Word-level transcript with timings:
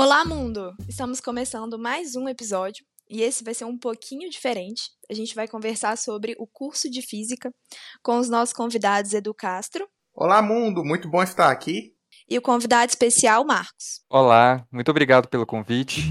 Olá, 0.00 0.24
mundo! 0.24 0.76
Estamos 0.88 1.20
começando 1.20 1.76
mais 1.76 2.14
um 2.14 2.28
episódio 2.28 2.86
e 3.10 3.20
esse 3.20 3.42
vai 3.42 3.52
ser 3.52 3.64
um 3.64 3.76
pouquinho 3.76 4.30
diferente. 4.30 4.92
A 5.10 5.12
gente 5.12 5.34
vai 5.34 5.48
conversar 5.48 5.98
sobre 5.98 6.36
o 6.38 6.46
curso 6.46 6.88
de 6.88 7.02
física 7.02 7.52
com 8.00 8.16
os 8.16 8.28
nossos 8.28 8.54
convidados 8.54 9.12
Edu 9.12 9.34
Castro. 9.34 9.88
Olá, 10.14 10.40
mundo! 10.40 10.84
Muito 10.84 11.10
bom 11.10 11.20
estar 11.20 11.50
aqui. 11.50 11.96
E 12.30 12.38
o 12.38 12.40
convidado 12.40 12.90
especial, 12.90 13.44
Marcos. 13.44 14.00
Olá, 14.08 14.64
muito 14.70 14.88
obrigado 14.88 15.26
pelo 15.26 15.44
convite. 15.44 16.02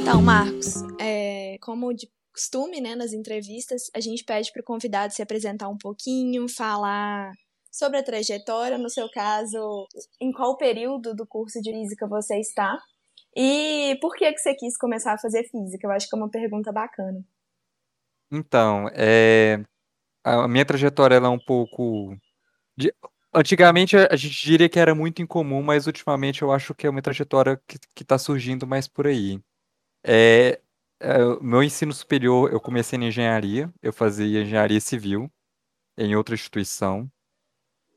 Então, 0.00 0.22
Marcos, 0.22 0.76
é, 0.98 1.58
como 1.60 1.92
de 1.92 2.08
costume, 2.34 2.80
né, 2.80 2.96
nas 2.96 3.12
entrevistas, 3.12 3.82
a 3.94 4.00
gente 4.00 4.24
pede 4.24 4.50
para 4.52 4.60
o 4.60 4.64
convidado 4.64 5.14
se 5.14 5.22
apresentar 5.22 5.68
um 5.68 5.78
pouquinho, 5.78 6.48
falar 6.48 7.30
sobre 7.70 7.98
a 7.98 8.02
trajetória, 8.02 8.76
no 8.76 8.90
seu 8.90 9.08
caso, 9.10 9.86
em 10.20 10.32
qual 10.32 10.56
período 10.56 11.14
do 11.14 11.26
curso 11.26 11.60
de 11.62 11.70
física 11.70 12.06
você 12.08 12.38
está 12.40 12.76
e 13.36 13.96
por 14.00 14.14
que 14.14 14.32
que 14.32 14.38
você 14.38 14.54
quis 14.54 14.76
começar 14.76 15.14
a 15.14 15.18
fazer 15.18 15.44
física? 15.44 15.86
Eu 15.86 15.90
acho 15.90 16.08
que 16.08 16.14
é 16.14 16.18
uma 16.18 16.30
pergunta 16.30 16.72
bacana. 16.72 17.24
Então, 18.30 18.88
é, 18.92 19.64
a 20.22 20.46
minha 20.48 20.64
trajetória 20.64 21.16
é 21.16 21.28
um 21.28 21.38
pouco 21.38 22.16
de... 22.76 22.92
Antigamente 23.32 23.96
a 23.96 24.14
gente 24.14 24.44
diria 24.44 24.68
que 24.68 24.78
era 24.78 24.94
muito 24.94 25.20
incomum, 25.20 25.60
mas 25.60 25.88
ultimamente 25.88 26.42
eu 26.42 26.52
acho 26.52 26.72
que 26.74 26.86
é 26.86 26.90
uma 26.90 27.02
trajetória 27.02 27.60
que 27.66 28.02
está 28.02 28.16
surgindo 28.16 28.64
mais 28.64 28.86
por 28.86 29.08
aí. 29.08 29.40
É, 30.06 30.60
meu 31.42 31.62
ensino 31.62 31.92
superior, 31.92 32.52
eu 32.52 32.60
comecei 32.60 32.98
em 32.98 33.08
engenharia, 33.08 33.72
eu 33.82 33.92
fazia 33.92 34.42
engenharia 34.42 34.80
civil 34.80 35.30
em 35.98 36.16
outra 36.16 36.34
instituição, 36.34 37.10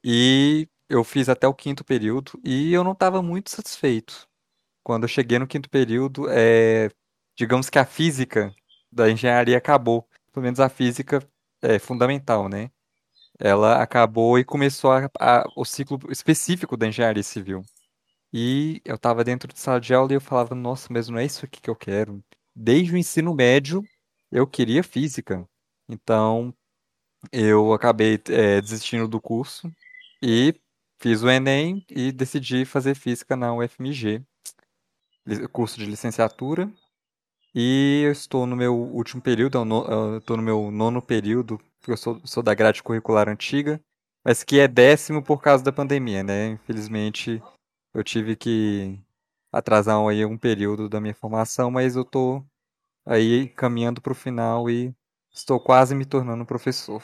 e 0.03 0.67
eu 0.89 1.03
fiz 1.03 1.29
até 1.29 1.47
o 1.47 1.53
quinto 1.53 1.83
período, 1.83 2.39
e 2.43 2.73
eu 2.73 2.83
não 2.83 2.93
estava 2.93 3.21
muito 3.21 3.49
satisfeito. 3.51 4.27
Quando 4.83 5.03
eu 5.03 5.09
cheguei 5.09 5.39
no 5.39 5.47
quinto 5.47 5.69
período, 5.69 6.29
é, 6.29 6.89
digamos 7.37 7.69
que 7.69 7.79
a 7.79 7.85
física 7.85 8.53
da 8.91 9.09
engenharia 9.11 9.57
acabou, 9.57 10.07
pelo 10.33 10.43
menos 10.45 10.59
a 10.59 10.69
física 10.69 11.21
é, 11.61 11.79
fundamental, 11.79 12.49
né? 12.49 12.71
Ela 13.39 13.81
acabou 13.83 14.39
e 14.39 14.45
começou 14.45 14.91
a, 14.91 15.09
a, 15.19 15.45
o 15.55 15.65
ciclo 15.65 15.99
específico 16.11 16.77
da 16.77 16.87
engenharia 16.87 17.23
civil. 17.23 17.63
E 18.33 18.81
eu 18.85 18.95
estava 18.95 19.23
dentro 19.23 19.51
de 19.53 19.59
sala 19.59 19.79
de 19.81 19.93
aula 19.93 20.11
e 20.13 20.15
eu 20.15 20.21
falava, 20.21 20.55
nossa, 20.55 20.87
mas 20.91 21.09
não 21.09 21.19
é 21.19 21.25
isso 21.25 21.45
aqui 21.45 21.61
que 21.61 21.69
eu 21.69 21.75
quero 21.75 22.23
desde 22.57 22.93
o 22.93 22.97
ensino 22.97 23.33
médio, 23.35 23.83
eu 24.31 24.47
queria 24.47 24.83
física. 24.83 25.47
Então, 25.87 26.53
eu 27.31 27.71
acabei 27.71 28.19
é, 28.29 28.59
desistindo 28.59 29.07
do 29.07 29.21
curso 29.21 29.71
e 30.21 30.55
fiz 30.99 31.21
o 31.21 31.29
Enem 31.29 31.85
e 31.89 32.11
decidi 32.11 32.65
fazer 32.65 32.95
física 32.95 33.35
na 33.35 33.53
UFMG, 33.53 34.23
curso 35.51 35.77
de 35.77 35.85
licenciatura. 35.85 36.71
E 37.53 38.03
eu 38.05 38.11
estou 38.11 38.45
no 38.45 38.55
meu 38.55 38.75
último 38.75 39.21
período, 39.21 39.57
eu 39.57 40.17
estou 40.17 40.37
no 40.37 40.43
meu 40.43 40.71
nono 40.71 41.01
período, 41.01 41.59
porque 41.79 41.91
eu 41.91 41.97
sou, 41.97 42.21
sou 42.25 42.43
da 42.43 42.53
grade 42.53 42.83
curricular 42.83 43.29
antiga, 43.29 43.79
mas 44.23 44.43
que 44.43 44.59
é 44.59 44.67
décimo 44.67 45.23
por 45.23 45.41
causa 45.41 45.63
da 45.63 45.71
pandemia, 45.71 46.23
né? 46.23 46.49
Infelizmente, 46.49 47.41
eu 47.93 48.03
tive 48.03 48.35
que 48.35 48.99
atrasar 49.51 49.97
aí 50.07 50.25
um 50.25 50.37
período 50.37 50.89
da 50.89 50.99
minha 50.99 51.15
formação, 51.15 51.71
mas 51.71 51.95
eu 51.95 52.03
tô 52.03 52.43
aí 53.05 53.47
caminhando 53.49 54.01
para 54.01 54.11
o 54.11 54.15
final 54.15 54.69
e 54.69 54.93
estou 55.33 55.59
quase 55.59 55.95
me 55.95 56.05
tornando 56.05 56.45
professor. 56.45 57.03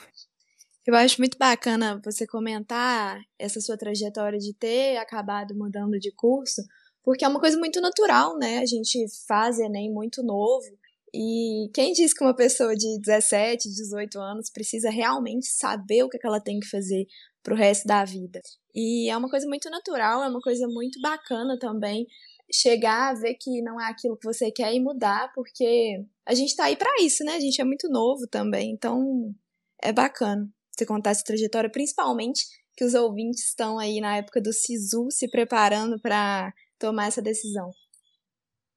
Eu 0.86 0.96
acho 0.96 1.20
muito 1.20 1.38
bacana 1.38 2.02
você 2.04 2.28
comentar 2.28 3.22
essa 3.40 3.62
sua 3.62 3.78
trajetória 3.78 4.38
de 4.38 4.54
ter 4.54 4.98
acabado 4.98 5.56
mudando 5.56 5.98
de 5.98 6.12
curso, 6.12 6.62
porque 7.04 7.24
é 7.24 7.28
uma 7.28 7.40
coisa 7.40 7.58
muito 7.58 7.80
natural, 7.80 8.38
né? 8.38 8.60
A 8.60 8.66
gente 8.66 9.06
faz 9.26 9.60
Enem 9.60 9.92
muito 9.92 10.22
novo. 10.22 10.68
E 11.14 11.70
quem 11.74 11.94
diz 11.94 12.14
que 12.14 12.24
uma 12.24 12.36
pessoa 12.36 12.76
de 12.76 13.00
17, 13.00 13.70
18 13.70 14.20
anos 14.20 14.50
precisa 14.50 14.90
realmente 14.90 15.46
saber 15.46 16.04
o 16.04 16.10
que, 16.10 16.18
é 16.18 16.20
que 16.20 16.28
ela 16.28 16.42
tem 16.42 16.60
que 16.60 16.68
fazer 16.68 17.06
pro 17.42 17.56
resto 17.56 17.88
da 17.88 18.04
vida? 18.04 18.42
E 18.74 19.10
é 19.10 19.16
uma 19.16 19.30
coisa 19.30 19.48
muito 19.48 19.70
natural, 19.70 20.24
é 20.24 20.28
uma 20.28 20.42
coisa 20.42 20.68
muito 20.68 21.00
bacana 21.00 21.58
também 21.60 22.08
chegar 22.54 23.10
a 23.10 23.14
ver 23.14 23.36
que 23.36 23.62
não 23.62 23.80
é 23.82 23.90
aquilo 23.90 24.18
que 24.18 24.26
você 24.26 24.52
quer 24.52 24.74
e 24.74 24.80
mudar, 24.80 25.32
porque 25.34 26.06
a 26.26 26.34
gente 26.34 26.56
tá 26.56 26.66
aí 26.66 26.76
para 26.76 27.02
isso, 27.02 27.24
né? 27.24 27.34
A 27.34 27.40
gente 27.40 27.60
é 27.60 27.64
muito 27.64 27.90
novo 27.90 28.28
também, 28.28 28.72
então 28.72 29.34
é 29.82 29.92
bacana 29.92 30.48
você 30.72 30.86
contar 30.86 31.12
essa 31.12 31.24
trajetória, 31.24 31.70
principalmente 31.70 32.46
que 32.76 32.84
os 32.84 32.94
ouvintes 32.94 33.48
estão 33.48 33.78
aí 33.78 34.02
na 34.02 34.18
época 34.18 34.42
do 34.42 34.52
SISU 34.52 35.08
se 35.12 35.30
preparando 35.30 36.00
para 36.00 36.54
tomar 36.80 37.08
essa 37.08 37.22
decisão. 37.22 37.72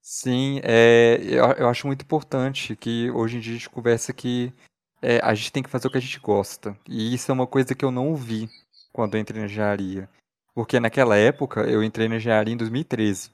Sim, 0.03 0.61
é, 0.63 1.19
eu, 1.23 1.45
eu, 1.53 1.69
acho 1.69 1.87
muito 1.87 2.03
importante 2.03 2.77
que 2.77 3.11
hoje 3.11 3.39
em 3.39 3.41
dia 3.41 3.53
a 3.53 3.57
gente 3.57 3.71
conversa 3.71 4.13
que 4.13 4.53
é, 5.03 5.19
a 5.23 5.35
gente 5.35 5.51
tem 5.51 5.63
que 5.63 5.71
fazer 5.71 5.89
o 5.89 5.91
que 5.91 5.99
a 5.99 6.01
gente 6.01 6.21
gosta. 6.21 6.79
E 6.89 7.13
isso 7.13 7.31
é 7.31 7.35
uma 7.35 7.47
coisa 7.47 7.75
que 7.75 7.85
eu 7.85 7.91
não 7.91 8.11
ouvi 8.11 8.49
quando 8.93 9.15
eu 9.15 9.21
entrei 9.21 9.41
na 9.41 9.47
engenharia. 9.47 10.09
Porque 10.55 10.79
naquela 10.79 11.17
época 11.17 11.63
eu 11.63 11.83
entrei 11.83 12.09
na 12.09 12.17
engenharia 12.17 12.55
em 12.55 12.57
2013. 12.57 13.31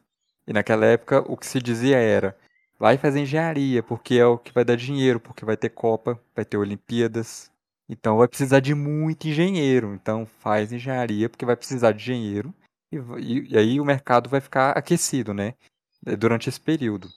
E 0.47 0.53
naquela 0.53 0.87
época 0.87 1.21
o 1.27 1.37
que 1.37 1.47
se 1.47 1.61
dizia 1.61 1.97
era: 1.99 2.37
vai 2.79 2.99
fazer 2.99 3.21
engenharia, 3.21 3.83
porque 3.83 4.15
é 4.17 4.27
o 4.27 4.39
que 4.39 4.53
vai 4.53 4.65
dar 4.65 4.77
dinheiro, 4.77 5.21
porque 5.21 5.45
vai 5.45 5.57
ter 5.57 5.71
Copa, 5.71 6.21
vai 6.35 6.45
ter 6.45 6.57
Olimpíadas. 6.57 7.51
Então 7.89 8.17
vai 8.19 8.29
precisar 8.29 8.61
de 8.61 8.75
muito 8.75 9.29
engenheiro. 9.29 9.95
Então 9.95 10.27
faz 10.41 10.73
engenharia, 10.73 11.29
porque 11.29 11.45
vai 11.45 11.57
precisar 11.57 11.93
de 11.93 12.03
engenheiro. 12.03 12.55
E, 12.91 12.97
e, 13.19 13.53
e 13.53 13.59
aí 13.59 13.81
o 13.81 13.85
mercado 13.85 14.29
vai 14.29 14.41
ficar 14.41 14.73
aquecido, 14.73 15.33
né? 15.33 15.55
É, 16.07 16.17
durante 16.17 16.49
esse 16.49 16.61
período. 16.61 17.09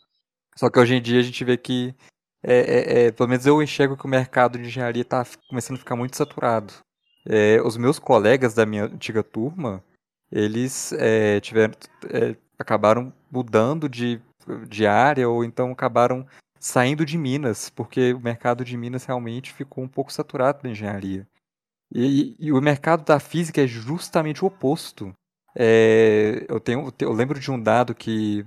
Só 0.55 0.69
que 0.69 0.79
hoje 0.79 0.95
em 0.95 1.01
dia 1.01 1.19
a 1.19 1.23
gente 1.23 1.43
vê 1.43 1.57
que, 1.57 1.93
é, 2.43 2.59
é, 2.59 3.05
é, 3.07 3.11
pelo 3.11 3.29
menos 3.29 3.45
eu 3.45 3.61
enxergo 3.61 3.97
que 3.97 4.05
o 4.05 4.09
mercado 4.09 4.57
de 4.57 4.65
engenharia 4.65 5.01
está 5.01 5.25
começando 5.49 5.77
a 5.77 5.79
ficar 5.79 5.95
muito 5.95 6.15
saturado. 6.15 6.73
É, 7.27 7.61
os 7.61 7.75
meus 7.75 7.99
colegas 7.99 8.53
da 8.53 8.65
minha 8.65 8.85
antiga 8.85 9.23
turma, 9.23 9.83
eles 10.31 10.93
é, 10.93 11.39
tiveram, 11.39 11.73
acabaram 12.57 13.13
mudando 13.31 13.87
de, 13.89 14.21
de 14.67 14.85
área 14.85 15.27
ou 15.29 15.43
então 15.43 15.71
acabaram 15.71 16.25
saindo 16.59 17.05
de 17.05 17.17
Minas, 17.17 17.69
porque 17.69 18.13
o 18.13 18.19
mercado 18.19 18.65
de 18.65 18.75
Minas 18.75 19.05
realmente 19.05 19.53
ficou 19.53 19.83
um 19.83 19.87
pouco 19.87 20.11
saturado 20.11 20.63
da 20.63 20.69
engenharia. 20.69 21.27
E, 21.93 22.35
e, 22.39 22.51
o 22.51 22.61
mercado 22.61 23.05
da 23.05 23.19
física 23.19 23.61
é 23.61 23.67
justamente 23.67 24.43
o 24.43 24.47
oposto. 24.47 25.13
É, 25.55 26.45
eu, 26.49 26.59
tenho, 26.59 26.91
eu 26.99 27.13
lembro 27.13 27.39
de 27.39 27.51
um 27.51 27.61
dado 27.61 27.93
que 27.93 28.43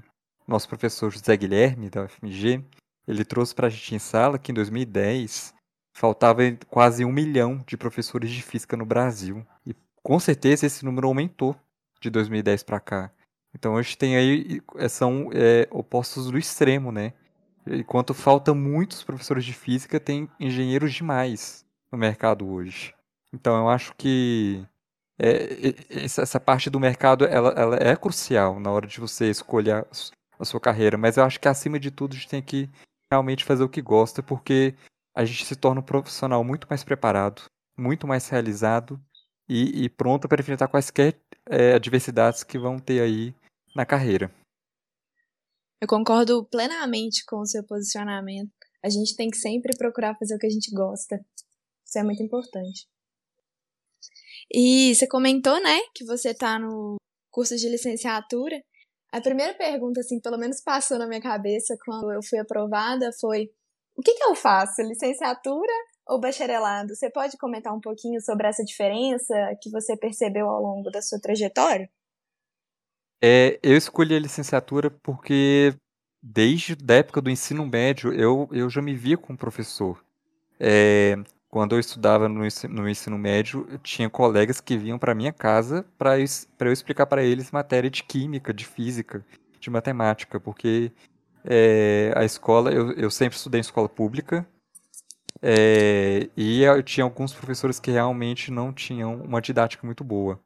nosso 0.47 0.69
professor 0.69 1.11
José 1.11 1.37
Guilherme, 1.37 1.91
da 1.91 2.05
UFMG, 2.05 2.65
ele 3.07 3.25
trouxe 3.25 3.55
para 3.55 3.69
a 3.69 3.71
gente 3.71 3.95
em 3.95 3.99
sala 3.99 4.39
que 4.39 4.51
em 4.51 4.55
2010 4.55 5.55
faltava 5.95 6.43
quase 6.69 7.05
um 7.05 7.13
milhão 7.13 7.63
de 7.67 7.77
professores 7.77 8.31
de 8.31 8.43
física 8.43 8.77
no 8.77 8.85
Brasil. 8.85 9.47
E 9.67 9.75
com 10.03 10.19
certeza 10.19 10.67
esse 10.67 10.85
número 10.85 11.07
aumentou 11.07 11.57
de 12.01 12.11
2010 12.11 12.63
para 12.63 12.81
cá. 12.81 13.13
Então 13.59 13.77
a 13.77 13.83
gente 13.83 13.99
tem 13.99 14.17
aí, 14.17 14.63
é, 14.77 14.89
são 14.89 15.31
é, 15.33 15.67
opostos 15.71 16.31
do 16.31 16.39
extremo, 16.39 16.93
né? 16.93 17.13
Enquanto 17.67 18.15
falta 18.15 18.55
muitos 18.55 19.03
professores 19.03 19.45
de 19.45 19.53
física, 19.53 19.99
tem 19.99 20.31
engenheiros 20.39 20.95
demais 20.95 21.67
no 21.91 21.99
mercado 21.99 22.49
hoje. 22.49 22.95
Então 23.35 23.57
eu 23.59 23.69
acho 23.69 23.93
que 23.97 24.65
é, 25.19 25.75
essa 25.91 26.39
parte 26.39 26.71
do 26.71 26.79
mercado 26.79 27.25
ela, 27.25 27.51
ela, 27.51 27.77
é 27.77 27.97
crucial 27.97 28.61
na 28.61 28.71
hora 28.71 28.87
de 28.87 29.01
você 29.01 29.29
escolher 29.29 29.85
a 30.39 30.45
sua 30.45 30.61
carreira, 30.61 30.97
mas 30.97 31.17
eu 31.17 31.25
acho 31.25 31.41
que 31.41 31.49
acima 31.49 31.81
de 31.81 31.91
tudo 31.91 32.13
a 32.13 32.17
gente 32.17 32.29
tem 32.29 32.41
que 32.41 32.71
realmente 33.11 33.45
fazer 33.45 33.65
o 33.65 33.69
que 33.69 33.83
gosta, 33.83 34.23
porque 34.23 34.73
a 35.15 35.25
gente 35.25 35.45
se 35.45 35.57
torna 35.57 35.81
um 35.81 35.85
profissional 35.85 36.45
muito 36.45 36.69
mais 36.71 36.85
preparado, 36.85 37.43
muito 37.77 38.07
mais 38.07 38.29
realizado 38.29 39.01
e, 39.49 39.85
e 39.85 39.89
pronto 39.89 40.29
para 40.29 40.41
enfrentar 40.41 40.69
quaisquer 40.69 41.17
é, 41.51 41.75
adversidades 41.75 42.45
que 42.45 42.57
vão 42.57 42.79
ter 42.79 43.01
aí 43.01 43.35
na 43.79 43.87
carreira. 43.87 44.35
Eu 45.81 45.87
concordo 45.87 46.45
plenamente 46.45 47.25
com 47.25 47.37
o 47.39 47.47
seu 47.47 47.65
posicionamento. 47.65 48.51
A 48.85 48.91
gente 48.91 49.15
tem 49.15 49.31
que 49.31 49.37
sempre 49.37 49.77
procurar 49.79 50.17
fazer 50.19 50.35
o 50.35 50.39
que 50.39 50.49
a 50.49 50.51
gente 50.51 50.73
gosta. 50.75 51.25
Isso 51.87 51.97
é 51.97 52.03
muito 52.03 52.21
importante. 52.21 52.89
E 54.53 54.93
você 54.95 55.07
comentou, 55.07 55.63
né, 55.63 55.79
que 55.95 56.05
você 56.05 56.31
está 56.31 56.59
no 56.59 56.97
curso 57.31 57.55
de 57.57 57.69
licenciatura. 57.69 58.61
A 59.13 59.21
primeira 59.21 59.55
pergunta, 59.55 60.01
assim, 60.01 60.21
pelo 60.21 60.39
menos 60.39 60.61
passou 60.61 60.99
na 60.99 61.07
minha 61.07 61.23
cabeça 61.23 61.77
quando 61.85 62.11
eu 62.13 62.21
fui 62.21 62.41
aprovada 62.41 63.13
foi: 63.21 63.49
o 63.97 64.03
que, 64.03 64.15
que 64.15 64.25
eu 64.25 64.35
faço? 64.35 64.83
Licenciatura 64.83 65.73
ou 66.09 66.19
bacharelado? 66.19 66.97
Você 66.97 67.09
pode 67.11 67.37
comentar 67.37 67.73
um 67.73 67.81
pouquinho 67.81 68.21
sobre 68.21 68.49
essa 68.49 68.65
diferença 68.65 69.35
que 69.63 69.71
você 69.71 69.97
percebeu 69.97 70.49
ao 70.49 70.61
longo 70.61 70.91
da 70.91 71.01
sua 71.01 71.21
trajetória? 71.21 71.89
É, 73.21 73.59
eu 73.63 73.77
escolhi 73.77 74.15
a 74.15 74.19
licenciatura 74.19 74.91
porque 74.91 75.75
desde 76.23 76.77
a 76.89 76.95
época 76.95 77.21
do 77.21 77.31
ensino 77.31 77.67
médio 77.67 78.13
eu, 78.13 78.49
eu 78.53 78.71
já 78.71 78.81
me 78.81 78.95
via 78.95 79.17
como 79.17 79.39
professor. 79.39 80.03
É, 80.61 81.17
quando 81.49 81.75
eu 81.75 81.81
estudava 81.81 82.29
no 82.29 82.45
ensino, 82.45 82.75
no 82.75 82.89
ensino 82.89 83.19
médio, 83.19 83.67
eu 83.71 83.79
tinha 83.79 84.11
colegas 84.11 84.61
que 84.61 84.77
vinham 84.77 84.99
para 84.99 85.15
minha 85.15 85.33
casa 85.33 85.85
para 85.97 86.19
eu 86.19 86.73
explicar 86.73 87.07
para 87.07 87.23
eles 87.23 87.51
matéria 87.51 87.91
de 87.91 88.03
química, 88.03 88.53
de 88.53 88.67
física, 88.67 89.25
de 89.59 89.71
matemática, 89.71 90.39
porque 90.39 90.93
é, 91.45 92.13
a 92.17 92.25
escola, 92.25 92.71
eu, 92.73 92.93
eu 92.93 93.11
sempre 93.11 93.37
estudei 93.37 93.61
em 93.61 93.63
escola 93.63 93.89
pública, 93.89 94.47
é, 95.41 96.29
e 96.37 96.63
eu 96.63 96.83
tinha 96.83 97.05
alguns 97.05 97.33
professores 97.33 97.79
que 97.79 97.91
realmente 97.91 98.51
não 98.51 98.73
tinham 98.73 99.17
uma 99.23 99.41
didática 99.41 99.87
muito 99.87 100.05
boa. 100.05 100.41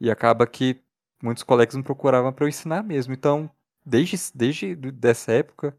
E 0.00 0.10
acaba 0.10 0.46
que 0.46 0.80
muitos 1.22 1.42
colegas 1.42 1.74
me 1.74 1.82
procuravam 1.82 2.32
para 2.32 2.44
eu 2.44 2.48
ensinar 2.48 2.82
mesmo. 2.82 3.12
Então, 3.12 3.50
desde, 3.84 4.16
desde 4.34 4.74
dessa 4.74 5.32
época, 5.32 5.76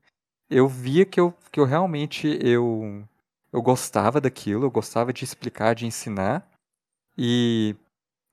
eu 0.50 0.68
via 0.68 1.06
que 1.06 1.20
eu, 1.20 1.34
que 1.52 1.60
eu 1.60 1.66
realmente 1.66 2.28
eu, 2.42 3.04
eu 3.52 3.62
gostava 3.62 4.22
daquilo, 4.22 4.66
eu 4.66 4.72
gostava 4.72 5.14
de 5.14 5.24
explicar, 5.24 5.76
de 5.76 5.86
ensinar. 5.86 6.48
E, 7.18 7.76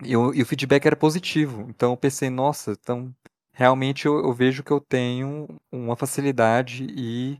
e, 0.04 0.16
o, 0.16 0.34
e 0.34 0.42
o 0.42 0.46
feedback 0.46 0.86
era 0.86 0.96
positivo. 0.96 1.66
Então 1.68 1.92
eu 1.92 1.96
pensei, 1.96 2.30
nossa, 2.30 2.72
então 2.72 3.14
realmente 3.52 4.06
eu, 4.06 4.18
eu 4.18 4.32
vejo 4.32 4.62
que 4.62 4.72
eu 4.72 4.80
tenho 4.80 5.48
uma 5.72 5.96
facilidade 5.96 6.86
e, 6.90 7.38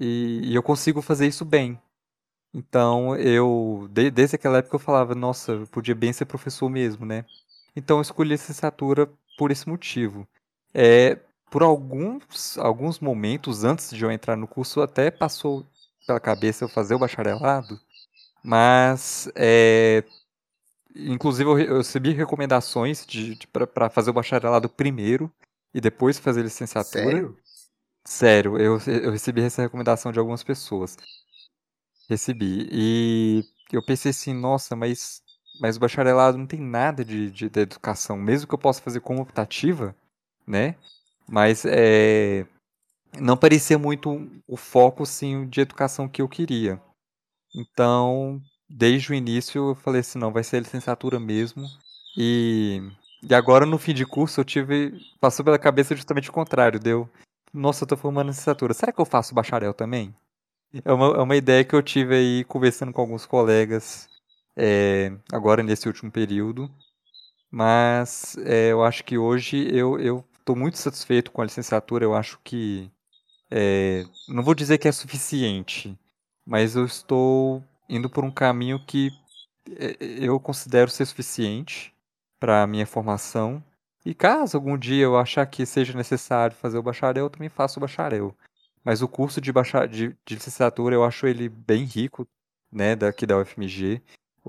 e, 0.00 0.40
e 0.44 0.54
eu 0.54 0.62
consigo 0.62 1.02
fazer 1.02 1.26
isso 1.26 1.44
bem. 1.44 1.80
Então 2.54 3.16
eu, 3.16 3.88
de, 3.90 4.10
desde 4.10 4.36
aquela 4.36 4.58
época 4.58 4.76
eu 4.76 4.80
falava, 4.80 5.14
nossa, 5.14 5.52
eu 5.52 5.66
podia 5.68 5.94
bem 5.94 6.12
ser 6.12 6.26
professor 6.26 6.68
mesmo, 6.68 7.06
né? 7.06 7.24
Então 7.74 7.98
eu 7.98 8.02
escolhi 8.02 8.30
a 8.30 8.32
licenciatura 8.32 9.10
por 9.38 9.50
esse 9.50 9.68
motivo. 9.68 10.26
É, 10.74 11.18
por 11.50 11.62
alguns, 11.62 12.56
alguns 12.58 12.98
momentos 12.98 13.64
antes 13.64 13.90
de 13.90 14.04
eu 14.04 14.10
entrar 14.10 14.36
no 14.36 14.46
curso, 14.46 14.80
até 14.80 15.10
passou 15.10 15.66
pela 16.06 16.20
cabeça 16.20 16.64
eu 16.64 16.68
fazer 16.68 16.94
o 16.94 16.98
bacharelado, 16.98 17.78
mas 18.42 19.30
é, 19.34 20.02
inclusive 20.96 21.48
eu, 21.48 21.58
eu 21.58 21.76
recebi 21.78 22.12
recomendações 22.12 23.06
de, 23.06 23.34
de 23.34 23.46
para 23.46 23.90
fazer 23.90 24.10
o 24.10 24.14
bacharelado 24.14 24.68
primeiro 24.68 25.30
e 25.74 25.80
depois 25.80 26.18
fazer 26.18 26.40
a 26.40 26.44
licenciatura. 26.44 27.04
Sério? 27.04 27.38
Sério, 28.04 28.58
eu, 28.58 28.78
eu 28.86 29.12
recebi 29.12 29.42
essa 29.42 29.62
recomendação 29.62 30.10
de 30.10 30.18
algumas 30.18 30.42
pessoas. 30.42 30.96
Recebi. 32.08 32.68
E 32.72 33.44
eu 33.72 33.82
pensei 33.82 34.10
assim, 34.10 34.34
nossa, 34.34 34.74
mas, 34.74 35.22
mas 35.60 35.76
o 35.76 35.80
bacharelado 35.80 36.38
não 36.38 36.46
tem 36.46 36.60
nada 36.60 37.04
de, 37.04 37.30
de, 37.30 37.48
de 37.48 37.60
educação. 37.60 38.16
Mesmo 38.16 38.48
que 38.48 38.54
eu 38.54 38.58
possa 38.58 38.82
fazer 38.82 39.00
como 39.00 39.22
optativa, 39.22 39.94
né? 40.46 40.76
Mas 41.28 41.64
é, 41.64 42.46
não 43.18 43.36
parecia 43.36 43.78
muito 43.78 44.28
o 44.46 44.56
foco 44.56 45.04
sim, 45.04 45.46
de 45.46 45.60
educação 45.60 46.08
que 46.08 46.22
eu 46.22 46.28
queria. 46.28 46.80
Então, 47.54 48.40
desde 48.68 49.12
o 49.12 49.14
início, 49.14 49.70
eu 49.70 49.74
falei 49.74 50.00
assim: 50.00 50.18
não, 50.18 50.32
vai 50.32 50.42
ser 50.42 50.60
licenciatura 50.60 51.20
mesmo. 51.20 51.66
E, 52.16 52.82
e 53.22 53.34
agora, 53.34 53.66
no 53.66 53.78
fim 53.78 53.94
de 53.94 54.06
curso, 54.06 54.40
eu 54.40 54.44
tive. 54.44 54.98
Passou 55.20 55.44
pela 55.44 55.58
cabeça 55.58 55.94
justamente 55.94 56.30
o 56.30 56.32
contrário. 56.32 56.80
Deu. 56.80 57.08
Nossa, 57.52 57.84
eu 57.84 57.88
tô 57.88 57.96
formando 57.96 58.28
licenciatura. 58.28 58.74
Será 58.74 58.92
que 58.92 59.00
eu 59.00 59.04
faço 59.04 59.34
bacharel 59.34 59.74
também? 59.74 60.14
É 60.84 60.92
uma, 60.92 61.06
é 61.18 61.20
uma 61.20 61.36
ideia 61.36 61.64
que 61.64 61.74
eu 61.74 61.82
tive 61.82 62.14
aí 62.14 62.44
conversando 62.44 62.92
com 62.92 63.02
alguns 63.02 63.26
colegas 63.26 64.08
é, 64.56 65.12
agora 65.32 65.62
nesse 65.62 65.86
último 65.88 66.10
período. 66.10 66.70
Mas 67.50 68.36
é, 68.38 68.72
eu 68.72 68.82
acho 68.82 69.04
que 69.04 69.18
hoje 69.18 69.68
eu, 69.74 70.24
estou 70.38 70.56
muito 70.56 70.78
satisfeito 70.78 71.30
com 71.30 71.42
a 71.42 71.44
licenciatura. 71.44 72.04
Eu 72.04 72.14
acho 72.14 72.40
que. 72.44 72.90
É, 73.50 74.04
não 74.28 74.42
vou 74.42 74.54
dizer 74.54 74.78
que 74.78 74.88
é 74.88 74.92
suficiente, 74.92 75.98
mas 76.46 76.74
eu 76.76 76.86
estou 76.86 77.62
indo 77.88 78.08
por 78.08 78.24
um 78.24 78.30
caminho 78.30 78.84
que 78.86 79.10
é, 79.70 79.96
eu 80.00 80.40
considero 80.40 80.90
ser 80.90 81.04
suficiente 81.06 81.94
para 82.40 82.62
a 82.62 82.66
minha 82.66 82.86
formação. 82.86 83.62
E 84.04 84.14
caso 84.14 84.56
algum 84.56 84.76
dia 84.76 85.04
eu 85.04 85.16
achar 85.18 85.46
que 85.46 85.64
seja 85.66 85.96
necessário 85.96 86.56
fazer 86.56 86.78
o 86.78 86.82
bacharel, 86.82 87.26
eu 87.26 87.30
também 87.30 87.48
faço 87.48 87.78
o 87.78 87.82
bacharel. 87.82 88.36
Mas 88.84 89.02
o 89.02 89.08
curso 89.08 89.40
de, 89.40 89.52
bachar... 89.52 89.86
de, 89.88 90.16
de 90.26 90.34
licenciatura 90.34 90.94
eu 90.94 91.04
acho 91.04 91.26
ele 91.26 91.48
bem 91.48 91.84
rico, 91.84 92.26
né, 92.70 92.96
daqui 92.96 93.26
da 93.26 93.38
UFMG. 93.38 94.02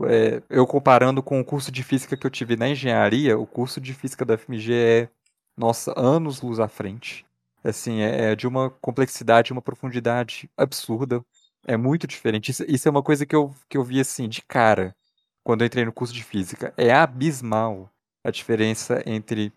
É, 0.07 0.41
eu 0.49 0.65
comparando 0.65 1.21
com 1.21 1.39
o 1.39 1.45
curso 1.45 1.71
de 1.71 1.83
física 1.83 2.17
que 2.17 2.25
eu 2.25 2.31
tive 2.31 2.55
na 2.55 2.69
engenharia, 2.69 3.37
o 3.37 3.45
curso 3.45 3.79
de 3.79 3.93
física 3.93 4.25
da 4.25 4.33
UFMG 4.33 4.73
é 4.73 5.09
nossa, 5.55 5.93
anos 5.97 6.41
luz 6.41 6.59
à 6.59 6.67
frente. 6.67 7.25
Assim, 7.63 8.01
é, 8.01 8.31
é 8.31 8.35
de 8.35 8.47
uma 8.47 8.69
complexidade, 8.69 9.53
uma 9.53 9.61
profundidade 9.61 10.49
absurda. 10.57 11.23
É 11.65 11.77
muito 11.77 12.07
diferente. 12.07 12.51
Isso, 12.51 12.65
isso, 12.67 12.87
é 12.87 12.91
uma 12.91 13.03
coisa 13.03 13.25
que 13.25 13.35
eu, 13.35 13.55
que 13.69 13.77
eu 13.77 13.83
vi 13.83 13.99
assim, 13.99 14.27
de 14.27 14.41
cara, 14.41 14.95
quando 15.43 15.61
eu 15.61 15.67
entrei 15.67 15.85
no 15.85 15.93
curso 15.93 16.13
de 16.13 16.23
física. 16.23 16.73
É 16.75 16.91
abismal 16.93 17.89
a 18.23 18.31
diferença 18.31 19.01
entre 19.05 19.53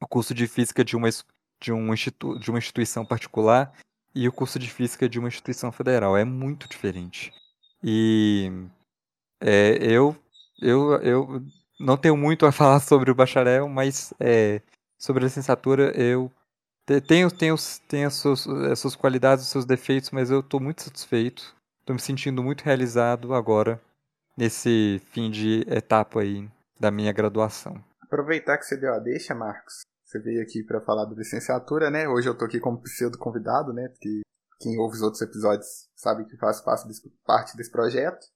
o 0.00 0.06
curso 0.06 0.34
de 0.34 0.46
física 0.46 0.84
de 0.84 0.96
uma, 0.96 1.08
de, 1.60 1.72
um 1.72 1.92
institu, 1.92 2.38
de 2.38 2.50
uma 2.50 2.58
instituição 2.58 3.04
particular 3.04 3.72
e 4.14 4.28
o 4.28 4.32
curso 4.32 4.58
de 4.58 4.70
física 4.70 5.08
de 5.08 5.18
uma 5.18 5.28
instituição 5.28 5.72
federal. 5.72 6.16
É 6.16 6.24
muito 6.24 6.68
diferente. 6.68 7.32
E 7.82 8.52
é, 9.40 9.78
eu, 9.80 10.16
eu, 10.60 10.92
eu 11.02 11.42
não 11.78 11.96
tenho 11.96 12.16
muito 12.16 12.46
a 12.46 12.52
falar 12.52 12.80
sobre 12.80 13.10
o 13.10 13.14
bacharel, 13.14 13.68
mas 13.68 14.12
é, 14.20 14.60
sobre 14.98 15.24
a 15.24 15.26
licenciatura, 15.26 15.92
eu 15.98 16.30
tenho, 17.06 17.30
tenho, 17.30 17.54
tenho 17.88 18.08
as, 18.08 18.14
suas, 18.14 18.46
as 18.46 18.78
suas 18.78 18.96
qualidades, 18.96 19.44
os 19.44 19.50
seus 19.50 19.64
defeitos, 19.64 20.10
mas 20.10 20.30
eu 20.30 20.40
estou 20.40 20.60
muito 20.60 20.82
satisfeito. 20.82 21.54
Estou 21.80 21.94
me 21.94 22.00
sentindo 22.00 22.42
muito 22.42 22.62
realizado 22.62 23.34
agora, 23.34 23.80
nesse 24.36 25.00
fim 25.10 25.30
de 25.30 25.64
etapa 25.68 26.20
aí 26.20 26.48
da 26.78 26.90
minha 26.90 27.12
graduação. 27.12 27.82
Aproveitar 28.02 28.58
que 28.58 28.64
você 28.64 28.76
deu 28.76 28.92
a 28.94 28.98
deixa, 28.98 29.34
Marcos. 29.34 29.82
Você 30.04 30.18
veio 30.18 30.42
aqui 30.42 30.64
para 30.64 30.80
falar 30.80 31.04
da 31.04 31.14
licenciatura, 31.14 31.90
né? 31.90 32.08
Hoje 32.08 32.28
eu 32.28 32.32
estou 32.32 32.46
aqui 32.46 32.58
como 32.58 32.82
pseudo 32.82 33.16
convidado, 33.16 33.72
né? 33.72 33.88
Porque 33.88 34.22
quem 34.60 34.76
ouve 34.78 34.96
os 34.96 35.02
outros 35.02 35.22
episódios 35.22 35.88
sabe 35.94 36.24
que 36.24 36.36
faz 36.36 36.60
parte 36.60 37.56
desse 37.56 37.70
projeto. 37.70 38.26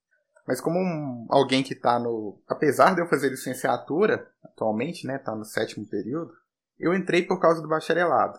Mas 0.47 0.61
como 0.61 0.79
um, 0.79 1.27
alguém 1.31 1.63
que 1.63 1.73
está 1.73 1.99
no. 1.99 2.41
Apesar 2.47 2.95
de 2.95 3.01
eu 3.01 3.09
fazer 3.09 3.31
licenciatura 3.31 4.31
atualmente, 4.43 5.07
né? 5.07 5.19
Tá 5.19 5.35
no 5.35 5.45
sétimo 5.45 5.87
período, 5.87 6.33
eu 6.79 6.95
entrei 6.95 7.23
por 7.23 7.41
causa 7.41 7.63
do 7.63 7.69
bacharelado. 7.69 8.39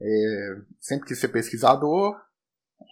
É, 0.00 0.56
sempre 0.80 1.06
quis 1.06 1.18
ser 1.18 1.28
pesquisador, 1.28 2.18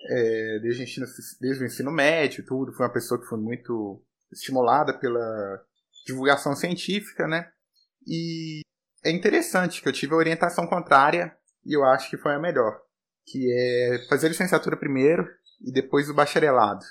é, 0.08 0.58
desde, 0.60 0.82
ensino, 0.82 1.06
desde 1.40 1.64
o 1.64 1.66
ensino 1.66 1.90
médio 1.90 2.44
tudo. 2.44 2.72
Fui 2.72 2.84
uma 2.84 2.92
pessoa 2.92 3.20
que 3.20 3.26
foi 3.26 3.38
muito 3.38 4.02
estimulada 4.30 4.98
pela 4.98 5.64
divulgação 6.06 6.54
científica, 6.54 7.26
né? 7.26 7.50
E 8.06 8.60
é 9.04 9.10
interessante 9.10 9.82
que 9.82 9.88
eu 9.88 9.92
tive 9.92 10.14
a 10.14 10.18
orientação 10.18 10.66
contrária 10.66 11.36
e 11.64 11.76
eu 11.76 11.84
acho 11.84 12.10
que 12.10 12.16
foi 12.16 12.34
a 12.34 12.38
melhor. 12.38 12.80
Que 13.24 13.52
é 13.52 14.06
fazer 14.08 14.28
licenciatura 14.28 14.76
primeiro 14.76 15.26
e 15.60 15.72
depois 15.72 16.10
o 16.10 16.14
bacharelado. 16.14 16.84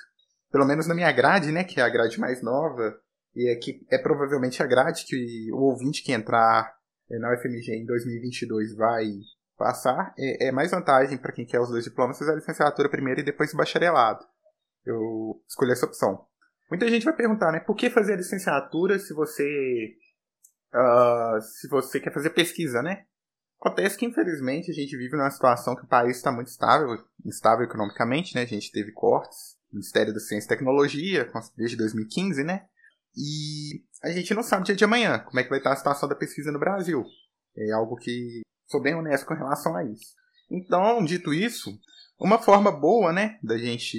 Pelo 0.52 0.66
menos 0.66 0.86
na 0.86 0.94
minha 0.94 1.10
grade, 1.10 1.50
né? 1.50 1.64
Que 1.64 1.80
é 1.80 1.82
a 1.82 1.88
grade 1.88 2.20
mais 2.20 2.42
nova. 2.42 2.94
E 3.34 3.50
é 3.50 3.56
que 3.56 3.84
é 3.90 3.98
provavelmente 3.98 4.62
a 4.62 4.66
grade 4.66 5.04
que 5.06 5.50
o 5.52 5.62
ouvinte 5.62 6.04
que 6.04 6.12
entrar 6.12 6.72
na 7.18 7.32
UFMG 7.34 7.72
em 7.74 7.86
2022 7.86 8.76
vai 8.76 9.04
passar, 9.56 10.12
é, 10.18 10.48
é 10.48 10.52
mais 10.52 10.70
vantagem 10.70 11.18
para 11.18 11.32
quem 11.32 11.46
quer 11.46 11.60
os 11.60 11.68
dois 11.68 11.84
diplomas 11.84 12.18
fazer 12.18 12.32
a 12.32 12.36
licenciatura 12.36 12.88
primeiro 12.88 13.20
e 13.20 13.24
depois 13.24 13.52
o 13.52 13.56
bacharelado. 13.56 14.24
Eu 14.84 15.40
escolhi 15.48 15.72
essa 15.72 15.86
opção. 15.86 16.26
Muita 16.70 16.88
gente 16.88 17.04
vai 17.04 17.14
perguntar, 17.14 17.52
né, 17.52 17.60
por 17.60 17.76
que 17.76 17.90
fazer 17.90 18.14
a 18.14 18.16
licenciatura 18.16 18.98
se 18.98 19.14
você 19.14 19.94
uh, 20.74 21.40
se 21.40 21.68
você 21.68 22.00
quer 22.00 22.12
fazer 22.12 22.30
pesquisa, 22.30 22.82
né? 22.82 23.04
Acontece 23.60 23.96
que 23.96 24.06
infelizmente 24.06 24.70
a 24.70 24.74
gente 24.74 24.96
vive 24.96 25.16
numa 25.16 25.30
situação 25.30 25.76
que 25.76 25.84
o 25.84 25.88
país 25.88 26.16
está 26.16 26.32
muito 26.32 26.48
estável, 26.48 26.88
instável 27.24 27.64
economicamente, 27.64 28.34
né? 28.34 28.42
A 28.42 28.46
gente 28.46 28.72
teve 28.72 28.90
cortes, 28.90 29.56
Ministério 29.72 30.12
da 30.12 30.20
Ciência 30.20 30.46
e 30.46 30.48
Tecnologia 30.48 31.30
desde 31.56 31.76
2015, 31.76 32.44
né? 32.44 32.66
E 33.16 33.82
a 34.02 34.10
gente 34.10 34.34
não 34.34 34.42
sabe 34.42 34.64
dia 34.64 34.76
de 34.76 34.84
amanhã 34.84 35.18
como 35.18 35.38
é 35.38 35.42
que 35.42 35.50
vai 35.50 35.58
estar 35.58 35.72
a 35.72 35.76
situação 35.76 36.08
da 36.08 36.14
pesquisa 36.14 36.50
no 36.50 36.58
Brasil. 36.58 37.04
É 37.56 37.72
algo 37.72 37.96
que 37.96 38.42
sou 38.66 38.80
bem 38.80 38.94
honesto 38.94 39.26
com 39.26 39.34
relação 39.34 39.76
a 39.76 39.84
isso. 39.84 40.14
Então, 40.50 41.04
dito 41.04 41.32
isso, 41.32 41.70
uma 42.18 42.38
forma 42.38 42.70
boa, 42.70 43.12
né, 43.12 43.38
da 43.42 43.56
gente 43.58 43.98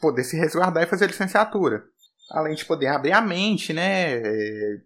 poder 0.00 0.24
se 0.24 0.36
resguardar 0.36 0.82
e 0.82 0.88
fazer 0.88 1.06
licenciatura. 1.06 1.84
Além 2.30 2.54
de 2.54 2.64
poder 2.64 2.88
abrir 2.88 3.12
a 3.12 3.20
mente, 3.20 3.72
né, 3.72 4.14
é, 4.14 4.76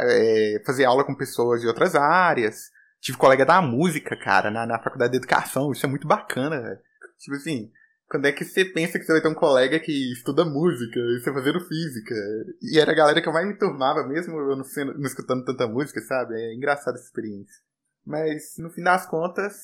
é, 0.00 0.62
fazer 0.64 0.84
aula 0.84 1.04
com 1.04 1.14
pessoas 1.14 1.60
de 1.60 1.66
outras 1.66 1.94
áreas. 1.94 2.70
Tive 3.00 3.18
colega 3.18 3.44
da 3.44 3.60
música, 3.60 4.16
cara, 4.16 4.50
na, 4.50 4.66
na 4.66 4.82
faculdade 4.82 5.12
de 5.12 5.18
educação, 5.18 5.72
isso 5.72 5.84
é 5.84 5.88
muito 5.88 6.08
bacana. 6.08 6.80
Tipo 7.18 7.36
assim, 7.36 7.70
quando 8.08 8.26
é 8.26 8.32
que 8.32 8.44
você 8.44 8.64
pensa 8.64 8.98
que 8.98 9.04
você 9.04 9.12
vai 9.12 9.22
ter 9.22 9.28
um 9.28 9.34
colega 9.34 9.80
que 9.80 10.12
estuda 10.12 10.44
música 10.44 10.98
e 10.98 11.20
você 11.20 11.32
fazendo 11.32 11.60
física? 11.60 12.14
E 12.62 12.78
era 12.78 12.92
a 12.92 12.94
galera 12.94 13.20
que 13.20 13.28
eu 13.28 13.32
mais 13.32 13.46
me 13.46 13.58
turmava, 13.58 14.06
mesmo 14.06 14.38
eu 14.38 14.56
não, 14.56 14.64
sendo, 14.64 14.94
não 14.94 15.06
escutando 15.06 15.44
tanta 15.44 15.66
música, 15.66 16.00
sabe? 16.00 16.34
É 16.34 16.54
engraçada 16.54 16.96
essa 16.96 17.06
experiência. 17.06 17.56
Mas, 18.04 18.56
no 18.58 18.70
fim 18.70 18.82
das 18.82 19.06
contas, 19.06 19.56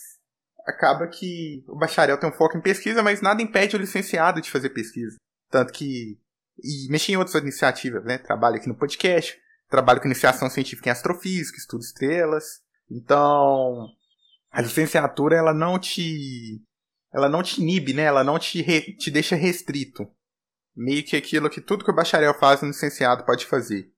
acaba 0.67 1.07
que 1.07 1.65
o 1.69 1.79
bacharel 1.79 2.19
tem 2.19 2.29
um 2.29 2.33
foco 2.33 2.59
em 2.59 2.63
pesquisa, 2.63 3.03
mas 3.03 3.21
nada 3.21 3.41
impede 3.41 3.77
o 3.77 3.79
licenciado 3.79 4.41
de 4.41 4.51
fazer 4.51 4.71
pesquisa. 4.71 5.17
Tanto 5.49 5.73
que 5.73 6.19
e 6.63 6.89
mexi 6.91 7.13
em 7.13 7.17
outras 7.17 7.41
iniciativas, 7.43 8.05
né? 8.05 8.19
Trabalho 8.19 8.57
aqui 8.57 8.69
no 8.69 8.75
podcast, 8.75 9.39
trabalho 9.69 10.01
com 10.01 10.07
iniciação 10.07 10.51
científica 10.51 10.89
em 10.89 10.93
astrofísica, 10.93 11.59
estudo 11.59 11.83
estrelas. 11.83 12.61
Então, 12.91 13.89
a 14.51 14.61
licenciatura 14.61 15.37
ela 15.37 15.55
não 15.55 15.79
te 15.79 16.63
ela 17.13 17.29
não 17.29 17.43
te 17.43 17.61
inibe, 17.61 17.93
né? 17.93 18.03
Ela 18.03 18.25
não 18.25 18.39
te, 18.39 18.63
re, 18.63 18.97
te 18.97 19.11
deixa 19.11 19.37
restrito. 19.37 20.09
Meio 20.75 21.05
que 21.05 21.17
aquilo 21.17 21.51
que 21.51 21.61
tudo 21.61 21.85
que 21.85 21.91
o 21.91 21.95
bacharel 21.95 22.33
faz, 22.35 22.63
o 22.63 22.67
licenciado 22.67 23.25
pode 23.25 23.47
fazer. 23.47 23.93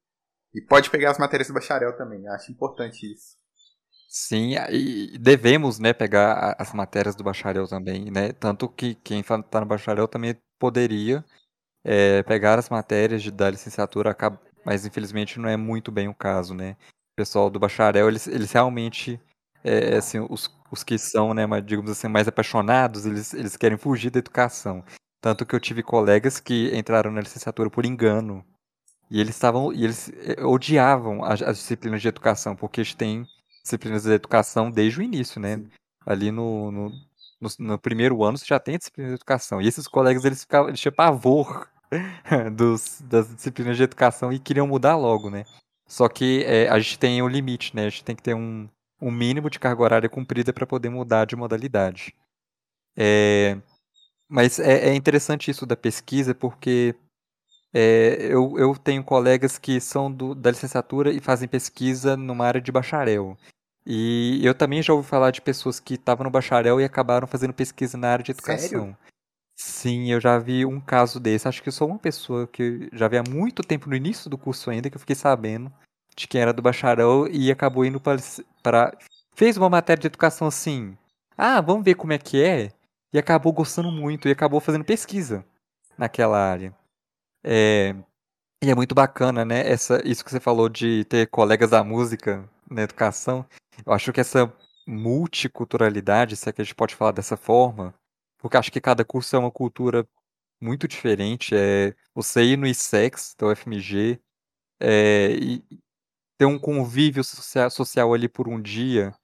E 0.55 0.61
pode 0.61 0.91
pegar 0.91 1.11
as 1.11 1.19
matérias 1.19 1.49
do 1.49 1.55
bacharel 1.55 1.97
também. 1.97 2.27
Acho 2.29 2.51
importante 2.51 3.11
isso. 3.13 3.37
Sim, 4.09 4.55
e 4.71 5.19
devemos, 5.19 5.81
né, 5.81 5.93
pegar 5.93 6.55
as 6.57 6.73
matérias 6.73 7.17
do 7.17 7.25
bacharel 7.25 7.67
também, 7.67 8.13
né? 8.13 8.33
Tanto 8.33 8.69
que 8.69 8.95
quem 8.95 9.21
está 9.21 9.61
no 9.61 9.67
bacharel 9.67 10.07
também 10.07 10.37
poderia 10.57 11.25
é, 11.85 12.23
pegar 12.23 12.59
as 12.59 12.69
matérias 12.69 13.23
de, 13.23 13.33
da 13.33 13.51
licenciatura, 13.51 14.17
mas 14.65 14.87
infelizmente 14.87 15.41
não 15.41 15.49
é 15.49 15.57
muito 15.57 15.91
bem 15.91 16.07
o 16.09 16.15
caso, 16.15 16.55
né? 16.55 16.77
O 17.13 17.17
pessoal 17.17 17.51
do 17.51 17.59
bacharel, 17.59 18.09
eles, 18.09 18.29
eles 18.29 18.53
realmente, 18.53 19.21
é, 19.65 19.97
assim, 19.97 20.25
os, 20.31 20.49
os 20.75 20.85
que 20.85 20.99
são, 20.99 21.33
né, 21.33 21.47
digamos 21.65 21.91
assim, 21.91 22.09
mais 22.09 22.29
apaixonados, 22.29 23.07
eles, 23.07 23.33
eles 23.33 23.57
querem 23.57 23.79
fugir 23.79 24.11
da 24.11 24.19
educação. 24.19 24.85
Tanto 25.21 25.47
que 25.47 25.55
eu 25.55 25.61
tive 25.61 25.83
colegas 25.83 26.39
que 26.39 26.77
entraram 26.77 27.11
na 27.11 27.23
licenciatura 27.23 27.71
por 27.71 27.87
engano. 27.87 28.45
E 29.11 29.21
eles 29.21 29.35
estavam. 29.35 29.73
E 29.73 29.85
eles 29.85 30.11
eh, 30.11 30.45
odiavam 30.45 31.25
as, 31.25 31.41
as 31.41 31.57
disciplinas 31.59 32.03
de 32.03 32.09
educação, 32.09 32.55
porque 32.55 32.81
eles 32.81 32.95
têm 32.95 33.27
disciplinas 33.63 34.03
de 34.03 34.13
educação 34.13 34.71
desde 34.71 35.01
o 35.01 35.03
início, 35.03 35.41
né? 35.41 35.63
Ali 36.07 36.31
no, 36.31 36.71
no, 36.71 36.91
no, 37.41 37.49
no 37.59 37.79
primeiro 37.79 38.23
ano 38.23 38.37
você 38.37 38.45
já 38.47 38.61
tem 38.61 38.77
disciplina 38.77 39.09
de 39.11 39.15
educação. 39.15 39.63
E 39.63 39.67
esses 39.67 39.89
colegas 39.89 40.25
eles 40.25 40.43
ficavam, 40.43 40.69
eles 40.69 40.81
tinham 40.81 40.95
pavor 40.95 41.69
dos, 42.55 43.01
das 43.03 43.35
disciplinas 43.35 43.77
de 43.77 43.85
educação 43.85 44.33
e 44.33 44.39
queriam 44.39 44.67
mudar 44.67 44.97
logo, 44.97 45.31
né? 45.31 45.45
Só 45.87 46.09
que 46.09 46.45
é, 46.45 46.69
a 46.69 46.79
gente 46.79 46.99
tem 46.99 47.23
um 47.23 47.29
limite, 47.29 47.75
né? 47.75 47.87
A 47.87 47.89
gente 47.91 48.05
tem 48.05 48.17
que 48.17 48.23
ter 48.23 48.35
um, 48.35 48.69
um 49.01 49.11
mínimo 49.11 49.51
de 49.51 49.59
carga 49.59 49.83
horária 49.83 50.09
cumprida 50.09 50.53
para 50.53 50.67
poder 50.67 50.89
mudar 50.89 51.25
de 51.25 51.37
modalidade. 51.37 52.15
É, 52.97 53.59
mas 54.29 54.59
é, 54.59 54.89
é 54.89 54.95
interessante 54.95 55.51
isso 55.51 55.67
da 55.67 55.77
pesquisa, 55.77 56.35
porque 56.35 56.95
é, 57.73 58.17
eu, 58.21 58.59
eu 58.59 58.75
tenho 58.77 59.03
colegas 59.03 59.59
que 59.59 59.81
são 59.81 60.11
do, 60.11 60.35
da 60.35 60.51
licenciatura 60.51 61.13
e 61.13 61.21
fazem 61.21 61.49
pesquisa 61.49 62.17
numa 62.17 62.47
área 62.47 62.61
de 62.61 62.73
bacharel. 62.73 63.37
E 63.87 64.41
eu 64.43 64.55
também 64.55 64.83
já 64.83 64.95
ouvi 64.95 65.07
falar 65.07 65.31
de 65.31 65.43
pessoas 65.43 65.79
que 65.79 65.95
estavam 65.95 66.25
no 66.25 66.31
bacharel 66.31 66.81
e 66.81 66.85
acabaram 66.85 67.27
fazendo 67.27 67.53
pesquisa 67.53 67.99
na 67.99 68.09
área 68.09 68.25
de 68.25 68.31
educação. 68.33 68.69
Sério? 68.69 68.97
Sim, 69.57 70.11
eu 70.11 70.21
já 70.21 70.39
vi 70.39 70.65
um 70.65 70.81
caso 70.81 71.21
desse. 71.21 71.47
Acho 71.47 71.63
que 71.63 71.69
eu 71.69 71.73
sou 71.73 71.89
uma 71.89 71.99
pessoa 71.99 72.47
que 72.47 72.89
já 72.93 73.07
vi 73.09 73.19
há 73.19 73.23
muito 73.23 73.63
tempo 73.63 73.89
no 73.89 73.95
início 73.95 74.31
do 74.31 74.39
curso 74.39 74.71
ainda 74.71 74.89
que 74.89 74.97
eu 74.97 75.01
fiquei 75.01 75.15
sabendo 75.15 75.71
de 76.17 76.29
quem 76.29 76.41
era 76.41 76.53
do 76.53 76.63
bacharel 76.63 77.27
e 77.31 77.51
acabou 77.51 77.85
indo 77.85 78.01
para. 78.63 78.97
Fez 79.35 79.57
uma 79.57 79.69
matéria 79.69 80.01
de 80.01 80.07
educação 80.07 80.47
assim. 80.49 80.97
Ah, 81.37 81.61
vamos 81.61 81.85
ver 81.85 81.95
como 81.95 82.13
é 82.13 82.19
que 82.19 82.43
é 82.43 82.71
e 83.13 83.19
acabou 83.19 83.53
gostando 83.53 83.91
muito 83.93 84.29
e 84.29 84.33
acabou 84.33 84.61
fazendo 84.61 84.85
pesquisa 84.85 85.45
naquela 85.97 86.39
área. 86.39 86.75
É, 87.45 87.95
e 88.63 88.71
é 88.71 88.75
muito 88.75 88.95
bacana, 88.95 89.45
né? 89.45 89.61
Essa, 89.69 90.03
isso 90.07 90.25
que 90.25 90.31
você 90.31 90.41
falou 90.41 90.69
de 90.69 91.05
ter 91.05 91.29
colegas 91.29 91.71
da 91.71 91.85
música 91.85 92.49
na 92.71 92.83
educação. 92.83 93.47
Eu 93.87 93.93
acho 93.93 94.13
que 94.13 94.21
essa 94.21 94.53
multiculturalidade, 94.87 96.37
se 96.37 96.49
é 96.49 96.53
que 96.53 96.61
a 96.63 96.65
gente 96.65 96.75
pode 96.75 96.95
falar 96.97 97.13
dessa 97.13 97.37
forma, 97.37 97.95
porque 98.39 98.57
acho 98.57 98.73
que 98.73 98.81
cada 98.81 99.05
curso 99.05 99.37
é 99.37 99.39
uma 99.39 99.51
cultura 99.51 100.07
muito 100.61 100.89
diferente. 100.89 101.55
É, 101.55 101.95
você 102.15 102.43
ir 102.45 102.57
no 102.59 102.67
ISEX, 102.67 103.35
da 103.39 103.49
UFMG, 103.49 104.21
é, 104.81 105.31
e 105.33 105.65
ter 106.45 106.47
um 106.47 106.59
convívio 106.59 107.25
social, 107.25 107.71
social 107.71 108.13
ali 108.13 108.29
por 108.29 108.49
um 108.49 108.61
dia 108.61 109.15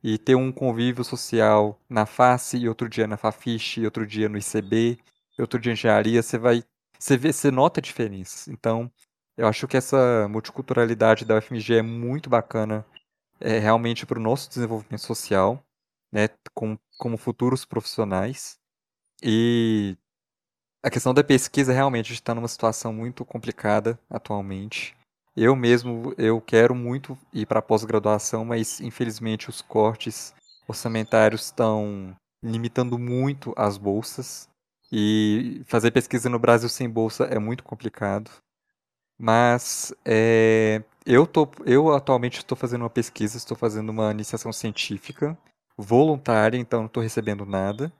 e 0.00 0.16
ter 0.16 0.36
um 0.36 0.52
convívio 0.52 1.02
social 1.02 1.80
na 1.88 2.06
face 2.06 2.56
e 2.56 2.68
outro 2.68 2.88
dia 2.88 3.04
na 3.04 3.16
Fafiche, 3.16 3.80
e 3.80 3.84
outro 3.84 4.06
dia 4.06 4.28
no 4.28 4.38
ICB, 4.38 4.96
e 5.36 5.42
outro 5.42 5.58
dia 5.58 5.72
em 5.72 5.74
engenharia, 5.74 6.22
você 6.22 6.38
vai, 6.38 6.62
você 6.96 7.16
vê, 7.16 7.32
você 7.32 7.50
nota 7.50 7.80
a 7.80 7.82
diferença. 7.82 8.52
Então, 8.52 8.88
eu 9.36 9.48
acho 9.48 9.66
que 9.66 9.76
essa 9.76 10.28
multiculturalidade 10.28 11.24
da 11.24 11.36
UFMG 11.36 11.78
é 11.78 11.82
muito 11.82 12.30
bacana, 12.30 12.86
é, 13.40 13.58
realmente 13.58 14.06
para 14.06 14.18
o 14.20 14.22
nosso 14.22 14.48
desenvolvimento 14.48 15.02
social, 15.02 15.60
né, 16.12 16.28
com, 16.54 16.78
como 16.96 17.16
futuros 17.16 17.64
profissionais. 17.64 18.56
E 19.20 19.96
a 20.80 20.90
questão 20.90 21.12
da 21.12 21.24
pesquisa 21.24 21.72
realmente 21.72 22.12
está 22.12 22.32
numa 22.36 22.46
situação 22.46 22.92
muito 22.92 23.24
complicada 23.24 23.98
atualmente. 24.08 24.97
Eu 25.40 25.54
mesmo, 25.54 26.12
eu 26.18 26.40
quero 26.40 26.74
muito 26.74 27.16
ir 27.32 27.46
para 27.46 27.62
pós-graduação, 27.62 28.44
mas 28.44 28.80
infelizmente 28.80 29.48
os 29.48 29.62
cortes 29.62 30.34
orçamentários 30.66 31.44
estão 31.44 32.16
limitando 32.42 32.98
muito 32.98 33.54
as 33.56 33.78
bolsas. 33.78 34.48
E 34.90 35.62
fazer 35.66 35.92
pesquisa 35.92 36.28
no 36.28 36.40
Brasil 36.40 36.68
sem 36.68 36.90
bolsa 36.90 37.22
é 37.26 37.38
muito 37.38 37.62
complicado. 37.62 38.32
Mas 39.16 39.94
é, 40.04 40.82
eu, 41.06 41.24
tô, 41.24 41.48
eu 41.64 41.94
atualmente 41.94 42.38
estou 42.38 42.58
fazendo 42.58 42.82
uma 42.82 42.90
pesquisa, 42.90 43.36
estou 43.36 43.56
fazendo 43.56 43.90
uma 43.90 44.10
iniciação 44.10 44.52
científica 44.52 45.38
voluntária, 45.76 46.58
então 46.58 46.80
não 46.80 46.86
estou 46.86 47.02
recebendo 47.02 47.46
nada. 47.46 47.92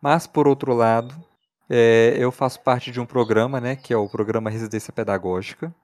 Mas, 0.00 0.26
por 0.26 0.48
outro 0.48 0.72
lado, 0.72 1.14
é, 1.68 2.14
eu 2.18 2.32
faço 2.32 2.58
parte 2.60 2.90
de 2.90 2.98
um 2.98 3.04
programa, 3.04 3.60
né, 3.60 3.76
que 3.76 3.92
é 3.92 3.96
o 3.98 4.08
Programa 4.08 4.48
Residência 4.48 4.94
Pedagógica, 4.94 5.74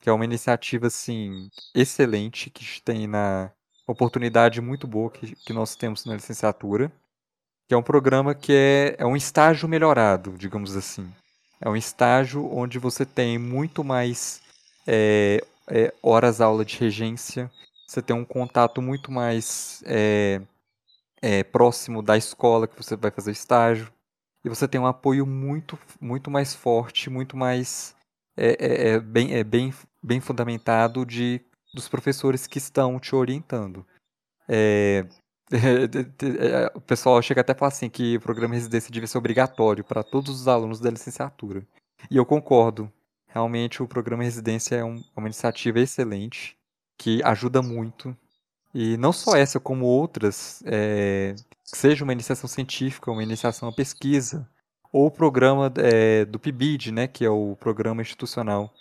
que 0.00 0.08
é 0.08 0.12
uma 0.12 0.24
iniciativa 0.24 0.86
assim 0.86 1.48
excelente 1.74 2.50
que 2.50 2.82
tem 2.82 3.06
na 3.06 3.50
oportunidade 3.86 4.60
muito 4.60 4.86
boa 4.86 5.10
que, 5.10 5.34
que 5.34 5.52
nós 5.52 5.74
temos 5.74 6.04
na 6.04 6.14
licenciatura, 6.14 6.92
que 7.66 7.74
é 7.74 7.76
um 7.76 7.82
programa 7.82 8.34
que 8.34 8.52
é, 8.52 8.96
é 8.98 9.06
um 9.06 9.16
estágio 9.16 9.68
melhorado, 9.68 10.34
digamos 10.38 10.76
assim. 10.76 11.10
É 11.60 11.68
um 11.68 11.76
estágio 11.76 12.48
onde 12.52 12.78
você 12.78 13.04
tem 13.04 13.38
muito 13.38 13.82
mais 13.82 14.40
é, 14.86 15.44
é, 15.68 15.92
horas 16.02 16.40
aula 16.40 16.64
de 16.64 16.78
regência, 16.78 17.50
você 17.86 18.00
tem 18.00 18.14
um 18.14 18.24
contato 18.24 18.80
muito 18.80 19.10
mais 19.10 19.82
é, 19.86 20.40
é, 21.20 21.42
próximo 21.42 22.02
da 22.02 22.16
escola 22.16 22.68
que 22.68 22.76
você 22.76 22.96
vai 22.96 23.10
fazer 23.10 23.32
estágio, 23.32 23.92
e 24.44 24.48
você 24.48 24.68
tem 24.68 24.80
um 24.80 24.86
apoio 24.86 25.26
muito, 25.26 25.78
muito 26.00 26.30
mais 26.30 26.54
forte, 26.54 27.10
muito 27.10 27.36
mais 27.36 27.94
é, 28.38 28.56
é, 28.58 28.88
é, 28.90 29.00
bem, 29.00 29.34
é 29.34 29.42
bem, 29.42 29.74
bem 30.00 30.20
fundamentado 30.20 31.04
de, 31.04 31.40
dos 31.74 31.88
professores 31.88 32.46
que 32.46 32.58
estão 32.58 32.98
te 33.00 33.14
orientando. 33.14 33.84
É, 34.48 35.04
é, 35.50 36.70
o 36.74 36.80
pessoal 36.80 37.20
chega 37.20 37.40
até 37.40 37.52
a 37.52 37.56
falar 37.56 37.70
assim 37.70 37.90
que 37.90 38.16
o 38.16 38.20
programa 38.20 38.54
de 38.54 38.60
residência 38.60 38.92
devia 38.92 39.08
ser 39.08 39.18
obrigatório 39.18 39.82
para 39.82 40.04
todos 40.04 40.40
os 40.40 40.46
alunos 40.46 40.78
da 40.78 40.90
licenciatura. 40.90 41.66
E 42.08 42.16
eu 42.16 42.24
concordo. 42.24 42.90
Realmente 43.26 43.82
o 43.82 43.88
programa 43.88 44.22
residência 44.22 44.76
é 44.76 44.84
um, 44.84 45.02
uma 45.16 45.26
iniciativa 45.26 45.80
excelente 45.80 46.56
que 46.96 47.22
ajuda 47.24 47.60
muito. 47.60 48.16
E 48.72 48.96
não 48.96 49.12
só 49.12 49.36
essa, 49.36 49.58
como 49.58 49.84
outras, 49.84 50.62
é, 50.64 51.34
seja 51.64 52.04
uma 52.04 52.12
iniciação 52.12 52.48
científica, 52.48 53.10
uma 53.10 53.22
iniciação 53.22 53.68
à 53.68 53.72
pesquisa, 53.72 54.48
ou 54.92 55.06
o 55.06 55.10
programa 55.10 55.72
é, 55.76 56.24
do 56.24 56.38
PIBID, 56.38 56.92
né, 56.92 57.06
que 57.06 57.24
é 57.24 57.30
o 57.30 57.56
Programa 57.60 58.02
Institucional 58.02 58.72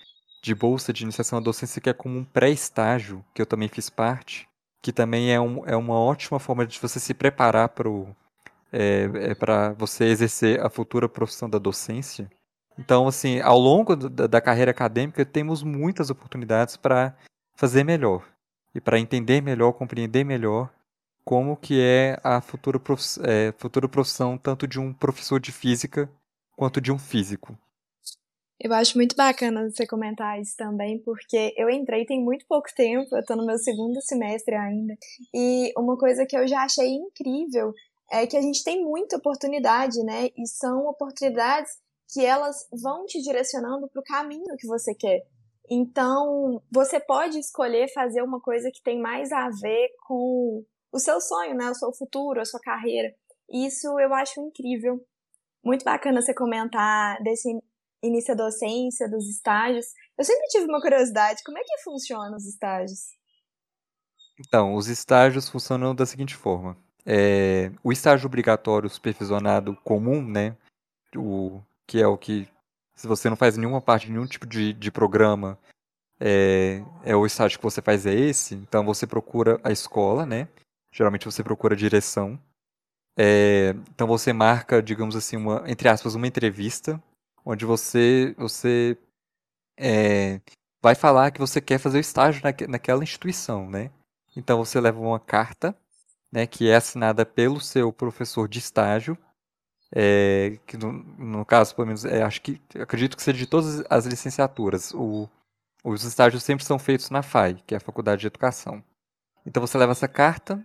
de 0.41 0.55
Bolsa 0.55 0.93
de 0.93 1.03
Iniciação 1.03 1.39
à 1.39 1.41
Docência, 1.41 1.81
que 1.81 1.89
é 1.89 1.93
como 1.93 2.17
um 2.17 2.23
pré-estágio, 2.23 3.23
que 3.33 3.41
eu 3.41 3.45
também 3.45 3.67
fiz 3.67 3.89
parte, 3.89 4.47
que 4.81 4.91
também 4.93 5.33
é, 5.33 5.39
um, 5.39 5.65
é 5.65 5.75
uma 5.75 5.99
ótima 5.99 6.39
forma 6.39 6.65
de 6.65 6.79
você 6.79 6.99
se 6.99 7.13
preparar 7.13 7.69
para 7.69 7.89
é, 8.71 9.09
é 9.31 9.35
para 9.35 9.73
você 9.73 10.05
exercer 10.05 10.59
a 10.61 10.69
futura 10.69 11.09
profissão 11.09 11.49
da 11.49 11.57
docência. 11.57 12.29
Então, 12.77 13.07
assim, 13.07 13.39
ao 13.41 13.57
longo 13.57 13.95
da, 13.95 14.27
da 14.27 14.41
carreira 14.41 14.71
acadêmica, 14.71 15.25
temos 15.25 15.63
muitas 15.63 16.09
oportunidades 16.09 16.77
para 16.77 17.15
fazer 17.55 17.83
melhor 17.83 18.23
e 18.75 18.79
para 18.79 18.99
entender 18.99 19.41
melhor, 19.41 19.73
compreender 19.73 20.23
melhor 20.23 20.69
como 21.27 21.57
que 21.57 21.77
é 21.81 22.17
a 22.23 22.39
futura, 22.39 22.79
prof... 22.79 23.01
é, 23.21 23.51
futura 23.57 23.89
profissão 23.89 24.37
tanto 24.37 24.65
de 24.65 24.79
um 24.79 24.93
professor 24.93 25.41
de 25.41 25.51
física 25.51 26.09
quanto 26.55 26.79
de 26.79 26.89
um 26.89 26.97
físico. 26.97 27.53
Eu 28.57 28.73
acho 28.73 28.97
muito 28.97 29.13
bacana 29.13 29.69
você 29.69 29.85
comentar 29.85 30.39
isso 30.39 30.55
também, 30.55 30.99
porque 31.03 31.53
eu 31.57 31.69
entrei 31.69 32.05
tem 32.05 32.23
muito 32.23 32.45
pouco 32.47 32.69
tempo, 32.73 33.13
eu 33.13 33.25
tô 33.25 33.35
no 33.35 33.45
meu 33.45 33.57
segundo 33.57 34.01
semestre 34.01 34.55
ainda, 34.55 34.95
e 35.35 35.73
uma 35.77 35.97
coisa 35.97 36.25
que 36.25 36.35
eu 36.35 36.47
já 36.47 36.63
achei 36.63 36.87
incrível 36.95 37.73
é 38.09 38.25
que 38.25 38.37
a 38.37 38.41
gente 38.41 38.63
tem 38.63 38.81
muita 38.85 39.17
oportunidade, 39.17 40.01
né? 40.03 40.29
E 40.37 40.47
são 40.47 40.87
oportunidades 40.87 41.73
que 42.13 42.25
elas 42.25 42.55
vão 42.81 43.05
te 43.05 43.21
direcionando 43.21 43.89
para 43.89 43.99
o 43.99 44.05
caminho 44.05 44.55
que 44.57 44.65
você 44.65 44.95
quer. 44.95 45.25
Então, 45.69 46.63
você 46.71 47.01
pode 47.01 47.37
escolher 47.37 47.91
fazer 47.93 48.21
uma 48.21 48.39
coisa 48.39 48.71
que 48.71 48.81
tem 48.81 48.97
mais 48.97 49.33
a 49.33 49.49
ver 49.49 49.89
com 50.07 50.63
o 50.91 50.99
seu 50.99 51.19
sonho, 51.21 51.55
né? 51.55 51.69
O 51.69 51.75
seu 51.75 51.93
futuro, 51.93 52.41
a 52.41 52.45
sua 52.45 52.59
carreira. 52.59 53.13
Isso 53.49 53.99
eu 53.99 54.13
acho 54.13 54.41
incrível. 54.41 55.05
Muito 55.63 55.83
bacana 55.83 56.21
você 56.21 56.33
comentar 56.33 57.21
desse, 57.23 57.49
início 58.03 58.35
da 58.35 58.45
docência, 58.45 59.09
dos 59.09 59.27
estágios. 59.27 59.85
Eu 60.17 60.23
sempre 60.23 60.47
tive 60.47 60.65
uma 60.65 60.81
curiosidade, 60.81 61.43
como 61.43 61.57
é 61.57 61.61
que 61.63 61.83
funcionam 61.83 62.35
os 62.35 62.45
estágios? 62.45 63.15
Então, 64.39 64.75
os 64.75 64.87
estágios 64.87 65.49
funcionam 65.49 65.95
da 65.95 66.05
seguinte 66.05 66.35
forma. 66.35 66.77
É, 67.05 67.71
o 67.83 67.91
estágio 67.91 68.27
obrigatório 68.27 68.89
supervisionado 68.89 69.75
comum, 69.83 70.21
né, 70.21 70.55
o, 71.15 71.61
que 71.87 72.01
é 72.01 72.07
o 72.07 72.17
que, 72.17 72.47
se 72.95 73.07
você 73.07 73.29
não 73.29 73.37
faz 73.37 73.57
nenhuma 73.57 73.81
parte 73.81 74.11
nenhum 74.11 74.27
tipo 74.27 74.45
de, 74.45 74.73
de 74.73 74.91
programa, 74.91 75.57
é, 76.19 76.83
é 77.03 77.15
o 77.15 77.25
estágio 77.25 77.57
que 77.57 77.63
você 77.63 77.81
faz 77.81 78.05
é 78.05 78.13
esse, 78.13 78.55
então 78.55 78.83
você 78.83 79.07
procura 79.07 79.59
a 79.63 79.71
escola, 79.71 80.25
né, 80.25 80.49
geralmente 80.91 81.25
você 81.25 81.43
procura 81.43 81.75
direção, 81.75 82.39
é, 83.17 83.71
então 83.89 84.05
você 84.07 84.31
marca, 84.31 84.81
digamos 84.81 85.15
assim, 85.15 85.37
uma, 85.37 85.63
entre 85.67 85.89
aspas, 85.89 86.13
uma 86.13 86.27
entrevista, 86.27 87.01
onde 87.43 87.65
você, 87.65 88.35
você 88.37 88.95
é, 89.75 90.39
vai 90.81 90.93
falar 90.93 91.31
que 91.31 91.39
você 91.39 91.59
quer 91.59 91.79
fazer 91.79 91.97
o 91.97 92.01
estágio 92.01 92.41
naque, 92.43 92.67
naquela 92.67 93.03
instituição, 93.03 93.69
né? 93.69 93.91
Então 94.35 94.63
você 94.63 94.79
leva 94.79 94.99
uma 94.99 95.19
carta, 95.19 95.75
né, 96.31 96.45
que 96.45 96.69
é 96.69 96.75
assinada 96.75 97.25
pelo 97.25 97.59
seu 97.59 97.91
professor 97.91 98.47
de 98.47 98.59
estágio, 98.59 99.17
é, 99.91 100.59
que 100.67 100.77
no, 100.77 100.91
no, 100.93 101.45
caso, 101.45 101.75
pelo 101.75 101.87
menos, 101.87 102.05
é, 102.05 102.21
acho 102.21 102.41
que 102.41 102.61
acredito 102.79 103.17
que 103.17 103.23
seja 103.23 103.37
de 103.37 103.47
todas 103.47 103.83
as 103.89 104.05
licenciaturas. 104.05 104.93
O, 104.93 105.27
os 105.83 106.03
estágios 106.03 106.43
sempre 106.43 106.65
são 106.65 106.77
feitos 106.77 107.09
na 107.09 107.23
FAI, 107.23 107.55
que 107.65 107.73
é 107.73 107.77
a 107.77 107.81
Faculdade 107.81 108.21
de 108.21 108.27
Educação. 108.27 108.83
Então 109.45 109.65
você 109.65 109.77
leva 109.77 109.93
essa 109.93 110.07
carta 110.07 110.63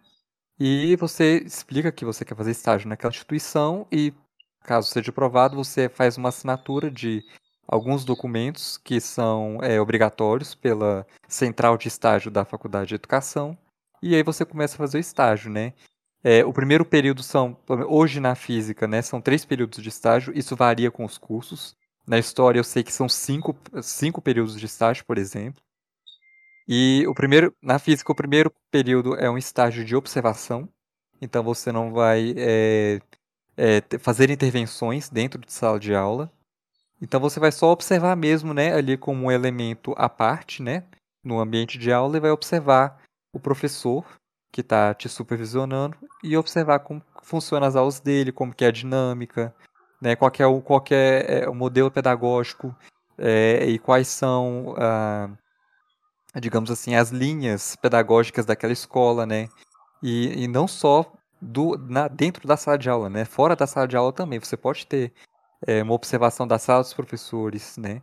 e 0.64 0.94
você 0.94 1.38
explica 1.38 1.90
que 1.90 2.04
você 2.04 2.24
quer 2.24 2.36
fazer 2.36 2.52
estágio 2.52 2.88
naquela 2.88 3.10
instituição 3.10 3.84
e, 3.90 4.14
caso 4.62 4.88
seja 4.88 5.10
aprovado, 5.10 5.56
você 5.56 5.88
faz 5.88 6.16
uma 6.16 6.28
assinatura 6.28 6.88
de 6.88 7.24
alguns 7.66 8.04
documentos 8.04 8.78
que 8.78 9.00
são 9.00 9.58
é, 9.60 9.80
obrigatórios 9.80 10.54
pela 10.54 11.04
central 11.26 11.76
de 11.76 11.88
estágio 11.88 12.30
da 12.30 12.44
Faculdade 12.44 12.90
de 12.90 12.94
Educação 12.94 13.58
e 14.00 14.14
aí 14.14 14.22
você 14.22 14.44
começa 14.44 14.74
a 14.74 14.78
fazer 14.78 14.98
o 14.98 15.00
estágio, 15.00 15.50
né? 15.50 15.72
É, 16.22 16.44
o 16.44 16.52
primeiro 16.52 16.84
período 16.84 17.24
são, 17.24 17.56
hoje 17.88 18.20
na 18.20 18.36
física, 18.36 18.86
né, 18.86 19.02
são 19.02 19.20
três 19.20 19.44
períodos 19.44 19.82
de 19.82 19.88
estágio, 19.88 20.32
isso 20.36 20.54
varia 20.54 20.92
com 20.92 21.04
os 21.04 21.18
cursos. 21.18 21.74
Na 22.06 22.20
história 22.20 22.60
eu 22.60 22.64
sei 22.64 22.84
que 22.84 22.92
são 22.92 23.08
cinco, 23.08 23.56
cinco 23.82 24.22
períodos 24.22 24.58
de 24.58 24.66
estágio, 24.66 25.04
por 25.04 25.18
exemplo. 25.18 25.60
E 26.68 27.04
o 27.08 27.14
primeiro, 27.14 27.54
na 27.60 27.78
física, 27.78 28.12
o 28.12 28.14
primeiro 28.14 28.52
período 28.70 29.14
é 29.16 29.28
um 29.30 29.38
estágio 29.38 29.84
de 29.84 29.96
observação. 29.96 30.68
Então 31.20 31.42
você 31.42 31.70
não 31.70 31.92
vai 31.92 32.34
é, 32.36 33.00
é, 33.56 33.98
fazer 33.98 34.30
intervenções 34.30 35.08
dentro 35.08 35.40
de 35.40 35.52
sala 35.52 35.78
de 35.78 35.94
aula. 35.94 36.30
Então 37.00 37.20
você 37.20 37.40
vai 37.40 37.50
só 37.50 37.70
observar 37.72 38.16
mesmo, 38.16 38.54
né, 38.54 38.72
ali 38.72 38.96
como 38.96 39.26
um 39.26 39.30
elemento 39.30 39.92
à 39.96 40.08
parte, 40.08 40.62
né, 40.62 40.84
no 41.24 41.40
ambiente 41.40 41.76
de 41.76 41.92
aula 41.92 42.16
e 42.16 42.20
vai 42.20 42.30
observar 42.30 43.02
o 43.32 43.40
professor 43.40 44.04
que 44.52 44.60
está 44.60 44.94
te 44.94 45.08
supervisionando 45.08 45.96
e 46.22 46.36
observar 46.36 46.78
como 46.80 47.02
funcionam 47.22 47.66
as 47.66 47.74
aulas 47.74 47.98
dele, 47.98 48.30
como 48.30 48.54
que 48.54 48.64
é 48.64 48.68
a 48.68 48.72
dinâmica, 48.72 49.52
né, 50.00 50.14
qual 50.14 50.30
é 50.38 50.46
o, 50.46 50.60
qual 50.60 50.84
é, 50.90 51.42
é, 51.42 51.48
o 51.48 51.54
modelo 51.54 51.90
pedagógico 51.90 52.74
é, 53.18 53.64
e 53.66 53.78
quais 53.78 54.08
são, 54.08 54.74
ah, 54.78 55.30
digamos 56.40 56.70
assim, 56.70 56.94
as 56.94 57.10
linhas 57.10 57.76
pedagógicas 57.76 58.46
daquela 58.46 58.72
escola, 58.72 59.26
né, 59.26 59.48
e, 60.02 60.44
e 60.44 60.48
não 60.48 60.66
só 60.66 61.12
do, 61.40 61.76
na, 61.76 62.08
dentro 62.08 62.46
da 62.46 62.56
sala 62.56 62.78
de 62.78 62.88
aula, 62.88 63.10
né, 63.10 63.24
fora 63.24 63.54
da 63.56 63.66
sala 63.66 63.86
de 63.86 63.96
aula 63.96 64.12
também, 64.12 64.38
você 64.38 64.56
pode 64.56 64.86
ter 64.86 65.12
é, 65.66 65.82
uma 65.82 65.94
observação 65.94 66.46
da 66.46 66.58
sala 66.58 66.82
dos 66.82 66.94
professores, 66.94 67.76
né, 67.76 68.02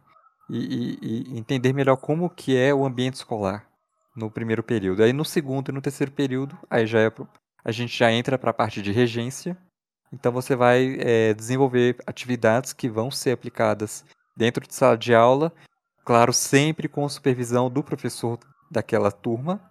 e, 0.50 0.58
e, 0.58 1.34
e 1.34 1.38
entender 1.38 1.74
melhor 1.74 1.98
como 1.98 2.30
que 2.30 2.58
é 2.58 2.74
o 2.74 2.86
ambiente 2.86 3.16
escolar 3.16 3.70
no 4.16 4.30
primeiro 4.30 4.64
período. 4.64 5.04
Aí 5.04 5.14
no 5.14 5.24
segundo 5.24 5.70
e 5.70 5.72
no 5.72 5.82
terceiro 5.82 6.12
período, 6.12 6.58
aí 6.70 6.86
já 6.86 7.00
é, 7.00 7.12
a 7.64 7.72
gente 7.72 7.96
já 7.98 8.12
entra 8.12 8.38
para 8.38 8.52
a 8.52 8.54
parte 8.54 8.82
de 8.82 8.92
regência. 8.92 9.58
Então 10.12 10.32
você 10.32 10.56
vai 10.56 10.98
é, 11.00 11.34
desenvolver 11.34 11.98
atividades 12.06 12.74
que 12.74 12.90
vão 12.90 13.12
ser 13.12 13.32
aplicadas 13.32 14.04
dentro 14.36 14.66
de 14.68 14.74
sala 14.74 14.98
de 14.98 15.14
aula, 15.14 15.54
claro, 16.10 16.34
sempre 16.34 16.88
com 16.88 17.08
supervisão 17.08 17.70
do 17.70 17.84
professor 17.84 18.40
daquela 18.72 19.12
turma. 19.12 19.62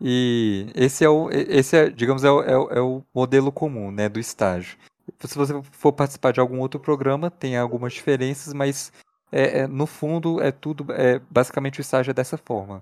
E 0.00 0.70
esse 0.76 1.04
é 1.04 1.08
o, 1.08 1.28
esse 1.28 1.76
é, 1.76 1.90
digamos, 1.90 2.22
é 2.22 2.30
o, 2.30 2.40
é 2.40 2.56
o, 2.56 2.70
é 2.70 2.80
o 2.80 3.02
modelo 3.12 3.50
comum, 3.50 3.90
né, 3.90 4.08
do 4.08 4.20
estágio. 4.20 4.78
Se 5.24 5.36
você 5.36 5.60
for 5.72 5.92
participar 5.92 6.32
de 6.32 6.38
algum 6.38 6.60
outro 6.60 6.78
programa, 6.78 7.32
tem 7.32 7.56
algumas 7.56 7.94
diferenças, 7.94 8.52
mas 8.52 8.92
é, 9.32 9.62
é, 9.62 9.66
no 9.66 9.88
fundo 9.88 10.40
é 10.40 10.52
tudo, 10.52 10.86
é, 10.92 11.18
basicamente 11.28 11.80
o 11.80 11.82
estágio 11.82 12.12
é 12.12 12.14
dessa 12.14 12.38
forma. 12.38 12.80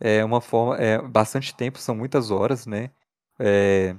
É 0.00 0.24
uma 0.24 0.40
forma, 0.40 0.76
é 0.76 1.00
bastante 1.00 1.54
tempo, 1.54 1.78
são 1.78 1.94
muitas 1.94 2.32
horas, 2.32 2.66
né? 2.66 2.90
É, 3.38 3.94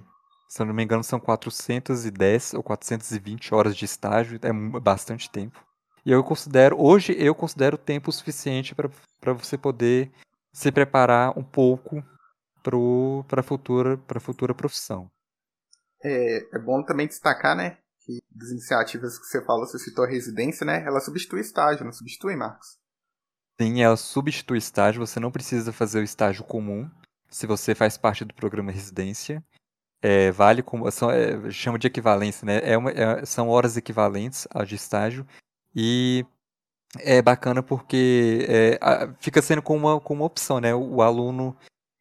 se 0.50 0.62
eu 0.62 0.66
não 0.66 0.74
me 0.74 0.84
engano, 0.84 1.06
são 1.06 1.22
410 1.22 2.54
ou 2.54 2.62
420 2.62 3.56
horas 3.56 3.78
de 3.78 3.86
estágio, 3.86 4.38
é 4.42 4.52
bastante 4.82 5.30
tempo. 5.30 5.66
E 6.06 6.12
eu 6.12 6.24
considero, 6.24 6.80
hoje 6.80 7.16
eu 7.18 7.34
considero 7.34 7.78
tempo 7.78 8.12
suficiente 8.12 8.76
para 8.76 9.34
você 9.34 9.58
poder 9.58 10.12
se 10.54 10.72
preparar 10.72 11.38
um 11.38 11.44
pouco 11.44 12.04
para 12.62 13.40
a 13.40 13.44
futura, 13.44 14.00
futura 14.20 14.54
profissão. 14.54 15.10
É, 16.04 16.56
é 16.56 16.60
bom 16.60 16.84
também 16.84 17.08
destacar, 17.08 17.56
né, 17.56 17.78
que 18.02 18.20
das 18.30 18.50
iniciativas 18.50 19.18
que 19.18 19.26
você 19.26 19.44
falou, 19.44 19.66
você 19.66 19.80
citou 19.80 20.06
a 20.06 20.08
residência, 20.08 20.64
né, 20.66 20.84
ela 20.86 21.00
substitui 21.00 21.42
estágio, 21.42 21.84
não 21.84 21.92
substitui, 21.92 22.36
Marcos? 22.36 22.78
Sim, 23.60 23.82
ela 23.82 23.96
substitui 23.98 24.58
estágio. 24.58 25.06
Você 25.06 25.20
não 25.20 25.32
precisa 25.32 25.72
fazer 25.72 26.00
o 26.00 26.04
estágio 26.04 26.44
comum 26.44 26.90
se 27.30 27.48
você 27.48 27.74
faz 27.74 27.98
parte 27.98 28.26
do 28.26 28.34
programa 28.34 28.72
residência. 28.72 29.44
É, 30.02 30.30
vale 30.30 30.62
como 30.62 30.92
são, 30.92 31.10
é, 31.10 31.50
chama 31.50 31.80
de 31.80 31.88
equivalência, 31.88 32.46
né? 32.46 32.60
É 32.64 32.78
uma, 32.78 32.92
é, 32.92 33.26
são 33.26 33.48
horas 33.48 33.78
equivalentes 33.78 34.46
ao 34.54 34.66
de 34.66 34.76
estágio 34.76 35.26
e 35.76 36.26
é 37.00 37.22
bacana 37.22 37.62
porque 37.62 38.46
é, 38.50 38.80
fica 39.20 39.42
sendo 39.42 39.62
como 39.62 39.88
uma, 39.88 40.00
como 40.00 40.22
uma 40.22 40.28
opção, 40.28 40.60
né? 40.60 40.74
O, 40.74 40.96
o 40.96 41.02
aluno, 41.02 41.56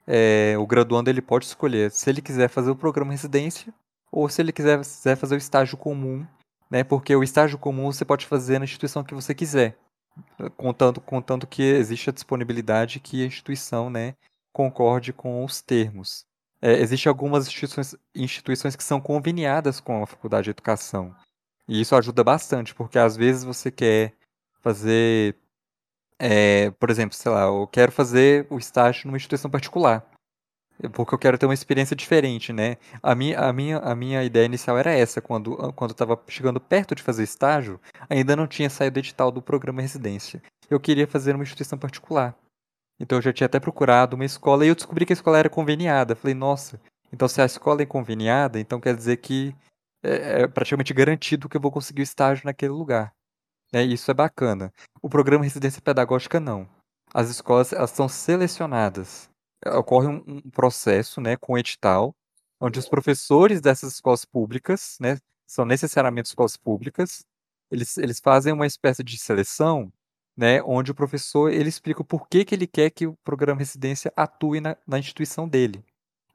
é, 0.07 0.55
o 0.59 0.67
graduando, 0.67 1.11
ele 1.11 1.23
pode 1.23 1.47
escolher 1.47 1.91
se 1.91 2.09
ele 2.11 2.23
quiser 2.23 2.49
fazer 2.49 2.71
o 2.71 2.77
programa 2.77 3.13
residência 3.13 3.73
ou 4.13 4.29
se 4.29 4.41
ele 4.41 4.53
quiser, 4.53 4.79
quiser 4.81 5.17
fazer 5.17 5.35
o 5.35 5.39
estágio 5.39 5.77
comum, 5.77 6.27
né? 6.71 6.85
Porque 6.85 7.15
o 7.17 7.23
estágio 7.25 7.59
comum 7.59 7.93
você 7.93 8.05
pode 8.05 8.27
fazer 8.27 8.59
na 8.59 8.65
instituição 8.65 9.03
que 9.03 9.15
você 9.15 9.35
quiser 9.35 9.77
contando, 10.57 11.01
contando 11.01 11.47
que 11.47 11.63
existe 11.63 12.11
a 12.11 12.13
disponibilidade 12.13 13.01
que 13.01 13.23
a 13.23 13.27
instituição 13.27 13.91
né, 13.91 14.15
concorde 14.53 15.13
com 15.13 15.45
os 15.45 15.61
termos. 15.61 16.25
É, 16.61 16.73
Existem 16.81 17.11
algumas 17.11 17.47
instituições, 17.47 17.97
instituições 18.15 18.77
que 18.77 18.85
são 18.85 19.01
conveniadas 19.01 19.81
com 19.81 20.03
a 20.03 20.07
faculdade 20.07 20.45
de 20.45 20.51
educação. 20.51 21.15
E 21.69 21.81
isso 21.81 21.97
ajuda 21.97 22.23
bastante, 22.23 22.75
porque 22.75 22.99
às 22.99 23.17
vezes 23.17 23.45
você 23.45 23.71
quer 23.71 24.15
fazer, 24.61 25.37
é, 26.19 26.71
por 26.73 26.91
exemplo, 26.91 27.17
sei 27.17 27.33
lá, 27.33 27.43
eu 27.45 27.67
quero 27.67 27.93
fazer 27.93 28.47
o 28.51 28.59
estágio 28.59 29.07
numa 29.07 29.17
instituição 29.17 29.51
particular 29.51 30.07
porque 30.93 31.15
eu 31.15 31.19
quero 31.19 31.39
ter 31.39 31.47
uma 31.47 31.55
experiência 31.55 31.95
diferente, 31.95 32.53
né? 32.53 32.77
A 33.03 33.15
minha, 33.15 33.39
a 33.39 33.53
minha, 33.53 33.79
a 33.79 33.95
minha 33.95 34.25
ideia 34.25 34.45
inicial 34.45 34.77
era 34.77 34.93
essa, 34.93 35.21
quando, 35.21 35.57
quando 35.75 35.91
eu 35.91 35.95
estava 35.95 36.21
chegando 36.29 36.61
perto 36.61 36.95
de 36.95 37.03
fazer 37.03 37.23
estágio, 37.23 37.81
ainda 38.09 38.35
não 38.35 38.47
tinha 38.47 38.69
saído 38.69 38.99
o 38.99 39.01
edital 39.01 39.31
do 39.31 39.41
programa 39.41 39.81
residência. 39.81 40.43
Eu 40.69 40.81
queria 40.81 41.07
fazer 41.07 41.35
uma 41.35 41.45
instituição 41.45 41.79
particular. 41.79 42.35
Então 42.99 43.19
eu 43.19 43.23
já 43.23 43.33
tinha 43.33 43.47
até 43.47 43.61
procurado 43.61 44.17
uma 44.17 44.25
escola 44.25 44.65
e 44.65 44.69
eu 44.69 44.75
descobri 44.75 45.07
que 45.07 45.13
a 45.13 45.15
escola 45.15 45.39
era 45.39 45.51
conveniada. 45.51 46.15
Falei, 46.15 46.35
nossa, 46.35 46.81
então 47.13 47.29
se 47.29 47.41
a 47.41 47.45
escola 47.45 47.83
é 47.83 47.87
conveniada, 47.87 48.59
então 48.59 48.81
quer 48.81 48.97
dizer 48.97 49.19
que 49.19 49.55
é, 50.05 50.43
é 50.43 50.49
praticamente 50.49 50.95
garantido 50.95 51.49
que 51.49 51.57
eu 51.57 51.61
vou 51.61 51.73
conseguir 51.73 52.03
o 52.03 52.05
estágio 52.05 52.45
naquele 52.45 52.73
lugar. 52.73 53.13
É, 53.73 53.83
isso 53.83 54.11
é 54.11 54.15
bacana. 54.15 54.73
O 55.03 55.09
programa 55.09 55.45
residência 55.45 55.83
pedagógica 55.83 56.39
não. 56.39 56.69
As 57.13 57.29
escolas 57.29 57.73
elas 57.73 57.91
são 57.91 58.09
selecionadas 58.09 59.29
ocorre 59.73 60.09
um, 60.09 60.23
um 60.27 60.51
processo, 60.51 61.21
né, 61.21 61.37
com 61.37 61.59
edital, 61.59 62.15
onde 62.61 62.79
os 62.79 62.89
professores 62.89 63.61
dessas 63.61 63.95
escolas 63.95 64.25
públicas, 64.25 64.97
né, 65.01 65.19
são 65.47 65.65
necessariamente 65.65 66.29
escolas 66.29 66.57
públicas, 66.57 67.25
eles, 67.71 67.97
eles 67.97 68.21
fazem 68.21 68.53
uma 68.53 68.67
espécie 68.67 69.03
de 69.03 69.19
seleção, 69.19 69.93
né, 70.37 70.63
onde 70.63 70.91
o 70.91 70.95
professor 70.95 71.53
ele 71.53 71.69
explica 71.69 72.03
o 72.03 72.05
porquê 72.05 72.45
que 72.45 72.55
ele 72.55 72.67
quer 72.67 72.91
que 72.91 73.07
o 73.07 73.17
programa 73.25 73.61
residência 73.61 74.13
atue 74.17 74.61
na, 74.61 74.77
na 74.87 74.99
instituição 74.99 75.49
dele. 75.49 75.85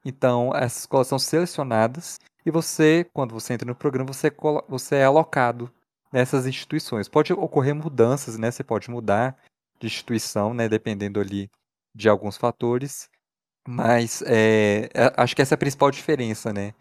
Então, 0.04 0.54
essas 0.54 0.80
escolas 0.80 1.08
são 1.08 1.18
selecionadas 1.18 2.18
e 2.44 2.50
você, 2.50 3.06
quando 3.12 3.32
você 3.32 3.54
entra 3.54 3.66
no 3.66 3.74
programa, 3.74 4.12
você, 4.12 4.32
você 4.68 4.96
é 4.96 5.04
alocado 5.04 5.70
nessas 6.12 6.46
instituições. 6.46 7.08
Pode 7.08 7.32
ocorrer 7.32 7.74
mudanças, 7.74 8.38
né? 8.38 8.50
Você 8.50 8.64
pode 8.64 8.90
mudar 8.90 9.36
de 9.78 9.86
instituição, 9.86 10.54
né? 10.54 10.68
Dependendo 10.68 11.20
ali 11.20 11.50
de 11.94 12.08
alguns 12.08 12.36
fatores. 12.36 13.08
Mas 13.68 14.22
é, 14.26 14.88
acho 15.16 15.36
que 15.36 15.42
essa 15.42 15.54
é 15.54 15.56
a 15.56 15.58
principal 15.58 15.90
diferença, 15.90 16.52
né? 16.52 16.74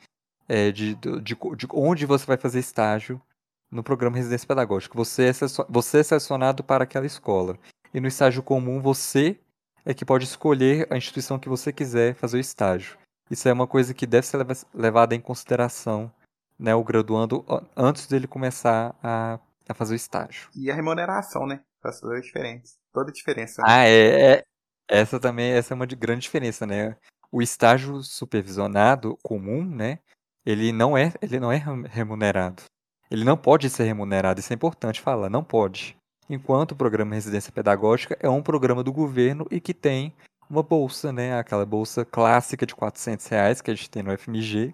É 0.47 0.71
de, 0.71 0.95
de, 0.95 1.21
de 1.21 1.67
onde 1.73 2.05
você 2.05 2.25
vai 2.25 2.37
fazer 2.37 2.59
estágio 2.59 3.21
no 3.69 3.83
programa 3.83 4.17
Residência 4.17 4.47
Pedagógica. 4.47 4.95
Você 4.95 5.29
é, 5.29 5.31
você 5.69 5.99
é 5.99 6.03
selecionado 6.03 6.63
para 6.63 6.85
aquela 6.85 7.05
escola. 7.05 7.57
E 7.93 7.99
no 7.99 8.07
estágio 8.07 8.41
comum, 8.41 8.81
você 8.81 9.39
é 9.85 9.93
que 9.93 10.05
pode 10.05 10.23
escolher 10.23 10.87
a 10.91 10.97
instituição 10.97 11.39
que 11.39 11.49
você 11.49 11.71
quiser 11.71 12.15
fazer 12.15 12.37
o 12.37 12.41
estágio. 12.41 12.97
Isso 13.29 13.47
é 13.47 13.53
uma 13.53 13.67
coisa 13.67 13.93
que 13.93 14.07
deve 14.07 14.25
ser 14.25 14.45
levada 14.73 15.13
em 15.13 15.21
consideração, 15.21 16.11
né, 16.57 16.73
o 16.73 16.83
graduando 16.83 17.45
antes 17.75 18.07
dele 18.07 18.27
começar 18.27 18.95
a, 19.03 19.39
a 19.67 19.73
fazer 19.73 19.93
o 19.93 19.95
estágio. 19.95 20.49
E 20.55 20.71
a 20.71 20.75
remuneração, 20.75 21.45
né? 21.45 21.61
Faz 21.81 21.99
toda 21.99 22.17
a 22.17 22.21
diferença. 22.21 22.73
Toda 22.91 23.09
a 23.09 23.13
diferença. 23.13 23.61
Né? 23.61 23.67
Ah, 23.69 23.85
é, 23.85 24.33
é, 24.33 24.43
Essa 24.89 25.19
também 25.19 25.51
essa 25.51 25.73
é 25.73 25.75
uma 25.75 25.87
de 25.87 25.95
grande 25.95 26.21
diferença, 26.21 26.65
né? 26.65 26.97
O 27.31 27.41
estágio 27.41 28.01
supervisionado 28.03 29.17
comum, 29.21 29.63
né? 29.63 29.99
Ele 30.45 30.71
não 30.71 30.97
é, 30.97 31.13
ele 31.21 31.39
não 31.39 31.51
é 31.51 31.63
remunerado. 31.89 32.63
Ele 33.11 33.23
não 33.23 33.37
pode 33.37 33.69
ser 33.69 33.83
remunerado, 33.83 34.39
isso 34.39 34.53
é 34.53 34.55
importante 34.55 35.01
falar, 35.01 35.29
não 35.29 35.43
pode. 35.43 35.97
Enquanto 36.29 36.71
o 36.71 36.75
programa 36.75 37.15
Residência 37.15 37.51
Pedagógica 37.51 38.17
é 38.19 38.29
um 38.29 38.41
programa 38.41 38.83
do 38.83 38.93
governo 38.93 39.47
e 39.49 39.59
que 39.59 39.73
tem 39.73 40.13
uma 40.49 40.63
bolsa, 40.63 41.11
né? 41.11 41.37
Aquela 41.37 41.65
bolsa 41.65 42.03
clássica 42.03 42.65
de 42.65 42.75
400 42.75 43.27
reais 43.27 43.61
que 43.61 43.69
a 43.69 43.75
gente 43.75 43.89
tem 43.89 44.01
no 44.01 44.17
FMG, 44.17 44.73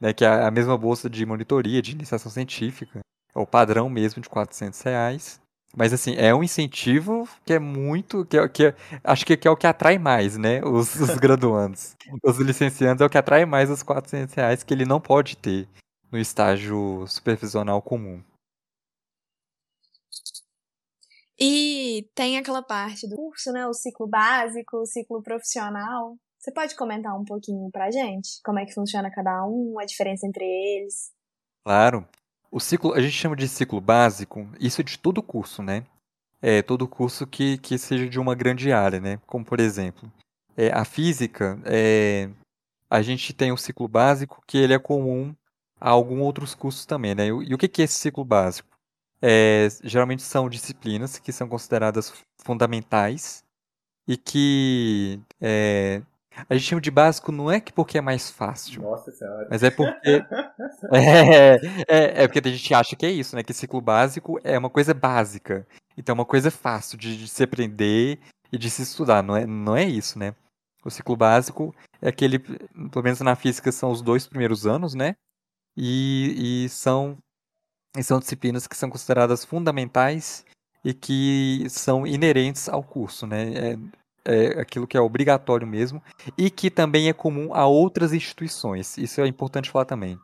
né? 0.00 0.12
Que 0.12 0.24
é 0.24 0.28
a 0.28 0.50
mesma 0.50 0.76
bolsa 0.78 1.10
de 1.10 1.26
monitoria, 1.26 1.82
de 1.82 1.92
iniciação 1.92 2.30
científica. 2.30 3.00
É 3.34 3.38
o 3.38 3.46
padrão 3.46 3.90
mesmo 3.90 4.22
de 4.22 4.28
400 4.28 4.80
reais. 4.82 5.40
Mas 5.76 5.92
assim, 5.92 6.14
é 6.16 6.34
um 6.34 6.42
incentivo 6.42 7.28
que 7.44 7.52
é 7.52 7.58
muito. 7.58 8.24
Que, 8.24 8.38
é, 8.38 8.48
que 8.48 8.66
é, 8.66 8.74
acho 9.04 9.26
que, 9.26 9.46
é 9.46 9.50
o 9.50 9.56
que 9.56 9.66
atrai 9.66 9.98
mais, 9.98 10.38
né? 10.38 10.64
Os, 10.64 10.94
os 10.94 11.14
graduandos. 11.18 11.94
os 12.22 12.38
licenciandos 12.38 13.02
é 13.02 13.04
o 13.04 13.10
que 13.10 13.18
atrai 13.18 13.44
mais 13.44 13.70
os 13.70 13.82
400 13.82 14.34
reais 14.34 14.62
que 14.62 14.72
ele 14.72 14.86
não 14.86 15.00
pode 15.00 15.36
ter 15.36 15.68
no 16.10 16.18
estágio 16.18 17.04
supervisional 17.08 17.82
comum. 17.82 18.22
E 21.38 22.08
tem 22.14 22.38
aquela 22.38 22.62
parte 22.62 23.06
do 23.08 23.16
curso, 23.16 23.52
né? 23.52 23.66
O 23.66 23.74
ciclo 23.74 24.06
básico, 24.06 24.78
o 24.78 24.86
ciclo 24.86 25.22
profissional. 25.22 26.16
Você 26.38 26.52
pode 26.52 26.74
comentar 26.76 27.14
um 27.18 27.24
pouquinho 27.24 27.70
pra 27.70 27.90
gente? 27.90 28.40
Como 28.44 28.58
é 28.58 28.64
que 28.64 28.72
funciona 28.72 29.10
cada 29.10 29.44
um, 29.46 29.78
a 29.78 29.84
diferença 29.84 30.26
entre 30.26 30.44
eles? 30.44 31.10
Claro. 31.64 32.06
O 32.50 32.60
ciclo, 32.60 32.94
a 32.94 33.00
gente 33.00 33.12
chama 33.12 33.36
de 33.36 33.48
ciclo 33.48 33.80
básico, 33.80 34.48
isso 34.60 34.80
é 34.80 34.84
de 34.84 34.98
todo 34.98 35.22
curso, 35.22 35.62
né? 35.62 35.84
É 36.40 36.62
todo 36.62 36.86
curso 36.86 37.26
que, 37.26 37.58
que 37.58 37.76
seja 37.76 38.08
de 38.08 38.20
uma 38.20 38.34
grande 38.34 38.72
área, 38.72 39.00
né? 39.00 39.18
Como 39.26 39.44
por 39.44 39.58
exemplo, 39.58 40.10
é, 40.56 40.70
a 40.72 40.84
física, 40.84 41.60
é, 41.64 42.30
a 42.88 43.02
gente 43.02 43.34
tem 43.34 43.50
o 43.50 43.56
ciclo 43.56 43.88
básico 43.88 44.42
que 44.46 44.56
ele 44.56 44.72
é 44.72 44.78
comum 44.78 45.34
a 45.80 45.90
alguns 45.90 46.20
outros 46.20 46.54
cursos 46.54 46.86
também, 46.86 47.14
né? 47.14 47.26
E, 47.26 47.28
e 47.28 47.54
o 47.54 47.58
que, 47.58 47.68
que 47.68 47.82
é 47.82 47.84
esse 47.84 47.94
ciclo 47.94 48.24
básico? 48.24 48.75
É, 49.20 49.68
geralmente 49.82 50.22
são 50.22 50.48
disciplinas 50.48 51.18
que 51.18 51.32
são 51.32 51.48
consideradas 51.48 52.12
fundamentais 52.44 53.42
e 54.06 54.16
que 54.16 55.20
é, 55.40 56.02
a 56.48 56.54
gente 56.54 56.66
chama 56.66 56.82
de 56.82 56.90
básico 56.90 57.32
não 57.32 57.50
é 57.50 57.58
que 57.58 57.72
porque 57.72 57.96
é 57.96 58.00
mais 58.00 58.30
fácil. 58.30 58.82
Nossa 58.82 59.10
senhora. 59.10 59.48
Mas 59.50 59.62
é 59.62 59.70
porque. 59.70 59.96
é, 60.92 61.54
é, 61.88 62.22
é, 62.22 62.28
porque 62.28 62.46
a 62.46 62.52
gente 62.52 62.74
acha 62.74 62.94
que 62.94 63.06
é 63.06 63.10
isso, 63.10 63.34
né? 63.34 63.42
Que 63.42 63.54
ciclo 63.54 63.80
básico 63.80 64.38
é 64.44 64.58
uma 64.58 64.68
coisa 64.68 64.92
básica. 64.92 65.66
Então 65.96 66.12
é 66.12 66.18
uma 66.18 66.26
coisa 66.26 66.50
fácil 66.50 66.98
de, 66.98 67.16
de 67.16 67.28
se 67.28 67.42
aprender 67.42 68.20
e 68.52 68.58
de 68.58 68.68
se 68.68 68.82
estudar. 68.82 69.22
Não 69.22 69.36
é, 69.36 69.46
não 69.46 69.74
é 69.74 69.84
isso, 69.84 70.18
né? 70.18 70.34
O 70.84 70.90
ciclo 70.90 71.16
básico 71.16 71.74
é 72.00 72.08
aquele, 72.08 72.38
pelo 72.38 73.02
menos 73.02 73.20
na 73.20 73.34
física, 73.34 73.72
são 73.72 73.90
os 73.90 74.02
dois 74.02 74.26
primeiros 74.26 74.66
anos, 74.66 74.94
né? 74.94 75.16
E, 75.76 76.64
e 76.64 76.68
são, 76.68 77.18
e 77.96 78.02
são 78.02 78.18
disciplinas 78.18 78.66
que 78.66 78.76
são 78.76 78.90
consideradas 78.90 79.44
fundamentais 79.44 80.44
e 80.84 80.94
que 80.94 81.66
são 81.68 82.06
inerentes 82.06 82.68
ao 82.68 82.82
curso, 82.82 83.26
né? 83.26 83.52
É, 83.54 83.78
é 84.24 84.60
aquilo 84.60 84.86
que 84.86 84.96
é 84.96 85.00
obrigatório 85.00 85.66
mesmo 85.66 86.02
e 86.36 86.50
que 86.50 86.68
também 86.68 87.08
é 87.08 87.12
comum 87.12 87.54
a 87.54 87.66
outras 87.66 88.12
instituições. 88.12 88.98
Isso 88.98 89.20
é 89.20 89.26
importante 89.26 89.70
falar 89.70 89.84
também. 89.84 90.18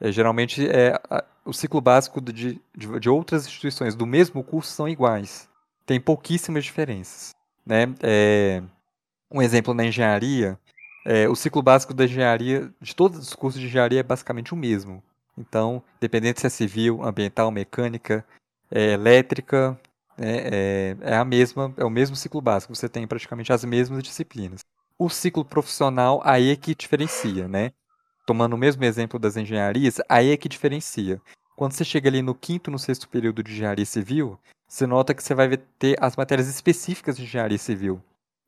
É, 0.00 0.12
geralmente, 0.12 0.66
é, 0.68 0.94
a, 1.10 1.24
o 1.44 1.52
ciclo 1.52 1.80
básico 1.80 2.20
de, 2.20 2.60
de, 2.76 3.00
de, 3.00 3.10
outras 3.10 3.46
instituições 3.46 3.94
do 3.94 4.06
mesmo 4.06 4.44
curso 4.44 4.70
são 4.70 4.88
iguais. 4.88 5.48
Tem 5.84 6.00
pouquíssimas 6.00 6.64
diferenças. 6.64 7.34
Né? 7.66 7.92
É, 8.00 8.62
um 9.30 9.42
exemplo 9.42 9.74
na 9.74 9.84
engenharia, 9.84 10.58
é, 11.04 11.28
o 11.28 11.34
ciclo 11.34 11.62
básico 11.62 11.92
da 11.92 12.04
engenharia, 12.04 12.72
de 12.80 12.94
todos 12.94 13.18
os 13.18 13.34
cursos 13.34 13.60
de 13.60 13.66
engenharia, 13.66 14.00
é 14.00 14.02
basicamente 14.02 14.54
o 14.54 14.56
mesmo. 14.56 15.02
Então, 15.38 15.82
dependendo 16.00 16.40
se 16.40 16.46
é 16.46 16.50
civil, 16.50 17.02
ambiental, 17.02 17.50
mecânica, 17.50 18.24
é, 18.70 18.92
elétrica, 18.92 19.78
é, 20.18 20.96
é, 21.00 21.12
é, 21.12 21.16
a 21.16 21.24
mesma, 21.24 21.72
é 21.76 21.84
o 21.84 21.90
mesmo 21.90 22.16
ciclo 22.16 22.40
básico, 22.40 22.74
você 22.74 22.88
tem 22.88 23.06
praticamente 23.06 23.52
as 23.52 23.64
mesmas 23.64 24.02
disciplinas. 24.02 24.60
O 24.98 25.08
ciclo 25.08 25.44
profissional 25.44 26.20
aí 26.24 26.50
é 26.50 26.56
que 26.56 26.74
diferencia, 26.74 27.46
né? 27.46 27.72
Tomando 28.26 28.54
o 28.54 28.58
mesmo 28.58 28.84
exemplo 28.84 29.18
das 29.18 29.36
engenharias, 29.36 30.00
aí 30.08 30.32
é 30.32 30.36
que 30.36 30.48
diferencia. 30.48 31.22
Quando 31.56 31.72
você 31.72 31.84
chega 31.84 32.08
ali 32.08 32.20
no 32.20 32.34
quinto, 32.34 32.70
no 32.70 32.78
sexto 32.78 33.08
período 33.08 33.42
de 33.42 33.52
engenharia 33.52 33.86
civil, 33.86 34.38
você 34.66 34.86
nota 34.86 35.14
que 35.14 35.22
você 35.22 35.34
vai 35.34 35.56
ter 35.56 35.96
as 36.00 36.16
matérias 36.16 36.48
específicas 36.48 37.16
de 37.16 37.22
engenharia 37.22 37.58
civil. 37.58 38.02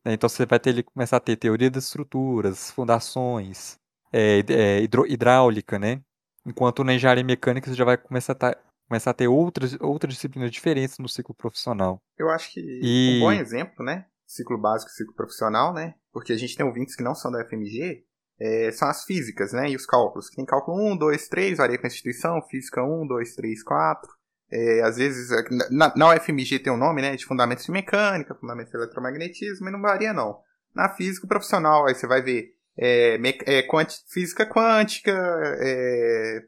Né? 0.05 0.13
Então 0.13 0.29
você 0.29 0.45
vai 0.45 0.59
ter 0.59 0.71
ele 0.71 0.83
começar 0.83 1.17
a 1.17 1.21
ter 1.21 1.35
teoria 1.35 1.71
das 1.71 1.85
estruturas, 1.85 2.69
fundações, 2.71 3.77
é, 4.11 4.43
é, 4.49 4.81
hidráulica, 5.07 5.79
né? 5.79 6.01
Enquanto 6.45 6.83
na 6.83 6.93
engenharia 6.93 7.23
mecânica 7.23 7.69
você 7.69 7.75
já 7.75 7.85
vai 7.85 7.97
começar 7.97 8.33
a, 8.33 8.35
tá, 8.35 8.57
começar 8.87 9.11
a 9.11 9.13
ter 9.13 9.27
outras, 9.27 9.77
outras 9.79 10.13
disciplinas 10.13 10.51
diferentes 10.51 10.97
no 10.97 11.07
ciclo 11.07 11.35
profissional. 11.35 12.01
Eu 12.17 12.29
acho 12.29 12.51
que 12.51 12.59
e... 12.59 13.17
um 13.17 13.19
bom 13.21 13.31
exemplo, 13.31 13.85
né? 13.85 14.05
Ciclo 14.25 14.57
básico 14.57 14.91
e 14.91 14.93
ciclo 14.93 15.13
profissional, 15.13 15.73
né? 15.73 15.95
Porque 16.11 16.33
a 16.33 16.37
gente 16.37 16.55
tem 16.55 16.65
ouvintes 16.65 16.95
que 16.95 17.03
não 17.03 17.13
são 17.13 17.31
da 17.31 17.45
FMG, 17.45 18.03
é, 18.39 18.71
são 18.71 18.89
as 18.89 19.03
físicas, 19.03 19.53
né? 19.53 19.69
E 19.69 19.75
os 19.75 19.85
cálculos. 19.85 20.29
Tem 20.29 20.43
cálculo 20.43 20.93
1, 20.93 20.97
2, 20.97 21.27
3, 21.27 21.57
varia 21.59 21.77
com 21.77 21.85
a 21.85 21.87
instituição, 21.87 22.41
física 22.49 22.83
1, 22.83 23.07
2, 23.07 23.35
3, 23.35 23.63
4. 23.63 24.11
É, 24.51 24.81
às 24.81 24.97
vezes, 24.97 25.31
é, 25.31 25.43
na, 25.69 25.93
na 25.95 26.15
UFMG 26.15 26.59
tem 26.59 26.73
um 26.73 26.77
nome, 26.77 27.03
né? 27.03 27.15
De 27.15 27.25
fundamentos 27.25 27.65
de 27.65 27.71
mecânica, 27.71 28.33
fundamentos 28.33 28.71
de 28.71 28.77
eletromagnetismo, 28.77 29.65
mas 29.65 29.73
não 29.73 29.81
varia, 29.81 30.11
não. 30.11 30.39
Na 30.73 30.89
física 30.89 31.27
profissional, 31.27 31.85
aí 31.85 31.93
você 31.93 32.07
vai 32.07 32.21
ver 32.21 32.55
é, 32.77 33.17
é, 33.45 33.67
física 34.07 34.45
quântica, 34.45 35.11
é, 35.59 36.39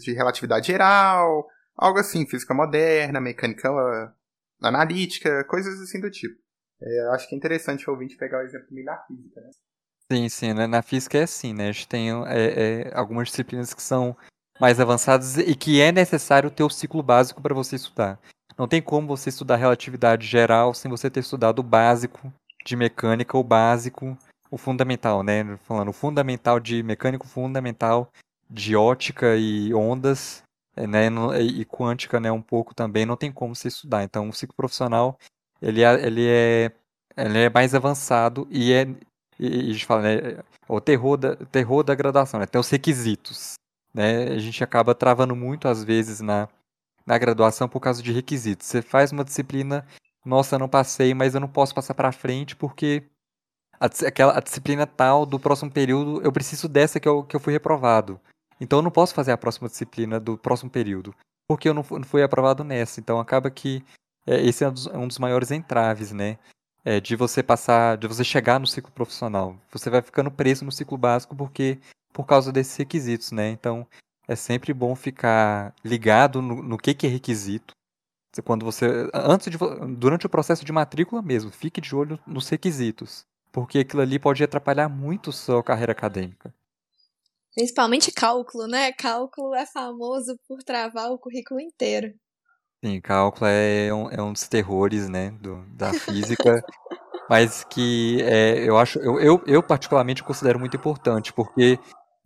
de 0.00 0.12
relatividade 0.12 0.66
geral, 0.66 1.46
algo 1.76 1.98
assim, 1.98 2.26
física 2.26 2.54
moderna, 2.54 3.20
mecânica 3.20 3.68
analítica, 4.62 5.44
coisas 5.44 5.80
assim 5.80 6.00
do 6.00 6.10
tipo. 6.10 6.36
É, 6.80 7.14
acho 7.14 7.28
que 7.28 7.34
é 7.34 7.38
interessante 7.38 7.88
o 7.88 7.92
ouvinte 7.92 8.16
pegar 8.16 8.38
o 8.38 8.42
exemplo 8.42 8.68
da 8.84 8.96
física, 9.06 9.40
né? 9.40 9.50
Sim, 10.10 10.28
sim, 10.28 10.54
né? 10.54 10.66
na 10.66 10.80
física 10.80 11.18
é 11.18 11.22
assim, 11.24 11.52
né? 11.52 11.68
A 11.68 11.72
gente 11.72 11.88
tem 11.88 12.10
é, 12.26 12.86
é, 12.88 12.94
algumas 12.94 13.28
disciplinas 13.28 13.74
que 13.74 13.82
são 13.82 14.16
mais 14.58 14.80
avançadas 14.80 15.36
e 15.36 15.54
que 15.54 15.80
é 15.80 15.92
necessário 15.92 16.50
ter 16.50 16.62
o 16.62 16.70
ciclo 16.70 17.02
básico 17.02 17.42
para 17.42 17.54
você 17.54 17.76
estudar. 17.76 18.18
Não 18.56 18.66
tem 18.66 18.80
como 18.80 19.06
você 19.06 19.28
estudar 19.28 19.56
relatividade 19.56 20.26
geral 20.26 20.72
sem 20.72 20.90
você 20.90 21.10
ter 21.10 21.20
estudado 21.20 21.60
o 21.60 21.62
básico 21.62 22.32
de 22.64 22.74
mecânica, 22.74 23.36
o 23.36 23.44
básico 23.44 24.16
o 24.50 24.58
fundamental, 24.58 25.22
né? 25.22 25.56
Falando 25.58 25.88
o 25.88 25.92
fundamental 25.92 26.60
de 26.60 26.82
mecânico 26.82 27.26
fundamental 27.26 28.10
de 28.50 28.76
ótica 28.76 29.36
e 29.36 29.74
ondas, 29.74 30.42
eh, 30.76 30.86
né? 30.86 31.08
E 31.40 31.64
quântica, 31.64 32.20
né? 32.20 32.30
Um 32.32 32.42
pouco 32.42 32.74
também. 32.74 33.06
Não 33.06 33.16
tem 33.16 33.32
como 33.32 33.54
se 33.54 33.68
estudar. 33.68 34.02
Então, 34.04 34.28
o 34.28 34.32
ciclo 34.32 34.56
profissional 34.56 35.18
ele 35.60 35.82
é, 35.82 36.06
ele 36.06 36.26
é, 36.26 36.72
ele 37.16 37.38
é 37.38 37.50
mais 37.50 37.74
avançado 37.74 38.46
e 38.50 38.72
é 38.72 38.86
e, 39.38 39.70
a 39.70 39.72
gente 39.72 39.86
fala, 39.86 40.02
né? 40.02 40.42
O 40.68 40.80
terror 40.80 41.16
da, 41.16 41.36
terror 41.36 41.82
da 41.84 41.94
graduação, 41.94 42.40
né? 42.40 42.46
Tem 42.46 42.60
os 42.60 42.70
requisitos, 42.70 43.54
né? 43.94 44.24
A 44.24 44.38
gente 44.38 44.62
acaba 44.64 44.94
travando 44.94 45.34
muito 45.36 45.68
às 45.68 45.84
vezes 45.84 46.20
na 46.20 46.48
na 47.06 47.16
graduação 47.18 47.68
por 47.68 47.80
causa 47.80 48.02
de 48.02 48.12
requisitos. 48.12 48.66
Você 48.66 48.82
faz 48.82 49.12
uma 49.12 49.24
disciplina, 49.24 49.86
nossa, 50.24 50.58
não 50.58 50.68
passei, 50.68 51.14
mas 51.14 51.34
eu 51.34 51.40
não 51.40 51.48
posso 51.48 51.74
passar 51.74 51.94
para 51.94 52.12
frente 52.12 52.54
porque 52.54 53.04
a, 53.80 53.86
aquela, 54.06 54.36
a 54.36 54.40
disciplina 54.40 54.86
tal 54.86 55.24
do 55.24 55.38
próximo 55.38 55.70
período, 55.70 56.20
eu 56.22 56.32
preciso 56.32 56.68
dessa 56.68 56.98
que 56.98 57.08
eu, 57.08 57.22
que 57.22 57.36
eu 57.36 57.40
fui 57.40 57.52
reprovado. 57.52 58.20
Então 58.60 58.80
eu 58.80 58.82
não 58.82 58.90
posso 58.90 59.14
fazer 59.14 59.32
a 59.32 59.38
próxima 59.38 59.68
disciplina 59.68 60.18
do 60.18 60.36
próximo 60.36 60.70
período, 60.70 61.14
porque 61.46 61.68
eu 61.68 61.74
não, 61.74 61.84
não 61.90 62.02
fui 62.02 62.22
aprovado 62.22 62.64
nessa. 62.64 63.00
Então 63.00 63.20
acaba 63.20 63.50
que 63.50 63.84
é, 64.26 64.40
esse 64.44 64.64
é 64.64 64.68
um 64.68 64.72
dos, 64.72 64.86
um 64.86 65.06
dos, 65.06 65.18
maiores 65.18 65.50
entraves, 65.50 66.12
né? 66.12 66.38
É, 66.84 67.00
de 67.00 67.16
você 67.16 67.42
passar, 67.42 67.96
de 67.96 68.06
você 68.06 68.24
chegar 68.24 68.58
no 68.58 68.66
ciclo 68.66 68.90
profissional. 68.92 69.56
Você 69.70 69.90
vai 69.90 70.02
ficando 70.02 70.30
preso 70.30 70.64
no 70.64 70.72
ciclo 70.72 70.96
básico 70.96 71.36
porque 71.36 71.78
por 72.12 72.24
causa 72.24 72.50
desses 72.50 72.76
requisitos, 72.76 73.30
né? 73.30 73.50
Então 73.50 73.86
é 74.26 74.34
sempre 74.34 74.72
bom 74.72 74.94
ficar 74.96 75.74
ligado 75.84 76.42
no, 76.42 76.62
no 76.62 76.78
que, 76.78 76.94
que 76.94 77.06
é 77.06 77.10
requisito. 77.10 77.74
Quando 78.44 78.64
você, 78.64 79.10
antes 79.12 79.50
de, 79.50 79.58
durante 79.96 80.26
o 80.26 80.28
processo 80.28 80.64
de 80.64 80.70
matrícula 80.70 81.20
mesmo, 81.20 81.50
fique 81.50 81.80
de 81.80 81.94
olho 81.96 82.20
nos 82.24 82.48
requisitos 82.48 83.26
porque 83.58 83.80
aquilo 83.80 84.02
ali 84.02 84.20
pode 84.20 84.44
atrapalhar 84.44 84.88
muito 84.88 85.32
sua 85.32 85.64
carreira 85.64 85.90
acadêmica. 85.90 86.54
Principalmente 87.52 88.12
cálculo, 88.12 88.68
né? 88.68 88.92
Cálculo 88.92 89.52
é 89.52 89.66
famoso 89.66 90.38
por 90.46 90.62
travar 90.62 91.10
o 91.10 91.18
currículo 91.18 91.60
inteiro. 91.60 92.14
Sim, 92.84 93.00
cálculo 93.00 93.46
é 93.46 93.92
um, 93.92 94.10
é 94.10 94.22
um 94.22 94.32
dos 94.32 94.46
terrores, 94.46 95.08
né, 95.08 95.32
do, 95.32 95.64
da 95.74 95.90
física, 95.98 96.64
mas 97.28 97.64
que 97.64 98.22
é, 98.22 98.62
eu 98.62 98.78
acho, 98.78 99.00
eu, 99.00 99.18
eu, 99.18 99.42
eu 99.44 99.60
particularmente 99.60 100.22
considero 100.22 100.60
muito 100.60 100.76
importante, 100.76 101.32
porque 101.32 101.80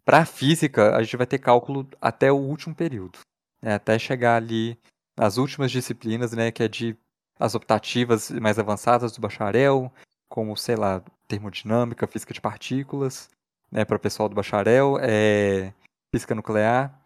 para 0.04 0.18
a 0.18 0.26
física 0.26 0.94
a 0.94 1.02
gente 1.02 1.16
vai 1.16 1.26
ter 1.26 1.38
cálculo 1.38 1.88
até 1.98 2.30
o 2.30 2.36
último 2.36 2.74
período, 2.74 3.20
né, 3.62 3.72
até 3.76 3.98
chegar 3.98 4.36
ali 4.36 4.78
nas 5.16 5.38
últimas 5.38 5.70
disciplinas, 5.70 6.32
né, 6.32 6.52
que 6.52 6.62
é 6.62 6.68
de 6.68 6.94
as 7.40 7.54
optativas 7.54 8.30
mais 8.30 8.58
avançadas 8.58 9.12
do 9.12 9.22
bacharel, 9.22 9.90
como, 10.32 10.56
sei 10.56 10.76
lá, 10.76 11.02
termodinâmica, 11.28 12.06
física 12.06 12.32
de 12.32 12.40
partículas, 12.40 13.28
né, 13.70 13.84
para 13.84 13.98
o 13.98 14.00
pessoal 14.00 14.30
do 14.30 14.34
bacharel, 14.34 14.96
é, 14.98 15.74
física 16.10 16.34
nuclear. 16.34 16.98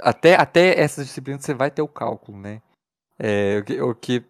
Até, 0.00 0.34
até 0.34 0.76
essas 0.80 1.06
disciplinas 1.06 1.44
você 1.44 1.54
vai 1.54 1.70
ter 1.70 1.80
o 1.80 1.86
cálculo, 1.86 2.36
né? 2.36 2.60
É, 3.20 3.62
o, 3.80 3.94
que, 3.94 4.24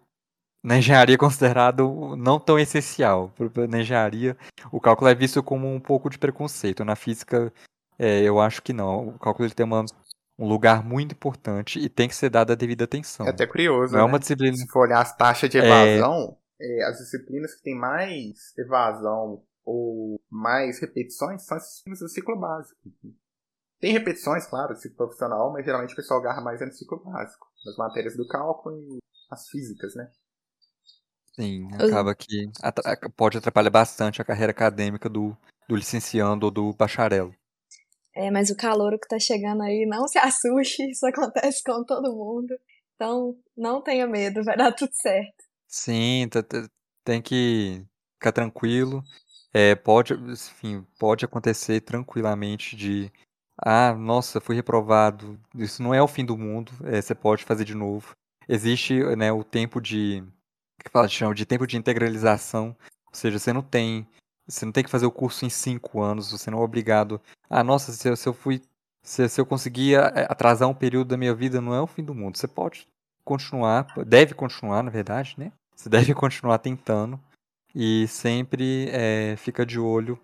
na 0.63 0.77
engenharia 0.77 1.15
é 1.15 1.17
considerado 1.17 2.15
não 2.15 2.39
tão 2.39 2.59
essencial. 2.59 3.33
Na 3.67 3.79
engenharia, 3.79 4.37
o 4.71 4.79
cálculo 4.79 5.09
é 5.09 5.15
visto 5.15 5.41
como 5.41 5.67
um 5.73 5.79
pouco 5.79 6.07
de 6.07 6.19
preconceito. 6.19 6.85
Na 6.85 6.95
física, 6.95 7.51
é, 7.97 8.21
eu 8.21 8.39
acho 8.39 8.61
que 8.61 8.71
não. 8.71 9.07
O 9.07 9.19
cálculo 9.19 9.47
ele 9.47 9.55
tem 9.55 9.65
uma, 9.65 9.83
um 10.37 10.47
lugar 10.47 10.83
muito 10.83 11.13
importante 11.13 11.79
e 11.79 11.89
tem 11.89 12.07
que 12.07 12.15
ser 12.15 12.29
dada 12.29 12.53
a 12.53 12.55
devida 12.55 12.83
atenção. 12.83 13.25
É 13.25 13.31
até 13.31 13.47
curioso. 13.47 13.93
Não 13.93 13.99
né? 13.99 14.05
é 14.05 14.07
uma 14.07 14.19
disciplina. 14.19 14.55
Se 14.55 14.67
for 14.67 14.81
olhar 14.81 15.01
as 15.01 15.15
taxas 15.17 15.49
de 15.49 15.57
evasão, 15.57 16.37
é... 16.59 16.83
as 16.83 16.97
disciplinas 16.97 17.55
que 17.55 17.63
têm 17.63 17.75
mais 17.75 18.57
evasão 18.57 19.43
ou 19.65 20.19
mais 20.29 20.79
repetições 20.79 21.43
são 21.43 21.57
as 21.57 21.63
disciplinas 21.63 21.99
do 21.99 22.09
ciclo 22.09 22.39
básico. 22.39 22.79
Tem 23.79 23.91
repetições, 23.91 24.47
claro, 24.47 24.73
do 24.73 24.79
ciclo 24.79 24.97
profissional, 24.97 25.51
mas 25.51 25.65
geralmente 25.65 25.93
o 25.93 25.95
pessoal 25.95 26.19
agarra 26.19 26.41
mais 26.41 26.59
no 26.61 26.71
ciclo 26.71 27.03
básico, 27.03 27.47
nas 27.65 27.77
matérias 27.77 28.15
do 28.15 28.27
cálculo 28.27 28.75
e 28.79 28.97
as 29.29 29.47
físicas, 29.49 29.93
né? 29.95 30.09
Sim, 31.39 31.67
acaba 31.75 32.15
que 32.15 32.49
pode 33.15 33.37
atrapalhar 33.37 33.69
bastante 33.69 34.19
a 34.19 34.25
carreira 34.25 34.51
acadêmica 34.51 35.07
do, 35.07 35.37
do 35.69 35.75
licenciando 35.75 36.47
ou 36.47 36.51
do 36.51 36.73
bacharel. 36.73 37.31
É, 38.15 38.31
mas 38.31 38.49
o 38.49 38.57
calor 38.57 38.97
que 38.99 39.07
tá 39.07 39.19
chegando 39.19 39.61
aí, 39.61 39.85
não 39.85 40.07
se 40.07 40.17
assuste, 40.17 40.89
isso 40.89 41.05
acontece 41.05 41.61
com 41.63 41.83
todo 41.83 42.15
mundo. 42.15 42.57
Então, 42.95 43.37
não 43.55 43.83
tenha 43.83 44.07
medo, 44.07 44.43
vai 44.43 44.57
dar 44.57 44.71
tudo 44.71 44.91
certo. 44.93 45.46
Sim, 45.67 46.27
tem 47.03 47.21
que 47.21 47.85
ficar 48.15 48.31
tranquilo. 48.31 49.03
É, 49.53 49.75
pode, 49.75 50.13
enfim, 50.13 50.85
pode 50.99 51.25
acontecer 51.25 51.81
tranquilamente 51.81 52.75
de 52.75 53.11
ah, 53.59 53.93
nossa, 53.93 54.39
fui 54.41 54.55
reprovado. 54.55 55.39
Isso 55.55 55.81
não 55.83 55.93
é 55.93 56.01
o 56.01 56.07
fim 56.07 56.25
do 56.25 56.37
mundo. 56.37 56.71
É, 56.85 57.01
você 57.01 57.15
pode 57.15 57.43
fazer 57.43 57.65
de 57.65 57.75
novo. 57.75 58.11
Existe, 58.47 59.03
né, 59.15 59.31
o 59.31 59.43
tempo 59.43 59.81
de 59.81 60.23
que 60.83 60.91
fala, 60.91 61.07
de 61.33 61.45
tempo 61.45 61.67
de 61.67 61.77
integralização. 61.77 62.75
Ou 63.07 63.13
seja, 63.15 63.39
você 63.39 63.51
não 63.53 63.61
tem, 63.63 64.07
você 64.47 64.65
não 64.65 64.71
tem 64.71 64.83
que 64.83 64.89
fazer 64.89 65.05
o 65.07 65.11
curso 65.11 65.45
em 65.45 65.49
cinco 65.49 66.01
anos. 66.01 66.31
Você 66.31 66.51
não 66.51 66.59
é 66.59 66.63
obrigado. 66.63 67.21
Ah, 67.49 67.63
nossa, 67.63 67.91
se 67.91 68.07
eu, 68.09 68.15
se 68.15 68.27
eu 68.29 68.33
fui, 68.33 68.61
se, 69.03 69.27
se 69.29 69.41
eu 69.41 69.45
conseguir 69.45 69.97
atrasar 70.29 70.69
um 70.69 70.75
período 70.75 71.09
da 71.09 71.17
minha 71.17 71.33
vida, 71.33 71.61
não 71.61 71.73
é 71.73 71.81
o 71.81 71.87
fim 71.87 72.03
do 72.03 72.13
mundo. 72.15 72.37
Você 72.37 72.47
pode 72.47 72.87
continuar, 73.25 73.87
deve 74.05 74.33
continuar, 74.33 74.83
na 74.83 74.91
verdade, 74.91 75.35
né? 75.37 75.51
Você 75.77 75.89
deve 75.89 76.13
continuar 76.15 76.57
tentando 76.57 77.19
e 77.73 78.07
sempre 78.07 78.89
é, 78.89 79.35
fica 79.37 79.63
de 79.63 79.79
olho 79.79 80.19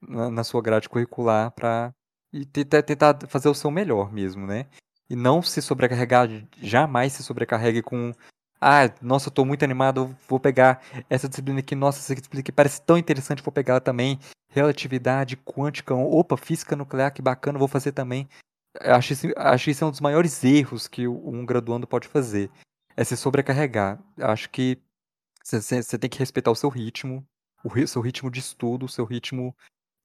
na, 0.00 0.28
na 0.28 0.42
sua 0.42 0.60
grade 0.60 0.88
curricular 0.88 1.52
para 1.52 1.94
tentar, 2.52 3.16
fazer 3.28 3.48
o 3.48 3.54
seu 3.54 3.70
melhor 3.70 4.12
mesmo, 4.12 4.44
né? 4.44 4.66
E 5.08 5.14
não 5.14 5.40
se 5.40 5.62
sobrecarregar, 5.62 6.28
jamais 6.60 7.12
se 7.12 7.22
sobrecarregue 7.22 7.82
com 7.82 8.12
ah, 8.60 8.90
nossa, 9.00 9.30
eu 9.34 9.44
muito 9.44 9.64
animado, 9.64 10.16
vou 10.28 10.40
pegar 10.40 10.82
essa 11.08 11.28
disciplina 11.28 11.60
aqui, 11.60 11.76
nossa, 11.76 12.00
essa 12.00 12.14
disciplina 12.14 12.40
aqui 12.40 12.50
parece 12.50 12.82
tão 12.82 12.98
interessante, 12.98 13.42
vou 13.42 13.52
pegar 13.52 13.78
também. 13.80 14.18
Relatividade 14.48 15.36
quântica, 15.36 15.94
opa, 15.94 16.36
física 16.36 16.74
nuclear, 16.74 17.12
que 17.12 17.22
bacana, 17.22 17.58
vou 17.58 17.68
fazer 17.68 17.92
também. 17.92 18.28
Acho 18.80 19.12
isso, 19.12 19.26
acho 19.36 19.70
isso 19.70 19.84
é 19.84 19.86
um 19.86 19.90
dos 19.90 20.00
maiores 20.00 20.42
erros 20.42 20.88
que 20.88 21.06
um 21.06 21.44
graduando 21.46 21.86
pode 21.86 22.08
fazer. 22.08 22.50
É 22.96 23.04
se 23.04 23.16
sobrecarregar. 23.16 24.00
Acho 24.18 24.48
que 24.48 24.80
você 25.46 25.98
tem 25.98 26.10
que 26.10 26.18
respeitar 26.18 26.50
o 26.50 26.56
seu 26.56 26.68
ritmo, 26.68 27.24
o 27.64 27.86
seu 27.86 28.02
ritmo 28.02 28.30
de 28.30 28.40
estudo, 28.40 28.86
o 28.86 28.88
seu 28.88 29.04
ritmo 29.04 29.54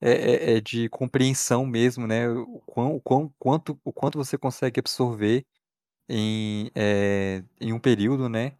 é, 0.00 0.10
é, 0.10 0.56
é 0.56 0.60
de 0.60 0.88
compreensão 0.88 1.66
mesmo, 1.66 2.06
né? 2.06 2.28
O, 2.28 2.60
quão, 2.66 2.96
o, 2.96 3.00
quão, 3.00 3.34
quanto, 3.38 3.78
o 3.84 3.92
quanto 3.92 4.18
você 4.18 4.38
consegue 4.38 4.80
absorver 4.80 5.44
em, 6.08 6.70
é, 6.74 7.42
em 7.60 7.72
um 7.72 7.80
período, 7.80 8.28
né? 8.28 8.52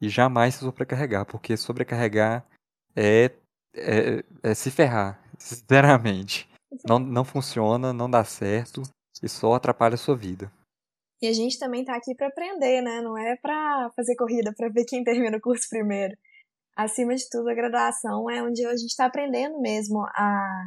E 0.00 0.08
jamais 0.08 0.54
se 0.54 0.60
sobrecarregar, 0.60 1.26
porque 1.26 1.56
sobrecarregar 1.56 2.46
é, 2.96 3.30
é, 3.74 4.24
é 4.42 4.54
se 4.54 4.70
ferrar, 4.70 5.22
sinceramente. 5.38 6.48
Não, 6.86 6.98
não 6.98 7.24
funciona, 7.24 7.92
não 7.92 8.08
dá 8.08 8.24
certo 8.24 8.82
e 9.22 9.28
só 9.28 9.54
atrapalha 9.54 9.94
a 9.94 9.98
sua 9.98 10.16
vida. 10.16 10.50
E 11.20 11.26
a 11.26 11.32
gente 11.32 11.58
também 11.58 11.84
tá 11.84 11.94
aqui 11.94 12.14
para 12.14 12.28
aprender, 12.28 12.80
né? 12.80 13.02
Não 13.02 13.16
é 13.16 13.36
para 13.36 13.90
fazer 13.94 14.16
corrida 14.16 14.54
para 14.56 14.68
ver 14.70 14.84
quem 14.84 15.04
termina 15.04 15.36
o 15.36 15.40
curso 15.40 15.68
primeiro. 15.68 16.16
Acima 16.76 17.14
de 17.14 17.28
tudo, 17.28 17.48
a 17.48 17.54
graduação 17.54 18.30
é 18.30 18.42
onde 18.42 18.64
a 18.64 18.70
gente 18.70 18.90
está 18.90 19.06
aprendendo 19.06 19.60
mesmo 19.60 20.00
a 20.14 20.64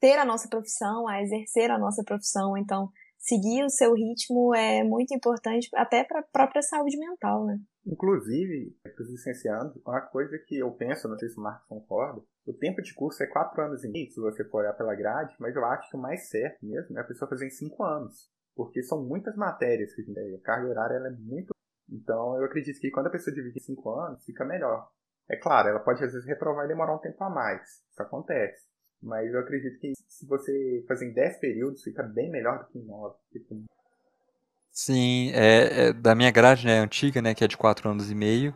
ter 0.00 0.18
a 0.18 0.24
nossa 0.24 0.48
profissão, 0.48 1.08
a 1.08 1.22
exercer 1.22 1.70
a 1.70 1.78
nossa 1.78 2.02
profissão. 2.04 2.56
Então, 2.56 2.90
seguir 3.18 3.64
o 3.64 3.70
seu 3.70 3.94
ritmo 3.94 4.54
é 4.54 4.82
muito 4.82 5.14
importante 5.14 5.68
até 5.74 6.04
para 6.04 6.20
a 6.20 6.26
própria 6.32 6.60
saúde 6.62 6.98
mental, 6.98 7.46
né? 7.46 7.58
Inclusive, 7.86 8.76
para 8.82 9.02
os 9.02 9.10
licenciados, 9.10 9.76
uma 9.84 10.00
coisa 10.00 10.38
que 10.38 10.58
eu 10.58 10.70
penso, 10.72 11.08
não 11.08 11.18
sei 11.18 11.28
se 11.28 11.38
o 11.38 11.42
Marcos 11.42 11.66
concorda, 11.68 12.22
o 12.46 12.52
tempo 12.52 12.82
de 12.82 12.94
curso 12.94 13.22
é 13.22 13.26
quatro 13.26 13.62
anos 13.62 13.84
e 13.84 13.88
meio, 13.88 14.10
se 14.10 14.20
você 14.20 14.44
for 14.44 14.58
olhar 14.58 14.72
pela 14.72 14.94
grade, 14.94 15.34
mas 15.38 15.54
eu 15.54 15.64
acho 15.64 15.90
que 15.90 15.96
o 15.96 16.00
mais 16.00 16.28
certo 16.28 16.64
mesmo 16.64 16.98
é 16.98 17.00
a 17.00 17.04
pessoa 17.04 17.28
fazer 17.28 17.46
em 17.46 17.50
cinco 17.50 17.82
anos, 17.82 18.30
porque 18.54 18.82
são 18.82 19.04
muitas 19.04 19.36
matérias 19.36 19.94
que 19.94 20.00
a 20.00 20.04
gente 20.04 20.14
tem, 20.14 20.34
a 20.34 20.40
carga 20.40 20.68
horária 20.68 20.96
é 20.96 21.10
muito... 21.10 21.54
Então, 21.90 22.36
eu 22.38 22.44
acredito 22.44 22.80
que 22.80 22.90
quando 22.90 23.08
a 23.08 23.10
pessoa 23.10 23.34
divide 23.34 23.58
em 23.58 23.62
cinco 23.62 23.90
anos, 23.90 24.24
fica 24.24 24.44
melhor. 24.44 24.90
É 25.28 25.36
claro, 25.36 25.68
ela 25.68 25.80
pode 25.80 26.04
às 26.04 26.12
vezes 26.12 26.26
reprovar 26.26 26.66
e 26.66 26.68
demorar 26.68 26.94
um 26.94 26.98
tempo 26.98 27.22
a 27.24 27.30
mais, 27.30 27.62
isso 27.90 28.02
acontece. 28.02 28.64
Mas 29.02 29.32
eu 29.32 29.40
acredito 29.40 29.78
que 29.78 29.92
se 30.08 30.26
você 30.26 30.84
fazer 30.88 31.06
em 31.06 31.12
10 31.12 31.38
períodos, 31.38 31.82
fica 31.82 32.02
bem 32.02 32.30
melhor 32.30 32.58
do 32.58 32.66
que 32.66 32.78
em 32.78 32.84
9. 32.84 33.14
Tipo... 33.32 33.64
Sim, 34.70 35.30
é, 35.34 35.88
é, 35.88 35.92
da 35.92 36.14
minha 36.14 36.30
grade 36.30 36.66
né, 36.66 36.78
antiga, 36.78 37.20
né, 37.20 37.34
que 37.34 37.44
é 37.44 37.48
de 37.48 37.56
4 37.56 37.88
anos 37.88 38.10
e 38.10 38.14
meio, 38.14 38.54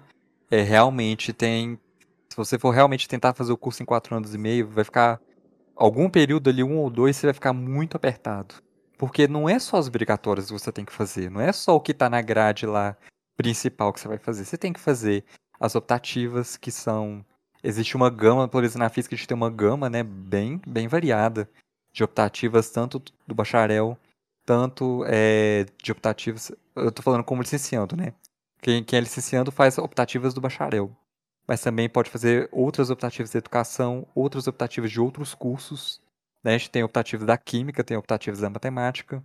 é, 0.50 0.62
realmente 0.62 1.32
tem. 1.32 1.78
Se 2.30 2.36
você 2.36 2.58
for 2.58 2.70
realmente 2.70 3.08
tentar 3.08 3.34
fazer 3.34 3.52
o 3.52 3.58
curso 3.58 3.82
em 3.82 3.86
4 3.86 4.16
anos 4.16 4.34
e 4.34 4.38
meio, 4.38 4.68
vai 4.68 4.84
ficar. 4.84 5.20
Algum 5.76 6.10
período 6.10 6.50
ali, 6.50 6.64
um 6.64 6.78
ou 6.78 6.90
dois, 6.90 7.16
você 7.16 7.28
vai 7.28 7.34
ficar 7.34 7.52
muito 7.52 7.96
apertado. 7.96 8.56
Porque 8.98 9.28
não 9.28 9.48
é 9.48 9.60
só 9.60 9.76
as 9.76 9.86
obrigatórias 9.86 10.46
que 10.46 10.52
você 10.52 10.72
tem 10.72 10.84
que 10.84 10.92
fazer, 10.92 11.30
não 11.30 11.40
é 11.40 11.52
só 11.52 11.76
o 11.76 11.80
que 11.80 11.92
está 11.92 12.10
na 12.10 12.20
grade 12.20 12.66
lá 12.66 12.96
principal 13.36 13.92
que 13.92 14.00
você 14.00 14.08
vai 14.08 14.18
fazer. 14.18 14.44
Você 14.44 14.58
tem 14.58 14.72
que 14.72 14.80
fazer 14.80 15.24
as 15.60 15.74
optativas, 15.74 16.56
que 16.56 16.70
são 16.70 17.24
existe 17.62 17.96
uma 17.96 18.10
gama, 18.10 18.48
por 18.48 18.62
exemplo, 18.62 18.80
na 18.80 18.88
física 18.88 19.14
a 19.14 19.18
gente 19.18 19.26
tem 19.26 19.36
uma 19.36 19.50
gama, 19.50 19.90
né, 19.90 20.02
bem, 20.02 20.60
bem 20.66 20.86
variada 20.88 21.50
de 21.92 22.04
optativas, 22.04 22.70
tanto 22.70 23.02
do 23.26 23.34
bacharel, 23.34 23.98
tanto 24.44 25.04
é, 25.06 25.66
de 25.82 25.92
optativas, 25.92 26.52
eu 26.76 26.88
estou 26.88 27.02
falando 27.02 27.24
como 27.24 27.42
licenciando, 27.42 27.96
né, 27.96 28.14
quem, 28.60 28.82
quem 28.84 28.98
é 28.98 29.00
licenciando 29.00 29.50
faz 29.50 29.78
optativas 29.78 30.32
do 30.34 30.40
bacharel, 30.40 30.90
mas 31.46 31.60
também 31.60 31.88
pode 31.88 32.10
fazer 32.10 32.48
outras 32.52 32.90
optativas 32.90 33.30
de 33.30 33.38
educação, 33.38 34.06
outras 34.14 34.46
optativas 34.46 34.90
de 34.90 35.00
outros 35.00 35.34
cursos, 35.34 36.00
né, 36.42 36.54
a 36.54 36.58
gente 36.58 36.70
tem 36.70 36.82
optativas 36.82 37.26
da 37.26 37.36
química, 37.36 37.82
tem 37.82 37.96
optativas 37.96 38.40
da 38.40 38.50
matemática, 38.50 39.22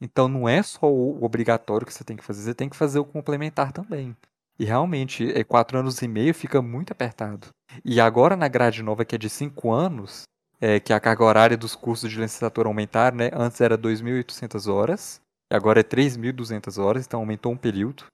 então 0.00 0.28
não 0.28 0.48
é 0.48 0.62
só 0.62 0.90
o 0.90 1.22
obrigatório 1.22 1.86
que 1.86 1.92
você 1.92 2.04
tem 2.04 2.16
que 2.16 2.24
fazer, 2.24 2.42
você 2.42 2.54
tem 2.54 2.68
que 2.68 2.76
fazer 2.76 2.98
o 2.98 3.04
complementar 3.04 3.72
também. 3.72 4.16
E 4.58 4.64
realmente, 4.64 5.30
é 5.32 5.44
quatro 5.44 5.78
anos 5.78 6.00
e 6.00 6.08
meio 6.08 6.34
fica 6.34 6.62
muito 6.62 6.92
apertado. 6.92 7.48
E 7.84 8.00
agora 8.00 8.36
na 8.36 8.48
grade 8.48 8.82
nova, 8.82 9.04
que 9.04 9.14
é 9.14 9.18
de 9.18 9.28
cinco 9.28 9.72
anos, 9.72 10.22
é, 10.60 10.80
que 10.80 10.92
a 10.92 11.00
carga 11.00 11.24
horária 11.24 11.56
dos 11.56 11.74
cursos 11.74 12.10
de 12.10 12.18
licenciatura 12.18 12.68
aumentaram, 12.68 13.18
né? 13.18 13.30
Antes 13.32 13.60
era 13.60 13.76
2.800 13.76 14.72
horas, 14.72 15.20
e 15.52 15.54
agora 15.54 15.80
é 15.80 15.82
3.200 15.82 16.82
horas, 16.82 17.06
então 17.06 17.20
aumentou 17.20 17.52
um 17.52 17.56
período. 17.56 18.04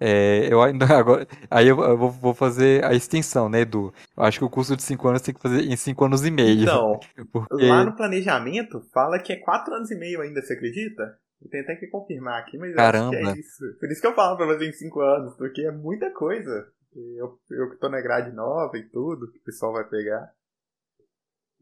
É, 0.00 0.46
eu 0.52 0.62
ainda 0.62 0.86
agora, 0.96 1.26
aí 1.50 1.66
eu, 1.66 1.80
eu 1.80 1.96
vou, 1.96 2.10
vou, 2.10 2.34
fazer 2.34 2.84
a 2.84 2.94
extensão, 2.94 3.48
né, 3.48 3.60
Edu? 3.60 3.92
Eu 4.16 4.22
acho 4.22 4.38
que 4.38 4.44
o 4.44 4.50
curso 4.50 4.76
de 4.76 4.82
5 4.82 5.08
anos 5.08 5.22
tem 5.22 5.34
que 5.34 5.40
fazer 5.40 5.64
em 5.64 5.76
5 5.76 6.04
anos 6.04 6.24
e 6.24 6.30
meio. 6.30 6.62
Então, 6.62 7.00
porque... 7.32 7.66
lá 7.66 7.84
no 7.84 7.96
planejamento 7.96 8.80
fala 8.92 9.18
que 9.18 9.32
é 9.32 9.36
4 9.36 9.74
anos 9.74 9.90
e 9.90 9.96
meio 9.96 10.20
ainda, 10.20 10.42
você 10.42 10.52
acredita? 10.52 11.18
Eu 11.40 11.48
tenho 11.48 11.62
até 11.62 11.76
que 11.76 11.86
confirmar 11.86 12.40
aqui, 12.40 12.58
mas 12.58 12.74
Caramba. 12.74 13.16
acho 13.16 13.32
que 13.32 13.38
é 13.38 13.40
isso. 13.40 13.78
Por 13.78 13.90
isso 13.90 14.00
que 14.00 14.06
eu 14.06 14.14
falo 14.14 14.36
pra 14.36 14.46
fazer 14.46 14.68
em 14.68 14.72
5 14.72 15.00
anos, 15.00 15.36
porque 15.36 15.62
é 15.62 15.70
muita 15.70 16.10
coisa. 16.10 16.72
Eu, 16.94 17.38
eu 17.50 17.70
que 17.70 17.76
tô 17.76 17.88
na 17.88 18.00
grade 18.00 18.32
nova 18.32 18.76
e 18.76 18.88
tudo, 18.88 19.30
que 19.30 19.38
o 19.38 19.44
pessoal 19.44 19.72
vai 19.72 19.88
pegar. 19.88 20.32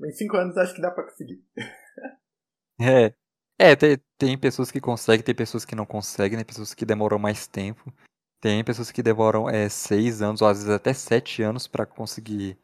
Em 0.03 0.13
5 0.13 0.37
anos 0.37 0.57
acho 0.57 0.75
que 0.75 0.81
dá 0.81 0.91
pra 0.91 1.05
conseguir. 1.05 1.43
É. 2.79 3.15
É, 3.59 3.75
tem, 3.75 3.97
tem 4.19 4.39
pessoas 4.39 4.71
que 4.71 4.83
conseguem, 4.83 5.25
tem 5.25 5.35
pessoas 5.35 5.65
que 5.65 5.75
não 5.75 5.87
conseguem, 5.87 6.37
tem 6.37 6.45
pessoas 6.45 6.75
que 6.75 6.85
demoram 6.85 7.19
mais 7.19 7.47
tempo. 7.47 7.91
Tem 8.39 8.63
pessoas 8.63 8.91
que 8.91 9.03
demoram 9.03 9.49
é, 9.49 9.67
seis 9.71 10.21
anos, 10.21 10.43
ou 10.43 10.49
às 10.49 10.59
vezes 10.59 10.71
até 10.71 10.93
sete 10.93 11.43
anos 11.43 11.67
para 11.67 11.87
conseguir 11.87 12.59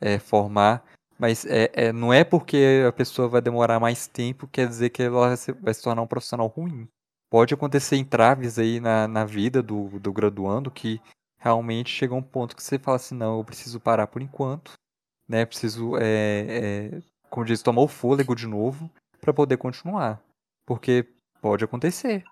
é, 0.00 0.18
formar. 0.18 0.84
Mas 1.18 1.44
é, 1.46 1.70
é, 1.72 1.92
não 1.92 2.12
é 2.12 2.24
porque 2.24 2.84
a 2.86 2.92
pessoa 2.92 3.28
vai 3.28 3.40
demorar 3.40 3.78
mais 3.78 4.06
tempo, 4.06 4.48
quer 4.48 4.66
dizer 4.66 4.90
que 4.90 5.02
ela 5.02 5.28
vai 5.28 5.36
se, 5.36 5.52
vai 5.52 5.72
se 5.74 5.82
tornar 5.82 6.02
um 6.02 6.06
profissional 6.06 6.46
ruim. 6.46 6.88
Pode 7.30 7.54
acontecer 7.54 7.96
entraves 7.96 8.58
aí 8.58 8.80
na, 8.80 9.08
na 9.08 9.24
vida 9.24 9.62
do, 9.62 9.98
do 10.00 10.12
graduando 10.12 10.70
que 10.70 11.00
realmente 11.38 11.90
chega 11.90 12.14
um 12.14 12.22
ponto 12.22 12.54
que 12.54 12.62
você 12.62 12.78
fala 12.78 12.96
assim, 12.96 13.14
não, 13.14 13.38
eu 13.38 13.44
preciso 13.44 13.80
parar 13.80 14.06
por 14.06 14.20
enquanto, 14.20 14.72
né? 15.28 15.46
Preciso, 15.46 15.96
é, 15.96 16.02
é, 16.02 17.00
como 17.30 17.46
diz, 17.46 17.62
tomar 17.62 17.82
o 17.82 17.88
fôlego 17.88 18.34
de 18.34 18.46
novo 18.46 18.90
para 19.20 19.32
poder 19.32 19.56
continuar. 19.56 20.22
Porque 20.66 21.08
pode 21.40 21.64
acontecer. 21.64 22.22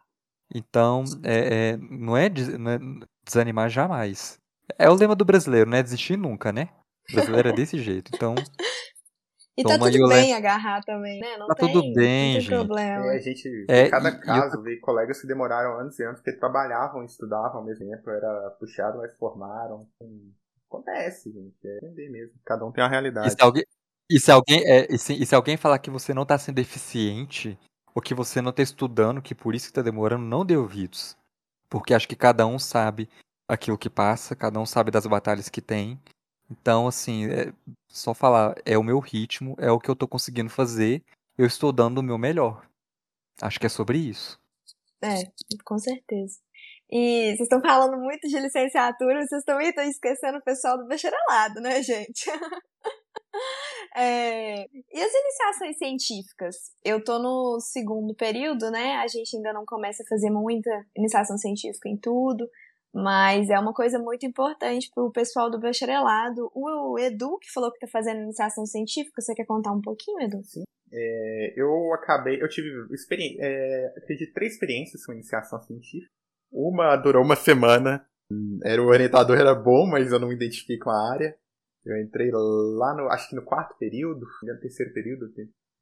Então, 0.54 1.04
é, 1.24 1.70
é, 1.70 1.76
não, 1.76 2.16
é, 2.16 2.28
não 2.28 2.70
é 2.70 2.78
desanimar 3.24 3.68
jamais. 3.70 4.38
É 4.78 4.88
o 4.88 4.94
lema 4.94 5.14
do 5.14 5.24
brasileiro, 5.24 5.70
né? 5.70 5.82
Desistir 5.82 6.16
nunca, 6.16 6.52
né? 6.52 6.68
O 7.08 7.14
brasileiro 7.14 7.48
é 7.48 7.52
desse 7.52 7.78
jeito. 7.78 8.10
Então. 8.14 8.34
E 9.60 9.62
tá 9.62 9.78
tudo 9.78 10.08
bem 10.08 10.34
agarrar 10.34 10.82
também, 10.84 11.20
né? 11.20 11.36
Não 11.38 11.46
tá 11.46 11.54
tem, 11.54 11.72
tudo 11.72 11.92
bem, 11.94 12.34
não 12.34 12.40
gente. 12.40 12.48
problema. 12.48 13.12
É, 13.12 13.16
a 13.16 13.18
gente, 13.20 13.66
É, 13.68 13.86
em 13.86 13.90
cada 13.90 14.10
e- 14.10 14.14
e 14.14 14.20
caso, 14.20 14.56
eu- 14.56 14.62
vê 14.62 14.76
colegas 14.76 15.20
que 15.20 15.26
demoraram 15.26 15.78
anos 15.78 15.98
e 15.98 16.02
anos 16.04 16.20
porque 16.20 16.38
trabalhavam, 16.38 17.04
estudavam 17.04 17.58
ao 17.60 17.64
mesmo 17.64 17.88
tempo, 17.88 18.10
era 18.10 18.50
puxado, 18.58 18.98
mas 18.98 19.14
formaram. 19.16 19.86
Hum, 20.00 20.32
Acontece, 20.68 21.32
gente. 21.32 21.56
É 21.66 21.76
entender 21.78 22.08
mesmo. 22.10 22.34
Cada 22.46 22.64
um 22.64 22.70
tem 22.70 22.82
uma 22.84 22.88
E 22.88 22.92
realidade. 22.92 23.32
se 23.32 23.42
alguém, 23.42 23.64
e 24.08 24.20
se 24.20 24.30
alguém, 24.30 24.62
é, 24.64 24.86
e 24.88 24.96
se, 24.98 25.12
e 25.14 25.26
se 25.26 25.34
alguém 25.34 25.56
falar 25.56 25.80
que 25.80 25.90
você 25.90 26.14
não 26.14 26.24
tá 26.24 26.38
sendo 26.38 26.60
eficiente, 26.60 27.58
ou 27.92 28.00
que 28.00 28.14
você 28.14 28.40
não 28.40 28.52
tá 28.52 28.62
estudando, 28.62 29.20
que 29.20 29.34
por 29.34 29.52
isso 29.54 29.66
que 29.66 29.72
tá 29.72 29.82
demorando, 29.82 30.24
não 30.24 30.46
dê 30.46 30.56
ouvidos. 30.56 31.16
Porque 31.68 31.92
acho 31.92 32.06
que 32.06 32.14
cada 32.14 32.46
um 32.46 32.56
sabe 32.58 33.08
aquilo 33.48 33.76
que 33.76 33.90
passa, 33.90 34.36
cada 34.36 34.60
um 34.60 34.64
sabe 34.66 34.92
das 34.92 35.06
batalhas 35.06 35.48
que 35.48 35.60
tem. 35.60 36.00
Então, 36.50 36.88
assim, 36.88 37.26
é 37.26 37.52
só 37.88 38.12
falar, 38.12 38.54
é 38.64 38.76
o 38.76 38.82
meu 38.82 38.98
ritmo, 38.98 39.54
é 39.58 39.70
o 39.70 39.78
que 39.78 39.88
eu 39.88 39.96
tô 39.96 40.08
conseguindo 40.08 40.50
fazer, 40.50 41.02
eu 41.38 41.46
estou 41.46 41.72
dando 41.72 41.98
o 41.98 42.02
meu 42.02 42.18
melhor. 42.18 42.66
Acho 43.40 43.58
que 43.58 43.66
é 43.66 43.68
sobre 43.68 43.98
isso. 43.98 44.38
É, 45.02 45.30
com 45.64 45.78
certeza. 45.78 46.38
E 46.90 47.36
vocês 47.36 47.42
estão 47.42 47.60
falando 47.60 47.96
muito 47.96 48.28
de 48.28 48.38
licenciatura, 48.38 49.24
vocês 49.24 49.40
estão 49.40 49.60
esquecendo 49.60 50.38
o 50.38 50.42
pessoal 50.42 50.76
do 50.76 50.88
bacharelado, 50.88 51.60
né, 51.60 51.82
gente? 51.82 52.26
É, 53.96 54.62
e 54.64 55.02
as 55.02 55.12
iniciações 55.12 55.78
científicas? 55.78 56.56
Eu 56.84 57.02
tô 57.02 57.18
no 57.18 57.60
segundo 57.60 58.14
período, 58.14 58.70
né? 58.70 58.96
A 58.96 59.08
gente 59.08 59.36
ainda 59.36 59.52
não 59.52 59.64
começa 59.64 60.02
a 60.02 60.06
fazer 60.06 60.30
muita 60.30 60.70
iniciação 60.96 61.36
científica 61.36 61.88
em 61.88 61.96
tudo, 61.96 62.48
mas 62.92 63.48
é 63.48 63.58
uma 63.58 63.72
coisa 63.72 63.98
muito 63.98 64.26
importante 64.26 64.90
pro 64.94 65.12
pessoal 65.12 65.50
do 65.50 65.60
bacharelado. 65.60 66.50
O 66.54 66.98
Edu, 66.98 67.38
que 67.38 67.52
falou 67.52 67.72
que 67.72 67.78
tá 67.78 67.86
fazendo 67.86 68.22
iniciação 68.22 68.66
científica, 68.66 69.20
você 69.20 69.34
quer 69.34 69.46
contar 69.46 69.72
um 69.72 69.80
pouquinho, 69.80 70.20
Edu? 70.20 70.40
É, 70.92 71.54
eu 71.56 71.94
acabei, 71.94 72.42
eu 72.42 72.48
tive 72.48 72.68
é, 73.38 73.94
acredito, 73.96 74.34
três 74.34 74.54
experiências 74.54 75.04
com 75.06 75.12
iniciação 75.12 75.60
científica. 75.62 76.12
Uma 76.50 76.96
durou 76.96 77.24
uma 77.24 77.36
semana. 77.36 78.04
Era 78.64 78.82
o 78.82 78.86
orientador 78.86 79.38
era 79.38 79.54
bom, 79.54 79.86
mas 79.86 80.12
eu 80.12 80.18
não 80.18 80.28
me 80.28 80.34
identifiquei 80.34 80.78
com 80.78 80.90
a 80.90 81.12
área. 81.12 81.36
Eu 81.84 81.96
entrei 82.00 82.30
lá 82.30 82.94
no, 82.94 83.08
acho 83.08 83.28
que 83.28 83.36
no 83.36 83.44
quarto 83.44 83.76
período, 83.78 84.26
no 84.42 84.60
terceiro 84.60 84.92
período, 84.92 85.32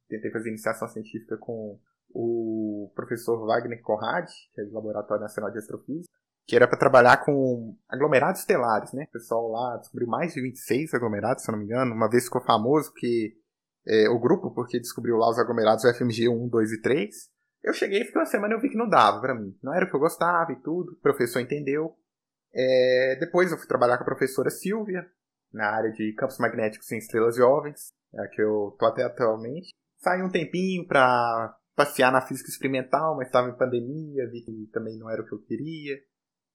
tentei 0.09 0.31
fazer 0.31 0.51
iniciação 0.51 0.89
científica 0.89 1.37
com 1.39 1.79
o 2.11 2.91
professor 2.95 3.45
Wagner 3.47 3.83
Conrad, 3.83 4.29
que 4.55 4.61
é 4.61 4.65
do 4.65 4.73
Laboratório 4.73 5.23
Nacional 5.23 5.51
de 5.51 5.59
Astrofísica, 5.59 6.13
que 6.49 6.57
era 6.57 6.67
para 6.67 6.79
trabalhar 6.79 7.19
com 7.19 7.77
aglomerados 7.87 8.41
estelares, 8.41 8.91
né? 8.95 9.05
O 9.07 9.13
pessoal 9.13 9.49
lá 9.49 9.77
descobriu 9.77 10.09
mais 10.09 10.33
de 10.33 10.41
26 10.41 10.95
aglomerados, 10.95 11.45
se 11.45 11.51
eu 11.51 11.53
não 11.53 11.59
me 11.59 11.67
engano. 11.67 11.95
Uma 11.95 12.09
vez 12.09 12.25
ficou 12.25 12.41
famoso 12.41 12.91
que 12.95 13.37
é, 13.87 14.09
o 14.09 14.19
grupo, 14.19 14.51
porque 14.55 14.81
descobriu 14.81 15.19
lá 15.19 15.29
os 15.29 15.39
aglomerados 15.39 15.85
FMG 15.85 16.27
1, 16.27 16.49
2 16.49 16.73
e 16.73 16.81
3. 16.81 17.15
Eu 17.63 17.75
cheguei, 17.75 18.03
fiquei 18.03 18.19
uma 18.19 18.27
semana 18.27 18.55
eu 18.55 18.61
vi 18.61 18.71
que 18.71 18.79
não 18.79 18.89
dava 18.89 19.21
pra 19.21 19.35
mim. 19.35 19.55
Não 19.63 19.75
era 19.75 19.85
o 19.85 19.91
que 19.91 19.95
eu 19.95 20.01
gostava 20.01 20.51
e 20.53 20.63
tudo. 20.63 20.93
O 20.93 21.01
professor 21.03 21.39
entendeu. 21.39 21.95
É, 22.55 23.17
depois 23.21 23.53
eu 23.53 23.59
fui 23.59 23.67
trabalhar 23.67 23.99
com 23.99 24.05
a 24.05 24.07
professora 24.07 24.49
Silvia, 24.49 25.07
na 25.53 25.67
área 25.67 25.93
de 25.93 26.15
campos 26.15 26.39
magnéticos 26.39 26.91
em 26.93 26.97
estrelas 26.97 27.37
jovens, 27.37 27.91
é 28.15 28.23
a 28.23 28.29
que 28.29 28.41
eu 28.41 28.75
tô 28.79 28.87
até 28.87 29.03
atualmente. 29.03 29.69
Saí 29.99 30.23
um 30.23 30.31
tempinho 30.31 30.87
pra 30.87 31.55
passear 31.77 32.11
na 32.11 32.23
física 32.23 32.49
experimental, 32.49 33.17
mas 33.17 33.27
estava 33.27 33.51
em 33.51 33.57
pandemia, 33.57 34.31
vi 34.31 34.41
que 34.41 34.71
também 34.73 34.99
não 34.99 35.11
era 35.11 35.21
o 35.21 35.27
que 35.27 35.35
eu 35.35 35.43
queria. 35.43 35.99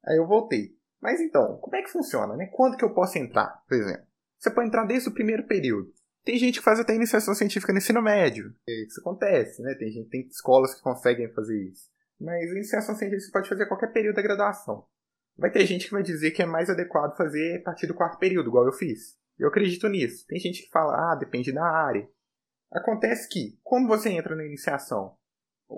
Aí 0.05 0.17
eu 0.17 0.27
voltei. 0.27 0.75
Mas 1.01 1.19
então, 1.19 1.57
como 1.57 1.75
é 1.75 1.81
que 1.81 1.91
funciona, 1.91 2.35
né? 2.35 2.47
Quando 2.53 2.77
que 2.77 2.85
eu 2.85 2.93
posso 2.93 3.17
entrar, 3.17 3.61
por 3.67 3.75
exemplo? 3.75 4.05
Você 4.37 4.51
pode 4.51 4.67
entrar 4.67 4.85
desde 4.85 5.09
o 5.09 5.13
primeiro 5.13 5.45
período. 5.45 5.91
Tem 6.23 6.37
gente 6.37 6.59
que 6.59 6.63
faz 6.65 6.79
até 6.79 6.95
iniciação 6.95 7.33
científica 7.35 7.73
no 7.73 7.79
ensino 7.79 8.01
médio. 8.01 8.55
Isso 8.67 9.01
acontece, 9.01 9.61
né? 9.61 9.75
Tem 9.75 9.91
gente, 9.91 10.09
tem 10.09 10.27
escolas 10.27 10.73
que 10.73 10.81
conseguem 10.81 11.31
fazer 11.33 11.61
isso. 11.69 11.89
Mas 12.19 12.51
iniciação 12.51 12.95
científica 12.95 13.25
você 13.25 13.31
pode 13.31 13.49
fazer 13.49 13.65
qualquer 13.65 13.91
período 13.91 14.15
da 14.15 14.21
graduação. 14.21 14.85
Vai 15.37 15.51
ter 15.51 15.65
gente 15.65 15.85
que 15.85 15.91
vai 15.91 16.03
dizer 16.03 16.31
que 16.31 16.41
é 16.41 16.45
mais 16.45 16.69
adequado 16.69 17.17
fazer 17.17 17.57
a 17.57 17.63
partir 17.63 17.87
do 17.87 17.93
quarto 17.93 18.17
período, 18.17 18.47
igual 18.47 18.65
eu 18.65 18.71
fiz. 18.71 19.17
Eu 19.37 19.49
acredito 19.49 19.89
nisso. 19.89 20.25
Tem 20.27 20.39
gente 20.39 20.63
que 20.63 20.69
fala, 20.69 21.11
ah, 21.11 21.15
depende 21.15 21.51
da 21.51 21.65
área. 21.65 22.07
Acontece 22.71 23.27
que, 23.27 23.59
como 23.63 23.87
você 23.87 24.09
entra 24.09 24.35
na 24.35 24.45
iniciação? 24.45 25.17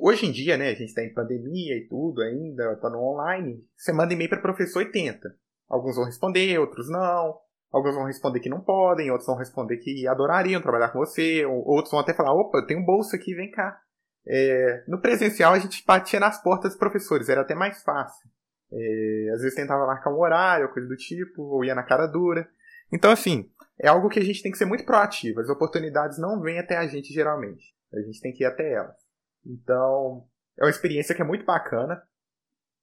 Hoje 0.02 0.26
em 0.26 0.32
dia, 0.32 0.58
né, 0.58 0.70
a 0.70 0.74
gente 0.74 0.90
está 0.90 1.04
em 1.04 1.14
pandemia 1.14 1.78
e 1.78 1.88
tudo 1.88 2.22
ainda, 2.22 2.76
tá 2.78 2.90
no 2.90 3.00
online. 3.00 3.64
Você 3.76 3.92
manda 3.94 4.14
e-mail 4.14 4.30
para 4.30 4.42
professor 4.42 4.82
e 4.82 4.92
tenta. 4.92 5.36
Alguns 5.70 5.96
vão 5.96 6.06
responder, 6.06 6.60
outros 6.60 6.90
não. 6.90 7.38
Alguns 7.72 7.96
vão 7.96 8.06
responder 8.06 8.40
que 8.40 8.50
não 8.50 8.62
podem, 8.62 9.12
outros 9.12 9.28
vão 9.28 9.36
responder 9.38 9.78
que 9.78 10.08
adorariam 10.08 10.62
trabalhar 10.62 10.90
com 10.90 11.00
você, 11.00 11.46
ou- 11.46 11.68
outros 11.68 11.92
vão 11.92 12.00
até 12.00 12.14
falar, 12.14 12.34
opa, 12.34 12.66
tenho 12.66 12.80
um 12.80 12.86
bolsa 12.86 13.16
aqui, 13.16 13.34
vem 13.34 13.52
cá. 13.52 13.80
É, 14.28 14.84
no 14.88 15.02
presencial 15.02 15.54
a 15.54 15.60
gente 15.60 15.84
batia 15.86 16.20
nas 16.20 16.42
portas 16.42 16.72
dos 16.72 16.80
professores, 16.80 17.30
era 17.30 17.42
até 17.42 17.54
mais 17.54 17.84
fácil. 17.84 18.30
É, 18.72 19.30
às 19.34 19.42
vezes 19.42 19.56
tentava 19.56 19.86
marcar 19.86 20.12
um 20.12 20.20
horário, 20.20 20.72
coisa 20.72 20.88
do 20.88 20.96
tipo, 20.96 21.42
ou 21.42 21.64
ia 21.64 21.76
na 21.76 21.84
cara 21.84 22.08
dura. 22.08 22.48
Então, 22.92 23.12
assim, 23.12 23.50
é 23.80 23.88
algo 23.88 24.10
que 24.10 24.20
a 24.20 24.24
gente 24.24 24.42
tem 24.42 24.52
que 24.52 24.58
ser 24.58 24.66
muito 24.66 24.86
proativo. 24.86 25.40
As 25.42 25.50
oportunidades 25.50 26.18
não 26.18 26.40
vêm 26.42 26.60
até 26.60 26.78
a 26.78 26.88
gente 26.88 27.14
geralmente. 27.14 27.74
A 27.94 28.00
gente 28.02 28.22
tem 28.22 28.34
que 28.34 28.44
ir 28.44 28.48
até 28.48 28.74
elas. 28.74 29.05
Então, 29.46 30.28
é 30.58 30.64
uma 30.64 30.70
experiência 30.70 31.14
que 31.14 31.22
é 31.22 31.26
muito 31.26 31.46
bacana. 31.46 32.02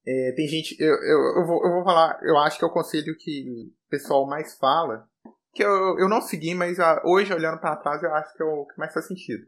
É, 0.07 0.33
tem 0.33 0.47
gente. 0.47 0.77
Eu, 0.81 0.95
eu, 0.95 1.41
eu, 1.41 1.47
vou, 1.47 1.65
eu 1.65 1.73
vou 1.73 1.85
falar, 1.85 2.19
eu 2.23 2.37
acho 2.39 2.59
que 2.59 2.65
é 2.65 2.69
o 2.69 2.73
conselho 2.73 3.17
que 3.19 3.49
o 3.49 3.91
pessoal 3.91 4.27
mais 4.27 4.57
fala. 4.57 5.09
Que 5.53 5.63
eu, 5.63 5.99
eu 5.99 6.09
não 6.09 6.21
segui, 6.21 6.55
mas 6.55 6.81
ah, 6.81 7.03
hoje, 7.05 7.33
olhando 7.33 7.61
para 7.61 7.77
trás, 7.77 8.03
eu 8.03 8.15
acho 8.15 8.35
que 8.35 8.43
é 8.43 8.47
o 8.47 8.67
que 8.67 8.79
mais 8.79 8.93
faz 8.93 9.07
sentido. 9.07 9.45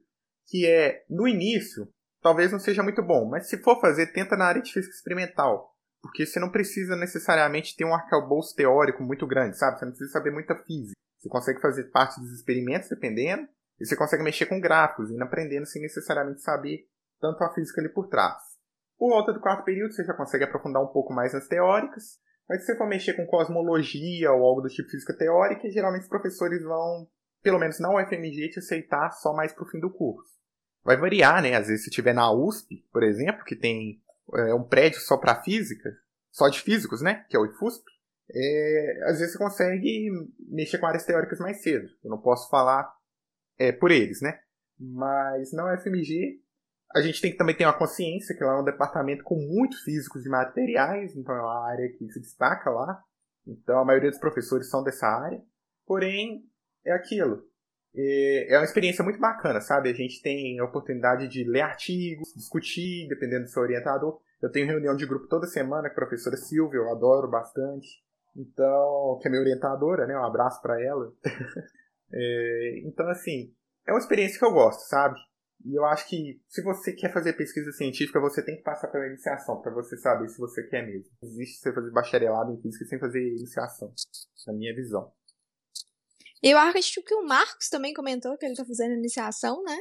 Que 0.46 0.66
é, 0.66 1.04
no 1.08 1.26
início, 1.26 1.88
talvez 2.22 2.52
não 2.52 2.58
seja 2.58 2.82
muito 2.82 3.02
bom, 3.02 3.28
mas 3.28 3.48
se 3.48 3.56
for 3.62 3.80
fazer, 3.80 4.12
tenta 4.12 4.36
na 4.36 4.44
área 4.44 4.62
de 4.62 4.72
física 4.72 4.94
experimental. 4.94 5.74
Porque 6.02 6.26
você 6.26 6.38
não 6.38 6.50
precisa 6.50 6.94
necessariamente 6.94 7.74
ter 7.74 7.86
um 7.86 7.94
arcabouço 7.94 8.54
teórico 8.54 9.02
muito 9.02 9.26
grande, 9.26 9.58
sabe? 9.58 9.78
Você 9.78 9.84
não 9.86 9.92
precisa 9.92 10.12
saber 10.12 10.30
muita 10.30 10.54
física. 10.54 10.92
Você 11.18 11.28
consegue 11.30 11.60
fazer 11.62 11.84
parte 11.84 12.20
dos 12.20 12.30
experimentos, 12.32 12.90
dependendo, 12.90 13.48
e 13.80 13.86
você 13.86 13.96
consegue 13.96 14.22
mexer 14.22 14.44
com 14.44 14.60
gráficos, 14.60 15.10
indo 15.10 15.24
aprendendo 15.24 15.64
sem 15.64 15.80
necessariamente 15.80 16.42
saber 16.42 16.86
tanto 17.20 17.42
a 17.42 17.52
física 17.52 17.80
ali 17.80 17.88
por 17.88 18.08
trás. 18.08 18.42
Por 18.98 19.10
volta 19.10 19.32
do 19.32 19.40
quarto 19.40 19.64
período, 19.64 19.92
você 19.92 20.04
já 20.04 20.14
consegue 20.14 20.44
aprofundar 20.44 20.82
um 20.82 20.92
pouco 20.92 21.12
mais 21.12 21.32
nas 21.32 21.48
teóricas, 21.48 22.18
mas 22.48 22.60
se 22.60 22.66
você 22.66 22.76
for 22.76 22.88
mexer 22.88 23.14
com 23.14 23.26
cosmologia 23.26 24.32
ou 24.32 24.44
algo 24.44 24.60
do 24.60 24.68
tipo 24.68 24.88
física 24.90 25.16
teórica, 25.16 25.70
geralmente 25.70 26.02
os 26.02 26.08
professores 26.08 26.62
vão, 26.62 27.08
pelo 27.42 27.58
menos 27.58 27.80
na 27.80 27.90
UFMG, 27.90 28.50
te 28.50 28.58
aceitar 28.58 29.10
só 29.10 29.32
mais 29.32 29.52
pro 29.52 29.66
fim 29.66 29.80
do 29.80 29.90
curso. 29.90 30.34
Vai 30.84 30.96
variar, 30.96 31.42
né? 31.42 31.54
Às 31.54 31.68
vezes 31.68 31.84
se 31.84 31.90
tiver 31.90 32.12
na 32.12 32.30
USP, 32.30 32.86
por 32.92 33.02
exemplo, 33.02 33.44
que 33.44 33.56
tem 33.56 34.02
é, 34.34 34.54
um 34.54 34.62
prédio 34.62 35.00
só 35.00 35.16
para 35.16 35.42
física, 35.42 35.90
só 36.30 36.48
de 36.48 36.60
físicos, 36.60 37.00
né? 37.00 37.24
Que 37.28 37.36
é 37.36 37.40
o 37.40 37.46
IFUSP. 37.46 37.84
É, 38.30 39.00
às 39.04 39.18
vezes 39.18 39.32
você 39.32 39.38
consegue 39.38 40.10
mexer 40.48 40.78
com 40.78 40.86
áreas 40.86 41.04
teóricas 41.04 41.38
mais 41.38 41.62
cedo. 41.62 41.88
Eu 42.02 42.10
não 42.10 42.20
posso 42.20 42.50
falar 42.50 42.92
é, 43.58 43.72
por 43.72 43.90
eles, 43.90 44.20
né? 44.20 44.38
Mas 44.78 45.52
na 45.52 45.72
UFMG 45.72 46.42
a 46.94 47.00
gente 47.00 47.20
tem 47.20 47.32
que 47.32 47.36
também 47.36 47.56
ter 47.56 47.64
uma 47.64 47.76
consciência 47.76 48.36
que 48.36 48.44
lá 48.44 48.54
é 48.54 48.60
um 48.60 48.64
departamento 48.64 49.24
com 49.24 49.34
muitos 49.34 49.80
físicos 49.82 50.22
de 50.22 50.28
materiais, 50.28 51.16
então 51.16 51.34
é 51.34 51.40
uma 51.40 51.68
área 51.68 51.88
que 51.88 52.08
se 52.08 52.20
destaca 52.20 52.70
lá. 52.70 53.02
Então 53.46 53.80
a 53.80 53.84
maioria 53.84 54.10
dos 54.10 54.20
professores 54.20 54.70
são 54.70 54.82
dessa 54.82 55.06
área. 55.06 55.42
Porém, 55.84 56.44
é 56.84 56.92
aquilo. 56.92 57.42
É 57.94 58.54
é 58.54 58.58
uma 58.58 58.64
experiência 58.64 59.02
muito 59.02 59.18
bacana, 59.18 59.60
sabe? 59.60 59.88
A 59.90 59.92
gente 59.92 60.22
tem 60.22 60.58
a 60.60 60.64
oportunidade 60.64 61.28
de 61.28 61.44
ler 61.44 61.62
artigos, 61.62 62.32
discutir, 62.34 63.08
dependendo 63.08 63.44
do 63.44 63.50
seu 63.50 63.62
orientador. 63.62 64.20
Eu 64.40 64.50
tenho 64.50 64.66
reunião 64.66 64.94
de 64.94 65.06
grupo 65.06 65.26
toda 65.26 65.46
semana 65.46 65.88
com 65.88 65.94
a 65.94 66.06
professora 66.06 66.36
Silvia, 66.36 66.78
eu 66.78 66.90
adoro 66.90 67.28
bastante. 67.28 68.04
Então, 68.36 69.18
que 69.20 69.28
é 69.28 69.30
minha 69.30 69.42
orientadora, 69.42 70.06
né? 70.06 70.16
Um 70.16 70.24
abraço 70.24 70.62
para 70.62 70.80
ela. 70.80 71.12
É, 72.16 72.82
então, 72.84 73.08
assim, 73.08 73.52
é 73.88 73.90
uma 73.90 73.98
experiência 73.98 74.38
que 74.38 74.44
eu 74.44 74.52
gosto, 74.52 74.82
sabe? 74.88 75.18
E 75.64 75.78
eu 75.78 75.84
acho 75.84 76.08
que 76.08 76.40
se 76.48 76.62
você 76.62 76.92
quer 76.92 77.12
fazer 77.12 77.32
pesquisa 77.34 77.72
científica, 77.72 78.20
você 78.20 78.44
tem 78.44 78.56
que 78.56 78.62
passar 78.62 78.88
pela 78.88 79.06
iniciação, 79.06 79.60
para 79.60 79.72
você 79.72 79.96
saber 79.96 80.28
se 80.28 80.38
você 80.38 80.62
quer 80.68 80.86
mesmo. 80.86 81.10
Existe 81.22 81.58
você 81.58 81.72
fazer 81.72 81.90
bacharelado 81.90 82.52
em 82.52 82.60
física 82.60 82.84
sem 82.84 82.98
fazer 82.98 83.20
iniciação, 83.20 83.92
na 84.46 84.52
minha 84.52 84.74
visão. 84.74 85.12
Eu 86.42 86.58
acho 86.58 87.02
que 87.02 87.14
o 87.14 87.26
Marcos 87.26 87.70
também 87.70 87.94
comentou 87.94 88.36
que 88.36 88.44
ele 88.44 88.52
está 88.52 88.64
fazendo 88.64 88.92
iniciação, 88.92 89.62
né? 89.62 89.78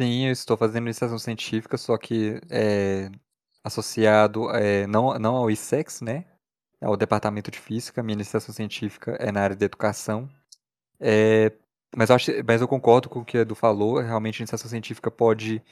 Sim, 0.00 0.26
eu 0.26 0.32
estou 0.32 0.56
fazendo 0.56 0.86
iniciação 0.86 1.18
científica, 1.18 1.76
só 1.76 1.96
que 1.96 2.40
é 2.50 3.08
associado 3.62 4.50
é, 4.50 4.86
não, 4.88 5.16
não 5.18 5.36
ao 5.36 5.50
ISEX, 5.50 6.00
né? 6.00 6.26
Ao 6.80 6.96
departamento 6.96 7.50
de 7.50 7.60
física. 7.60 8.02
Minha 8.02 8.16
iniciação 8.16 8.52
científica 8.52 9.12
é 9.20 9.30
na 9.30 9.40
área 9.40 9.54
de 9.54 9.64
educação. 9.64 10.28
É, 10.98 11.52
mas, 11.96 12.10
eu 12.10 12.16
acho, 12.16 12.30
mas 12.46 12.60
eu 12.60 12.68
concordo 12.68 13.08
com 13.08 13.20
o 13.20 13.24
que 13.24 13.36
o 13.38 13.40
Edu 13.40 13.54
falou. 13.54 14.00
Realmente, 14.00 14.40
a 14.40 14.42
iniciação 14.42 14.68
científica 14.68 15.10
pode 15.10 15.62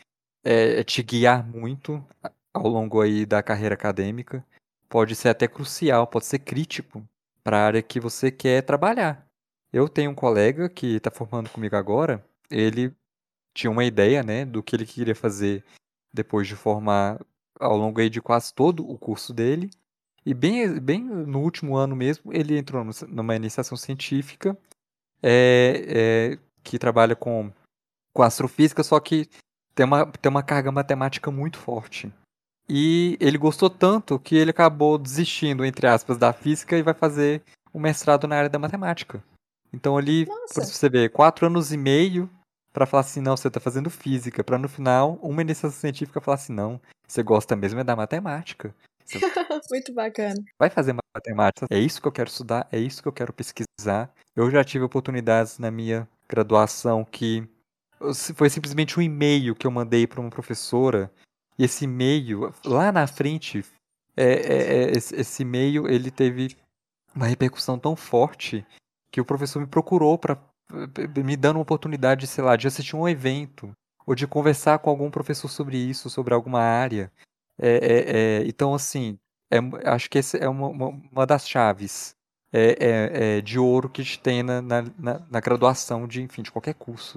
é, 0.44 0.82
te 0.84 1.02
guiar 1.02 1.46
muito 1.46 2.04
ao 2.52 2.68
longo 2.68 3.00
aí 3.00 3.26
da 3.26 3.42
carreira 3.42 3.74
acadêmica. 3.74 4.44
Pode 4.88 5.14
ser 5.14 5.30
até 5.30 5.48
crucial, 5.48 6.06
pode 6.06 6.26
ser 6.26 6.40
crítico 6.40 7.06
para 7.42 7.58
a 7.58 7.66
área 7.66 7.82
que 7.82 7.98
você 7.98 8.30
quer 8.30 8.62
trabalhar. 8.62 9.26
Eu 9.72 9.88
tenho 9.88 10.10
um 10.10 10.14
colega 10.14 10.68
que 10.68 10.96
está 10.96 11.10
formando 11.10 11.50
comigo 11.50 11.76
agora. 11.76 12.24
Ele 12.50 12.94
tinha 13.54 13.70
uma 13.70 13.84
ideia, 13.84 14.22
né, 14.22 14.44
do 14.44 14.62
que 14.62 14.76
ele 14.76 14.86
queria 14.86 15.14
fazer 15.14 15.64
depois 16.12 16.46
de 16.46 16.54
formar 16.54 17.20
ao 17.58 17.76
longo 17.76 18.00
aí 18.00 18.10
de 18.10 18.20
quase 18.20 18.52
todo 18.52 18.88
o 18.88 18.98
curso 18.98 19.32
dele. 19.32 19.70
E 20.24 20.34
bem, 20.34 20.78
bem 20.78 21.02
no 21.02 21.40
último 21.40 21.76
ano 21.76 21.96
mesmo, 21.96 22.32
ele 22.32 22.56
entrou 22.56 22.84
numa 23.08 23.34
iniciação 23.34 23.76
científica 23.76 24.56
é, 25.22 25.84
é, 26.34 26.38
que 26.62 26.78
trabalha 26.78 27.14
com, 27.14 27.50
com 28.14 28.22
astrofísica, 28.22 28.82
só 28.82 28.98
que 29.00 29.28
tem 29.74 29.86
uma, 29.86 30.06
tem 30.06 30.30
uma 30.30 30.42
carga 30.42 30.70
matemática 30.72 31.30
muito 31.30 31.58
forte. 31.58 32.12
E 32.68 33.16
ele 33.20 33.38
gostou 33.38 33.68
tanto 33.68 34.18
que 34.18 34.36
ele 34.36 34.50
acabou 34.50 34.98
desistindo, 34.98 35.64
entre 35.64 35.86
aspas, 35.86 36.16
da 36.16 36.32
física 36.32 36.76
e 36.76 36.82
vai 36.82 36.94
fazer 36.94 37.42
um 37.74 37.80
mestrado 37.80 38.26
na 38.26 38.36
área 38.36 38.50
da 38.50 38.58
matemática. 38.58 39.22
Então 39.72 39.96
ali, 39.96 40.26
por 40.26 40.64
você 40.64 40.88
ver, 40.88 41.10
quatro 41.10 41.46
anos 41.46 41.72
e 41.72 41.76
meio 41.76 42.28
para 42.72 42.86
falar 42.86 43.02
assim, 43.02 43.20
não, 43.20 43.36
você 43.36 43.50
tá 43.50 43.60
fazendo 43.60 43.90
física, 43.90 44.42
para 44.42 44.58
no 44.58 44.68
final, 44.68 45.18
uma 45.22 45.42
iniciação 45.42 45.78
científica 45.78 46.20
falar 46.20 46.36
assim, 46.36 46.52
não, 46.52 46.80
você 47.06 47.22
gosta 47.22 47.54
mesmo 47.54 47.80
é 47.80 47.84
da 47.84 47.94
matemática. 47.94 48.74
Você... 49.04 49.18
Muito 49.70 49.92
bacana. 49.92 50.42
Vai 50.58 50.70
fazer 50.70 50.94
matemática, 51.14 51.66
é 51.70 51.78
isso 51.78 52.00
que 52.00 52.08
eu 52.08 52.12
quero 52.12 52.28
estudar, 52.28 52.68
é 52.70 52.78
isso 52.78 53.02
que 53.02 53.08
eu 53.08 53.12
quero 53.12 53.32
pesquisar. 53.32 54.12
Eu 54.34 54.50
já 54.50 54.64
tive 54.64 54.84
oportunidades 54.84 55.58
na 55.58 55.70
minha 55.70 56.08
graduação 56.28 57.04
que 57.04 57.46
foi 58.34 58.50
simplesmente 58.50 58.98
um 58.98 59.02
e-mail 59.02 59.54
que 59.54 59.66
eu 59.66 59.70
mandei 59.70 60.06
para 60.06 60.20
uma 60.20 60.30
professora 60.30 61.12
e 61.58 61.64
esse 61.64 61.84
e-mail 61.84 62.52
lá 62.64 62.90
na 62.90 63.06
frente 63.06 63.64
é, 64.16 64.24
é, 64.24 64.84
é, 64.84 64.90
esse, 64.90 65.14
esse 65.14 65.42
e-mail 65.42 65.88
ele 65.88 66.10
teve 66.10 66.56
uma 67.14 67.26
repercussão 67.26 67.78
tão 67.78 67.94
forte 67.94 68.66
que 69.10 69.20
o 69.20 69.24
professor 69.24 69.60
me 69.60 69.66
procurou 69.66 70.18
para 70.18 70.38
me 71.22 71.36
dando 71.36 71.56
uma 71.56 71.62
oportunidade, 71.62 72.26
sei 72.26 72.42
lá, 72.42 72.56
de 72.56 72.66
assistir 72.66 72.96
um 72.96 73.08
evento 73.08 73.70
ou 74.06 74.14
de 74.14 74.26
conversar 74.26 74.78
com 74.78 74.88
algum 74.88 75.10
professor 75.10 75.48
sobre 75.48 75.76
isso, 75.76 76.08
sobre 76.08 76.32
alguma 76.32 76.60
área. 76.60 77.12
É, 77.64 77.68
é, 77.68 78.40
é, 78.40 78.48
então, 78.48 78.74
assim, 78.74 79.16
é, 79.48 79.58
acho 79.88 80.10
que 80.10 80.18
essa 80.18 80.36
é 80.36 80.48
uma, 80.48 80.66
uma, 80.68 81.24
das 81.24 81.48
chaves 81.48 82.16
é, 82.52 83.40
de 83.40 83.56
ouro 83.56 83.88
que 83.88 84.00
a 84.00 84.04
gente 84.04 84.18
tem 84.18 84.42
na, 84.42 84.60
na, 84.60 84.82
na, 85.30 85.40
graduação 85.40 86.08
de, 86.08 86.20
enfim, 86.20 86.42
de 86.42 86.50
qualquer 86.50 86.74
curso. 86.74 87.14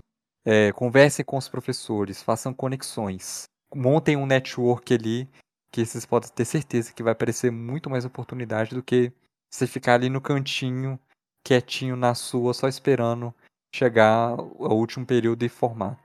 conversem 0.76 1.26
com 1.26 1.36
os 1.36 1.50
professores, 1.50 2.22
façam 2.22 2.54
conexões, 2.54 3.46
montem 3.74 4.16
um 4.16 4.28
network 4.28 4.94
ali 4.94 5.28
que 5.72 5.84
vocês 5.84 6.06
podem 6.06 6.30
ter 6.30 6.46
certeza 6.46 6.94
que 6.94 7.04
vai 7.04 7.14
aparecer 7.14 7.52
muito 7.52 7.90
mais 7.90 8.06
oportunidade 8.06 8.76
do 8.76 8.84
que 8.84 9.12
você 9.52 9.66
ficar 9.66 9.96
ali 9.96 10.10
no 10.10 10.22
cantinho, 10.22 11.00
quietinho 11.44 11.96
na 11.96 12.14
sua, 12.14 12.54
só 12.54 12.68
esperando 12.68 13.34
chegar 13.74 14.30
ao 14.30 14.78
último 14.78 15.06
período 15.06 15.44
e 15.44 15.50
formar. 15.50 16.00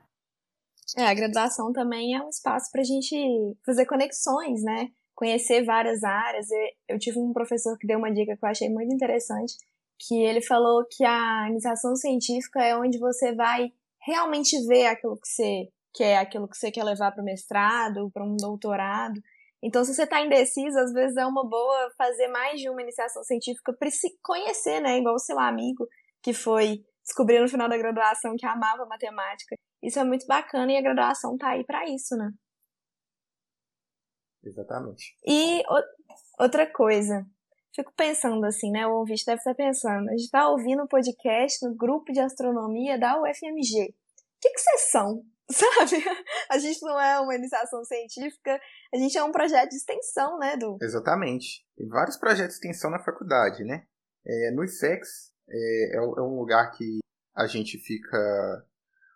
É, 0.97 1.05
a 1.05 1.15
graduação 1.15 1.73
também 1.73 2.15
é 2.15 2.23
um 2.23 2.29
espaço 2.29 2.71
para 2.71 2.81
a 2.81 2.85
gente 2.85 3.17
fazer 3.65 3.87
conexões, 3.87 4.63
né? 4.63 4.89
Conhecer 5.15 5.65
várias 5.65 6.03
áreas. 6.03 6.47
Eu 6.89 6.99
tive 6.99 7.19
um 7.19 7.33
professor 7.33 7.77
que 7.79 7.87
deu 7.87 7.99
uma 7.99 8.13
dica 8.13 8.37
que 8.37 8.45
eu 8.45 8.49
achei 8.49 8.69
muito 8.69 8.93
interessante, 8.93 9.55
que 9.99 10.21
ele 10.23 10.43
falou 10.43 10.85
que 10.91 11.05
a 11.05 11.47
iniciação 11.49 11.95
científica 11.95 12.63
é 12.63 12.77
onde 12.77 12.99
você 12.99 13.35
vai 13.35 13.71
realmente 14.03 14.57
ver 14.67 14.87
aquilo 14.87 15.19
que 15.21 15.29
você 15.29 15.69
quer, 15.95 16.19
aquilo 16.19 16.49
que 16.49 16.57
você 16.57 16.71
quer 16.71 16.85
levar 16.85 17.13
para 17.13 17.23
o 17.23 17.25
mestrado, 17.25 18.11
para 18.13 18.25
um 18.25 18.37
doutorado. 18.37 19.21
Então, 19.63 19.85
se 19.85 19.95
você 19.95 20.05
está 20.05 20.25
indeciso, 20.25 20.79
às 20.79 20.93
vezes 20.93 21.17
é 21.17 21.27
uma 21.27 21.47
boa 21.47 21.91
fazer 21.99 22.29
mais 22.29 22.59
de 22.59 22.71
uma 22.71 22.81
iniciação 22.81 23.23
científica 23.23 23.75
para 23.75 23.91
se 23.91 24.09
conhecer, 24.23 24.81
né? 24.81 24.99
Igual 24.99 25.17
o 25.17 25.19
seu 25.19 25.39
amigo 25.39 25.87
que 26.23 26.33
foi 26.33 26.83
descobriu 27.05 27.43
no 27.43 27.49
final 27.49 27.69
da 27.69 27.77
graduação 27.77 28.37
que 28.39 28.47
amava 28.47 28.87
matemática. 28.87 29.55
Isso 29.83 29.99
é 29.99 30.05
muito 30.05 30.27
bacana 30.27 30.73
e 30.73 30.77
a 30.77 30.83
graduação 30.83 31.37
tá 31.37 31.51
aí 31.51 31.65
para 31.65 31.89
isso, 31.89 32.17
né? 32.17 32.31
Exatamente. 34.43 35.17
E 35.27 35.61
o, 35.61 36.43
outra 36.43 36.71
coisa, 36.71 37.25
fico 37.75 37.93
pensando 37.97 38.45
assim, 38.45 38.71
né? 38.71 38.87
O 38.87 38.99
ouvinte 38.99 39.25
deve 39.25 39.39
estar 39.39 39.55
pensando, 39.55 40.09
a 40.09 40.13
gente 40.13 40.25
está 40.25 40.49
ouvindo 40.49 40.81
o 40.81 40.85
um 40.85 40.89
podcast 40.89 41.67
no 41.67 41.75
grupo 41.75 42.13
de 42.13 42.21
astronomia 42.21 42.99
da 42.99 43.21
UFMG. 43.21 43.91
O 43.91 44.41
que, 44.41 44.51
que 44.51 44.59
vocês 44.59 44.91
são? 44.91 45.23
Sabe? 45.51 46.05
A 46.49 46.59
gente 46.59 46.81
não 46.83 46.99
é 47.01 47.19
uma 47.21 47.35
iniciação 47.35 47.85
científica, 47.85 48.61
a 48.95 48.97
gente 48.97 49.19
é 49.19 49.25
um 49.25 49.33
projeto 49.33 49.71
de 49.71 49.77
extensão, 49.77 50.39
né, 50.39 50.57
Du? 50.57 50.79
Exatamente. 50.81 51.65
Tem 51.77 51.89
vários 51.89 52.17
projetos 52.17 52.55
de 52.55 52.67
extensão 52.67 52.91
na 52.91 53.03
faculdade, 53.03 53.65
né? 53.65 53.85
É, 54.25 54.51
no 54.53 54.63
ISEX, 54.63 55.33
é, 55.49 55.97
é, 55.97 56.01
um 56.01 56.39
lugar 56.39 56.71
que 56.73 56.99
a 57.35 57.47
gente 57.47 57.79
fica. 57.79 58.65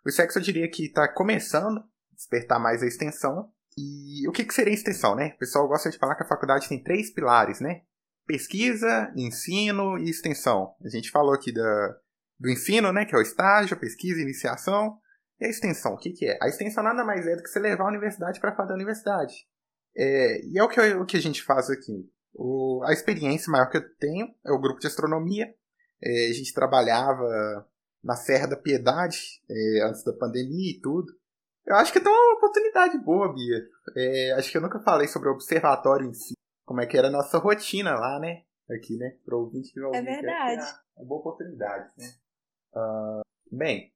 O 0.05 0.11
sexo 0.11 0.37
eu 0.37 0.43
diria 0.43 0.69
que 0.69 0.85
está 0.85 1.07
começando 1.07 1.79
a 1.79 2.15
despertar 2.15 2.59
mais 2.59 2.83
a 2.83 2.85
extensão. 2.85 3.49
E 3.77 4.27
o 4.27 4.31
que, 4.31 4.45
que 4.45 4.53
seria 4.53 4.73
extensão, 4.73 5.15
né? 5.15 5.33
O 5.35 5.39
pessoal 5.39 5.67
gosta 5.67 5.89
de 5.89 5.97
falar 5.97 6.15
que 6.15 6.23
a 6.23 6.27
faculdade 6.27 6.69
tem 6.69 6.81
três 6.81 7.11
pilares, 7.11 7.59
né? 7.59 7.81
Pesquisa, 8.25 9.11
ensino 9.15 9.97
e 9.97 10.09
extensão. 10.09 10.75
A 10.83 10.89
gente 10.89 11.09
falou 11.09 11.33
aqui 11.33 11.51
da, 11.51 11.97
do 12.39 12.49
ensino, 12.49 12.93
né? 12.93 13.05
Que 13.05 13.15
é 13.15 13.17
o 13.17 13.21
estágio, 13.21 13.79
pesquisa, 13.79 14.21
iniciação. 14.21 14.97
E 15.39 15.45
a 15.45 15.49
extensão, 15.49 15.93
o 15.93 15.97
que, 15.97 16.11
que 16.11 16.25
é? 16.25 16.37
A 16.41 16.47
extensão 16.47 16.83
nada 16.83 17.03
mais 17.03 17.25
é 17.27 17.35
do 17.35 17.43
que 17.43 17.49
você 17.49 17.59
levar 17.59 17.85
a 17.85 17.89
universidade 17.89 18.39
para 18.39 18.55
fora 18.55 18.69
da 18.69 18.75
universidade. 18.75 19.33
É, 19.97 20.45
e 20.45 20.57
é 20.57 20.63
o 20.63 20.69
que, 20.69 20.79
o 20.79 21.05
que 21.05 21.17
a 21.17 21.21
gente 21.21 21.43
faz 21.43 21.69
aqui. 21.69 22.09
O, 22.33 22.83
a 22.85 22.93
experiência 22.93 23.51
maior 23.51 23.69
que 23.69 23.77
eu 23.77 23.95
tenho 23.97 24.27
é 24.45 24.51
o 24.51 24.59
grupo 24.59 24.79
de 24.79 24.87
astronomia, 24.87 25.53
é, 26.01 26.29
a 26.29 26.33
gente 26.33 26.53
trabalhava 26.53 27.67
na 28.05 28.15
Serra 28.15 28.47
da 28.47 28.55
Piedade 28.55 29.41
é, 29.49 29.83
antes 29.83 30.03
da 30.03 30.13
pandemia 30.13 30.71
e 30.71 30.79
tudo. 30.79 31.11
Eu 31.65 31.75
acho 31.77 31.91
que 31.91 31.99
tem 31.99 32.11
uma 32.11 32.37
oportunidade 32.37 32.95
boa, 32.99 33.33
Bia. 33.33 33.67
É, 33.97 34.33
acho 34.33 34.51
que 34.51 34.57
eu 34.57 34.61
nunca 34.61 34.79
falei 34.79 35.07
sobre 35.07 35.27
o 35.27 35.31
observatório 35.31 36.07
em 36.07 36.13
si, 36.13 36.35
como 36.63 36.79
é 36.79 36.85
que 36.85 36.95
era 36.95 37.07
a 37.07 37.11
nossa 37.11 37.39
rotina 37.39 37.95
lá, 37.95 38.19
né? 38.19 38.43
Aqui, 38.69 38.95
né? 38.97 39.17
Para 39.25 39.35
ouvinte 39.35 39.73
que 39.73 39.79
vai 39.79 39.87
ouvir. 39.87 39.97
É 39.97 40.01
verdade. 40.03 40.61
É 40.95 41.01
uma 41.01 41.07
boa 41.07 41.19
oportunidade, 41.21 41.91
né? 41.97 42.13
Uh, 42.75 43.21
bem, 43.51 43.91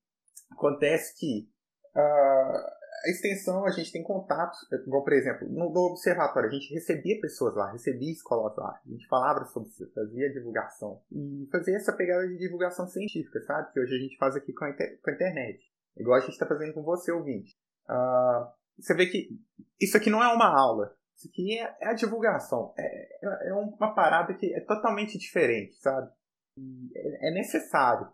acontece 0.51 1.16
que 1.20 1.47
uh, 1.95 2.78
a 3.06 3.10
extensão 3.10 3.66
a 3.66 3.72
gente 3.72 3.91
tem 3.91 4.04
contato, 4.04 4.58
igual 4.86 5.04
por 5.04 5.14
exemplo, 5.14 5.47
no, 5.50 5.72
no, 5.72 5.91
observatório 5.91 6.50
a 6.50 6.52
gente 6.52 6.74
recebia 6.74 7.20
pessoas 7.20 7.56
lá, 7.56 7.72
recebia 7.72 8.12
escolas 8.12 8.56
lá, 8.58 8.80
a 8.86 8.89
gente 8.89 9.08
falava 9.08 9.45
sobre 9.45 9.70
isso, 9.70 9.91
fazia 9.93 10.32
divulgação 10.32 11.02
e 11.12 11.47
fazia 11.52 11.76
essa 11.76 11.93
pegada 11.93 12.28
de 12.28 12.38
divulgação 12.38 12.88
científica, 12.88 13.41
sabe? 13.41 13.72
Que 13.72 13.80
hoje 13.80 13.95
a 13.95 14.00
gente 14.00 14.18
faz 14.18 14.36
aqui 14.36 14.54
com 14.54 14.66
a, 14.66 14.70
inter, 14.70 15.00
com 15.02 15.10
a 15.10 15.14
internet, 15.14 15.60
igual 15.97 16.18
a 16.18 16.22
gente 16.22 16.32
está 16.32 16.45
fazendo 16.45 16.74
com 16.74 16.84
você, 16.84 17.12
ouvinte. 17.12 17.56
Uh, 17.89 18.47
você 18.78 18.93
vê 18.93 19.08
que 19.08 19.30
isso 19.80 19.97
aqui 19.97 20.10
não 20.10 20.24
é 20.24 20.34
uma 20.34 20.47
aula, 20.47 20.95
isso 21.16 21.28
aqui 21.28 21.60
é, 21.60 21.78
é 21.82 21.88
a 21.89 21.93
divulgação, 21.93 22.74
é, 22.78 22.86
é, 23.26 23.50
é 23.50 23.54
uma 23.54 23.93
parada 23.93 24.34
que 24.34 24.54
é 24.54 24.62
totalmente 24.62 25.18
diferente, 25.18 25.76
sabe? 25.76 26.10
É, 26.95 27.30
é 27.30 27.34
necessário. 27.34 28.10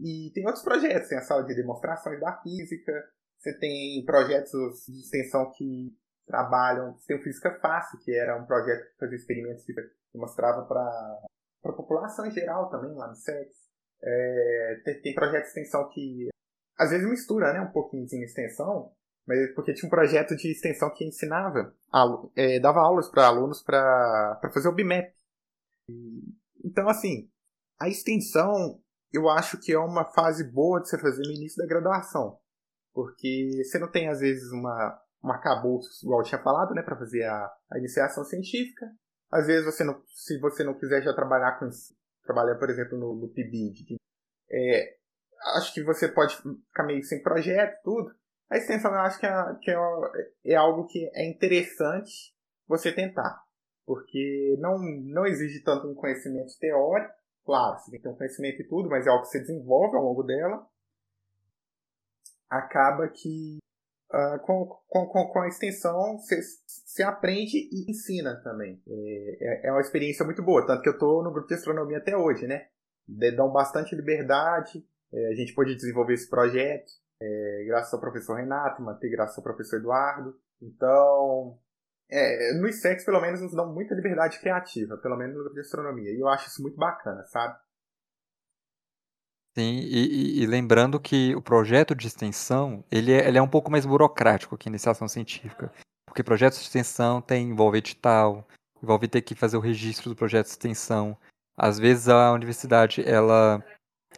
E 0.00 0.30
tem 0.34 0.46
outros 0.46 0.64
projetos, 0.64 1.08
tem 1.08 1.18
a 1.18 1.22
sala 1.22 1.44
de 1.44 1.54
demonstrações 1.54 2.18
da 2.20 2.40
física, 2.42 2.92
você 3.42 3.58
tem 3.58 4.04
projetos 4.04 4.84
de 4.86 5.00
extensão 5.00 5.50
que 5.50 5.92
trabalham. 6.26 6.94
Você 6.94 7.08
tem 7.08 7.16
o 7.16 7.22
Física 7.22 7.58
Fácil, 7.60 7.98
que 7.98 8.14
era 8.14 8.40
um 8.40 8.46
projeto 8.46 8.92
que 8.92 8.98
fazia 8.98 9.16
experimentos 9.16 9.64
que 9.64 9.74
mostrava 10.14 10.64
para 10.64 10.80
a 11.64 11.72
população 11.72 12.24
em 12.24 12.30
geral 12.30 12.70
também, 12.70 12.94
lá 12.94 13.08
no 13.08 13.16
SEX. 13.16 13.50
É, 14.00 14.80
tem, 14.84 15.02
tem 15.02 15.14
projeto 15.14 15.42
de 15.42 15.48
extensão 15.48 15.88
que 15.88 16.28
às 16.78 16.90
vezes 16.90 17.08
mistura 17.08 17.52
né, 17.52 17.60
um 17.60 17.72
pouquinho 17.72 18.06
de 18.06 18.24
extensão, 18.24 18.92
mas 19.26 19.54
porque 19.54 19.74
tinha 19.74 19.86
um 19.86 19.90
projeto 19.90 20.36
de 20.36 20.50
extensão 20.50 20.92
que 20.92 21.04
ensinava, 21.04 21.74
é, 22.36 22.60
dava 22.60 22.80
aulas 22.80 23.08
para 23.10 23.26
alunos 23.26 23.62
para 23.62 24.40
fazer 24.52 24.68
o 24.68 24.74
BIMAP. 24.74 25.12
Então, 26.64 26.88
assim, 26.88 27.28
a 27.80 27.88
extensão 27.88 28.80
eu 29.12 29.28
acho 29.28 29.58
que 29.58 29.72
é 29.72 29.78
uma 29.78 30.04
fase 30.12 30.50
boa 30.50 30.80
de 30.80 30.88
você 30.88 30.98
fazer 30.98 31.22
no 31.22 31.32
início 31.32 31.58
da 31.58 31.66
graduação. 31.66 32.38
Porque 32.92 33.62
você 33.64 33.78
não 33.78 33.90
tem, 33.90 34.08
às 34.08 34.20
vezes, 34.20 34.50
uma, 34.52 35.00
um 35.24 35.30
arcabouço, 35.30 36.04
igual 36.04 36.20
eu 36.20 36.24
tinha 36.24 36.42
falado, 36.42 36.74
né, 36.74 36.82
para 36.82 36.98
fazer 36.98 37.24
a, 37.24 37.50
a 37.70 37.78
iniciação 37.78 38.24
científica. 38.24 38.86
Às 39.30 39.46
vezes, 39.46 39.64
você 39.64 39.82
não, 39.82 40.02
se 40.08 40.38
você 40.38 40.62
não 40.62 40.74
quiser 40.74 41.02
já 41.02 41.14
trabalhar 41.14 41.58
com 41.58 41.68
trabalhar, 42.24 42.56
por 42.56 42.70
exemplo, 42.70 42.98
no, 42.98 43.14
no 43.14 43.28
PIBID, 43.28 43.96
é, 44.50 44.96
acho 45.56 45.72
que 45.72 45.82
você 45.82 46.08
pode 46.08 46.36
ficar 46.36 46.84
meio 46.84 47.02
sem 47.02 47.22
projeto, 47.22 47.80
tudo. 47.82 48.14
A 48.50 48.58
extensão 48.58 48.92
eu 48.92 49.00
acho 49.00 49.18
que, 49.18 49.26
é, 49.26 49.32
que 49.62 49.70
é, 49.70 49.76
é 50.52 50.54
algo 50.54 50.86
que 50.86 51.10
é 51.14 51.26
interessante 51.26 52.34
você 52.68 52.92
tentar. 52.92 53.42
Porque 53.84 54.56
não, 54.60 54.78
não 54.78 55.26
exige 55.26 55.62
tanto 55.62 55.88
um 55.88 55.94
conhecimento 55.94 56.52
teórico. 56.58 57.14
Claro, 57.44 57.78
você 57.78 57.90
tem 57.90 57.98
que 57.98 58.04
ter 58.04 58.12
um 58.12 58.16
conhecimento 58.16 58.62
e 58.62 58.68
tudo, 58.68 58.88
mas 58.88 59.06
é 59.06 59.10
algo 59.10 59.22
que 59.22 59.30
você 59.30 59.40
desenvolve 59.40 59.96
ao 59.96 60.04
longo 60.04 60.22
dela. 60.22 60.64
Acaba 62.52 63.08
que 63.08 63.58
uh, 64.12 64.38
com, 64.40 64.66
com, 64.88 65.06
com 65.06 65.40
a 65.40 65.48
extensão 65.48 66.18
você 66.18 67.02
aprende 67.02 67.56
e 67.56 67.90
ensina 67.90 68.40
também. 68.44 68.82
É, 68.86 69.66
é, 69.66 69.68
é 69.68 69.72
uma 69.72 69.80
experiência 69.80 70.24
muito 70.24 70.42
boa, 70.42 70.66
tanto 70.66 70.82
que 70.82 70.88
eu 70.88 70.94
estou 70.94 71.22
no 71.22 71.32
grupo 71.32 71.48
de 71.48 71.54
astronomia 71.54 71.98
até 71.98 72.16
hoje, 72.16 72.46
né? 72.46 72.66
Dão 73.08 73.50
bastante 73.50 73.96
liberdade, 73.96 74.84
é, 75.12 75.28
a 75.28 75.34
gente 75.34 75.54
pôde 75.54 75.74
desenvolver 75.74 76.14
esse 76.14 76.28
projeto, 76.28 76.92
é, 77.20 77.64
graças 77.66 77.92
ao 77.94 78.00
professor 78.00 78.34
Renato, 78.34 78.82
manter 78.82 79.10
graças 79.10 79.36
ao 79.36 79.44
professor 79.44 79.76
Eduardo. 79.76 80.36
Então, 80.60 81.58
é, 82.10 82.52
no 82.54 82.68
ISEX, 82.68 83.04
pelo 83.04 83.20
menos, 83.20 83.40
nos 83.40 83.54
dão 83.54 83.72
muita 83.72 83.94
liberdade 83.94 84.38
criativa, 84.38 84.96
pelo 84.98 85.16
menos 85.16 85.34
no 85.34 85.40
grupo 85.40 85.54
de 85.54 85.60
astronomia. 85.60 86.12
E 86.12 86.20
eu 86.20 86.28
acho 86.28 86.48
isso 86.48 86.62
muito 86.62 86.76
bacana, 86.76 87.24
sabe? 87.24 87.58
Sim, 89.54 89.80
e, 89.80 90.38
e, 90.38 90.42
e 90.42 90.46
lembrando 90.46 90.98
que 90.98 91.34
o 91.34 91.42
projeto 91.42 91.94
de 91.94 92.06
extensão, 92.06 92.82
ele 92.90 93.12
é, 93.12 93.28
ele 93.28 93.36
é 93.36 93.42
um 93.42 93.48
pouco 93.48 93.70
mais 93.70 93.84
burocrático 93.84 94.56
que 94.56 94.68
a 94.68 94.70
iniciação 94.70 95.06
científica. 95.06 95.70
Porque 96.06 96.22
projetos 96.22 96.58
de 96.58 96.64
extensão 96.64 97.20
tem, 97.20 97.50
envolve 97.50 97.78
edital, 97.78 98.46
envolve 98.82 99.08
ter 99.08 99.20
que 99.22 99.34
fazer 99.34 99.56
o 99.56 99.60
registro 99.60 100.08
do 100.10 100.16
projeto 100.16 100.46
de 100.46 100.52
extensão. 100.52 101.16
Às 101.56 101.78
vezes 101.78 102.08
a 102.08 102.32
universidade, 102.32 103.02
ela 103.06 103.62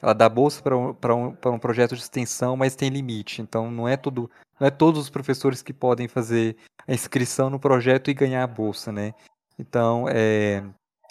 ela 0.02 0.12
dá 0.12 0.28
bolsa 0.28 0.62
para 0.62 0.76
um, 0.76 0.90
um, 0.90 1.54
um 1.54 1.58
projeto 1.58 1.94
de 1.94 2.02
extensão, 2.02 2.56
mas 2.56 2.76
tem 2.76 2.90
limite. 2.90 3.40
Então 3.42 3.70
não 3.70 3.88
é 3.88 3.96
tudo, 3.96 4.30
não 4.60 4.66
é 4.66 4.70
todos 4.70 5.00
os 5.00 5.10
professores 5.10 5.62
que 5.62 5.72
podem 5.72 6.08
fazer 6.08 6.56
a 6.86 6.92
inscrição 6.92 7.48
no 7.50 7.58
projeto 7.58 8.10
e 8.10 8.14
ganhar 8.14 8.42
a 8.42 8.46
bolsa, 8.46 8.92
né? 8.92 9.14
Então 9.58 10.06
é, 10.08 10.62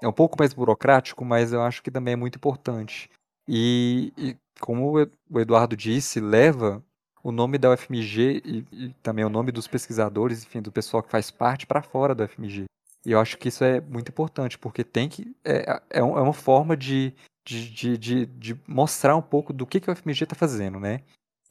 é 0.02 0.08
um 0.08 0.14
pouco 0.14 0.38
mais 0.38 0.54
burocrático, 0.54 1.24
mas 1.26 1.54
eu 1.54 1.62
acho 1.62 1.82
que 1.82 1.92
também 1.92 2.14
é 2.14 2.18
muito 2.18 2.36
importante. 2.36 3.10
E, 3.48 4.14
e 4.18 4.38
como 4.60 4.94
o 5.30 5.40
Eduardo 5.40 5.76
disse, 5.76 6.20
leva 6.20 6.84
o 7.24 7.32
nome 7.32 7.58
da 7.58 7.72
UFMG 7.72 8.42
e, 8.44 8.66
e, 8.72 8.90
também 9.02 9.24
o 9.24 9.30
nome 9.30 9.52
dos 9.52 9.68
pesquisadores, 9.68 10.44
enfim, 10.44 10.62
do 10.62 10.72
pessoal 10.72 11.02
que 11.02 11.12
faz 11.12 11.32
parte 11.32 11.66
para 11.66 11.82
fora 11.82 12.14
da 12.14 12.26
UFMG. 12.26 12.66
E 13.06 13.12
eu 13.12 13.20
acho 13.20 13.38
que 13.38 13.50
isso 13.50 13.64
é 13.64 13.82
muito 13.82 14.10
importante, 14.10 14.58
porque 14.58 14.84
tem 14.84 15.10
que. 15.10 15.36
É, 15.44 15.80
é, 15.90 16.00
é 16.00 16.04
uma 16.04 16.34
forma 16.34 16.76
de 16.76 17.14
de, 17.46 17.70
de, 17.70 17.98
de, 17.98 18.26
de 18.26 18.62
mostrar 18.68 19.16
um 19.16 19.22
pouco 19.22 19.52
do 19.52 19.66
que, 19.66 19.80
que 19.80 19.92
o 19.92 19.96
FMG 19.96 20.24
está 20.24 20.36
fazendo, 20.36 20.80
né? 20.80 21.02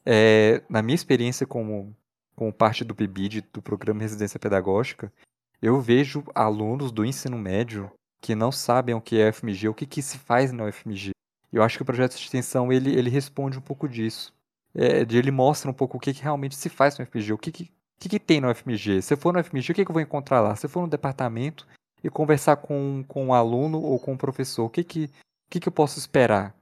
É, 0.04 0.62
na 0.68 0.82
minha 0.82 0.94
experiência 0.94 1.46
como, 1.46 1.94
como 2.34 2.52
parte 2.52 2.84
do 2.84 2.94
PIBID, 2.94 3.42
do 3.52 3.62
Programa 3.62 4.00
Residência 4.00 4.40
Pedagógica, 4.40 5.12
eu 5.60 5.80
vejo 5.80 6.24
alunos 6.34 6.90
do 6.90 7.04
ensino 7.04 7.38
médio 7.38 7.90
que 8.20 8.34
não 8.34 8.50
sabem 8.50 8.94
o 8.94 9.00
que 9.00 9.20
é 9.20 9.32
FMG, 9.32 9.68
o 9.68 9.74
que, 9.74 9.86
que 9.86 10.02
se 10.02 10.18
faz 10.18 10.52
na 10.52 10.64
UFMG. 10.64 11.10
Eu 11.52 11.62
acho 11.62 11.76
que 11.76 11.82
o 11.82 11.86
projeto 11.86 12.16
de 12.16 12.22
extensão 12.22 12.72
ele, 12.72 12.96
ele 12.96 13.10
responde 13.10 13.58
um 13.58 13.62
pouco 13.62 13.88
disso. 13.88 14.32
É, 14.74 15.00
ele 15.00 15.30
mostra 15.30 15.70
um 15.70 15.74
pouco 15.74 15.96
o 15.96 16.00
que, 16.00 16.14
que 16.14 16.22
realmente 16.22 16.56
se 16.56 16.68
faz 16.68 16.98
no 16.98 17.04
FMG, 17.04 17.32
o 17.32 17.38
que, 17.38 17.52
que, 17.52 17.70
que, 17.98 18.08
que 18.08 18.18
tem 18.18 18.40
no 18.40 18.54
FMG. 18.54 19.02
Se 19.02 19.12
eu 19.12 19.18
for 19.18 19.32
no 19.32 19.42
FMG, 19.44 19.72
o 19.72 19.74
que, 19.74 19.84
que 19.84 19.90
eu 19.90 19.94
vou 19.94 20.02
encontrar 20.02 20.40
lá? 20.40 20.56
Se 20.56 20.64
eu 20.64 20.70
for 20.70 20.80
no 20.80 20.88
departamento 20.88 21.66
e 22.02 22.08
conversar 22.08 22.56
com, 22.56 23.04
com 23.06 23.26
um 23.26 23.34
aluno 23.34 23.80
ou 23.80 23.98
com 23.98 24.12
um 24.14 24.16
professor, 24.16 24.64
o 24.64 24.70
que, 24.70 24.82
que, 24.82 25.10
que, 25.50 25.60
que 25.60 25.68
eu 25.68 25.72
posso 25.72 25.98
esperar? 25.98 26.54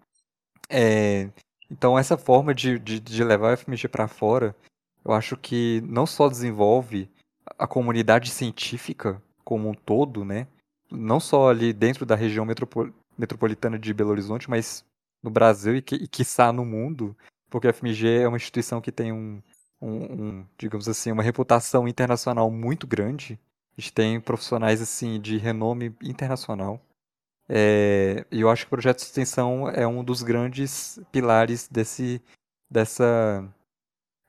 É, 0.69 1.29
então, 1.71 1.97
essa 1.97 2.19
forma 2.19 2.53
de, 2.53 2.79
de, 2.79 2.99
de 2.99 3.25
levar 3.25 3.55
o 3.55 3.57
FMG 3.57 3.89
para 3.89 4.09
fora, 4.09 4.57
eu 5.05 5.13
acho 5.13 5.37
que 5.37 5.81
não 5.87 6.05
só 6.05 6.29
desenvolve 6.29 7.09
a 7.59 7.67
comunidade 7.67 8.31
científica 8.31 9.23
como 9.45 9.69
um 9.69 9.75
todo, 9.75 10.25
né? 10.25 10.47
Não 10.91 11.21
só 11.21 11.49
ali 11.49 11.73
dentro 11.73 12.05
da 12.05 12.17
região 12.17 12.45
metropolitana 13.21 13.79
de 13.79 13.93
Belo 13.93 14.11
Horizonte, 14.11 14.49
mas 14.49 14.85
no 15.23 15.31
Brasil 15.31 15.77
e, 15.77 15.83
que, 15.83 15.95
e 15.95 16.09
quiçá 16.09 16.53
no 16.53 16.65
mundo, 16.65 17.15
porque 17.51 17.69
a 17.69 17.73
FMG 17.73 18.23
é 18.23 18.29
uma 18.29 18.39
instituição 18.39 18.81
que 18.81 18.91
tem 18.91 19.13
um, 19.13 19.43
um, 19.81 19.91
um, 19.91 20.47
digamos 20.59 20.89
assim, 20.89 21.13
uma 21.13 21.23
reputação 21.23 21.87
internacional 21.87 22.51
muito 22.51 22.87
grande. 22.87 23.39
A 23.77 23.81
gente 23.81 23.93
tem 23.93 24.21
profissionais 24.21 24.81
assim 24.81 25.21
de 25.21 25.37
renome 25.37 25.95
internacional. 26.03 26.81
É, 27.49 28.25
e 28.31 28.41
eu 28.41 28.49
acho 28.49 28.65
que 28.65 28.69
o 28.69 28.71
projeto 28.71 28.99
de 28.99 29.05
extensão 29.05 29.69
é 29.69 29.87
um 29.87 30.05
dos 30.05 30.23
grandes 30.23 31.01
pilares 31.11 31.69
desse, 31.69 32.23
dessa, 32.71 33.45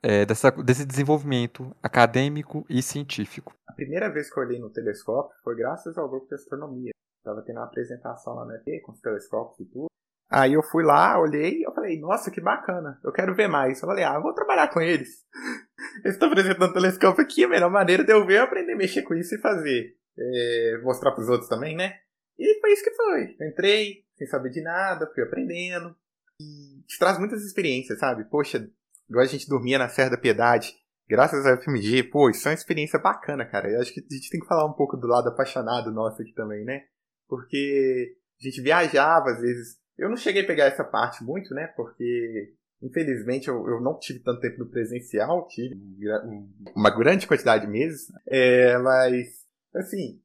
é, 0.02 0.26
dessa, 0.26 0.50
desse 0.50 0.84
desenvolvimento 0.84 1.74
acadêmico 1.82 2.66
e 2.68 2.82
científico. 2.82 3.54
A 3.66 3.72
primeira 3.72 4.10
vez 4.10 4.32
que 4.32 4.38
eu 4.38 4.44
olhei 4.44 4.58
no 4.58 4.70
telescópio 4.70 5.36
foi 5.42 5.54
graças 5.54 5.96
ao 5.96 6.08
grupo 6.08 6.26
de 6.26 6.34
astronomia. 6.34 6.92
Estava 7.22 7.40
tendo 7.42 7.58
uma 7.58 7.66
apresentação 7.66 8.34
lá 8.34 8.44
na 8.44 8.56
ET 8.56 8.82
com 8.82 8.90
os 8.90 9.00
telescópios 9.00 9.60
e 9.60 9.70
tudo. 9.70 9.86
Aí 10.28 10.54
eu 10.54 10.62
fui 10.62 10.82
lá, 10.82 11.20
olhei 11.20 11.64
eu 11.64 11.72
falei, 11.72 12.00
nossa, 12.00 12.30
que 12.30 12.40
bacana, 12.40 12.98
eu 13.04 13.12
quero 13.12 13.34
ver 13.34 13.48
mais. 13.48 13.80
Eu 13.80 13.86
falei, 13.86 14.02
ah, 14.02 14.18
vou 14.18 14.34
trabalhar 14.34 14.68
com 14.68 14.80
eles. 14.80 15.24
Eles 16.02 16.14
estão 16.14 16.28
apresentando 16.28 16.72
telescópio 16.72 17.22
aqui, 17.22 17.44
a 17.44 17.48
melhor 17.48 17.70
maneira 17.70 18.02
de 18.02 18.12
eu 18.12 18.24
ver 18.24 18.36
é 18.36 18.38
aprender 18.38 18.72
a 18.72 18.76
mexer 18.76 19.02
com 19.02 19.14
isso 19.14 19.34
e 19.34 19.40
fazer. 19.40 19.94
É, 20.18 20.80
mostrar 20.82 21.12
para 21.12 21.22
os 21.22 21.28
outros 21.28 21.48
também, 21.48 21.76
né? 21.76 21.94
E 22.38 22.60
foi 22.60 22.72
isso 22.72 22.82
que 22.82 22.94
foi. 22.94 23.36
Eu 23.38 23.48
entrei, 23.48 24.04
sem 24.16 24.26
saber 24.26 24.50
de 24.50 24.62
nada, 24.62 25.10
fui 25.14 25.22
aprendendo. 25.22 25.94
E 26.40 26.82
te 26.86 26.98
traz 26.98 27.18
muitas 27.18 27.44
experiências, 27.44 27.98
sabe? 27.98 28.24
Poxa, 28.24 28.68
igual 29.08 29.24
a 29.24 29.28
gente 29.28 29.48
dormia 29.48 29.78
na 29.78 29.88
Serra 29.88 30.10
da 30.10 30.18
Piedade, 30.18 30.74
graças 31.08 31.44
ao 31.44 31.60
FMG, 31.60 32.04
pô, 32.04 32.30
isso 32.30 32.48
é 32.48 32.50
uma 32.50 32.54
experiência 32.54 32.98
bacana, 32.98 33.44
cara. 33.44 33.70
Eu 33.70 33.80
acho 33.80 33.92
que 33.92 34.00
a 34.00 34.14
gente 34.14 34.30
tem 34.30 34.40
que 34.40 34.46
falar 34.46 34.66
um 34.66 34.74
pouco 34.74 34.96
do 34.96 35.06
lado 35.06 35.28
apaixonado 35.28 35.92
nosso 35.92 36.22
aqui 36.22 36.32
também, 36.32 36.64
né? 36.64 36.84
Porque 37.32 38.14
a 38.38 38.44
gente 38.44 38.60
viajava, 38.60 39.30
às 39.30 39.40
vezes. 39.40 39.78
Eu 39.96 40.10
não 40.10 40.18
cheguei 40.18 40.42
a 40.42 40.46
pegar 40.46 40.66
essa 40.66 40.84
parte 40.84 41.24
muito, 41.24 41.54
né? 41.54 41.66
Porque, 41.68 42.52
infelizmente, 42.82 43.48
eu, 43.48 43.66
eu 43.66 43.80
não 43.80 43.98
tive 43.98 44.18
tanto 44.18 44.42
tempo 44.42 44.58
no 44.58 44.68
presencial, 44.68 45.48
tive 45.48 45.80
uma 46.76 46.90
grande 46.90 47.26
quantidade 47.26 47.64
de 47.64 47.72
meses. 47.72 48.12
É, 48.26 48.76
mas, 48.76 49.46
assim, 49.74 50.20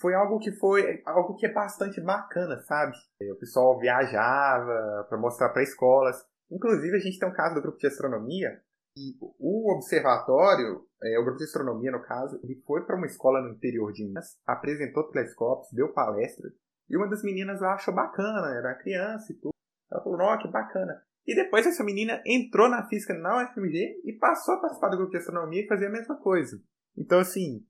foi 0.00 0.14
algo 0.14 0.38
que 0.38 0.52
foi 0.52 1.02
algo 1.04 1.34
que 1.34 1.46
é 1.46 1.52
bastante 1.52 2.00
bacana, 2.00 2.60
sabe? 2.60 2.96
O 3.32 3.34
pessoal 3.34 3.76
viajava 3.80 5.04
para 5.08 5.18
mostrar 5.18 5.48
para 5.48 5.64
escolas. 5.64 6.24
Inclusive, 6.48 6.96
a 6.96 7.00
gente 7.00 7.18
tem 7.18 7.28
um 7.28 7.34
caso 7.34 7.56
do 7.56 7.62
grupo 7.62 7.78
de 7.78 7.88
astronomia 7.88 8.62
e 8.96 9.14
o 9.20 9.74
observatório, 9.74 10.86
é, 11.02 11.18
o 11.18 11.22
grupo 11.22 11.38
de 11.38 11.44
astronomia 11.44 11.92
no 11.92 12.02
caso, 12.02 12.40
ele 12.42 12.62
foi 12.66 12.84
para 12.84 12.96
uma 12.96 13.06
escola 13.06 13.42
no 13.42 13.50
interior 13.50 13.92
de 13.92 14.04
Minas, 14.04 14.38
apresentou 14.46 15.10
telescópios, 15.10 15.70
deu 15.72 15.92
palestra, 15.92 16.50
e 16.88 16.96
uma 16.96 17.08
das 17.08 17.22
meninas 17.22 17.60
lá 17.60 17.74
achou 17.74 17.94
bacana, 17.94 18.56
era 18.56 18.74
criança 18.76 19.32
e 19.32 19.36
tudo. 19.36 19.52
Ela 19.90 20.02
falou, 20.02 20.18
nossa, 20.18 20.42
que 20.42 20.48
bacana. 20.48 21.02
E 21.26 21.34
depois 21.34 21.66
essa 21.66 21.84
menina 21.84 22.22
entrou 22.24 22.68
na 22.68 22.88
física 22.88 23.12
na 23.12 23.42
UFMG 23.42 24.00
e 24.04 24.12
passou 24.12 24.54
a 24.54 24.60
participar 24.60 24.88
do 24.88 24.96
grupo 24.96 25.10
de 25.10 25.18
astronomia 25.18 25.62
e 25.62 25.66
fazer 25.66 25.86
a 25.86 25.90
mesma 25.90 26.16
coisa. 26.16 26.60
Então, 26.96 27.18
assim, 27.18 27.66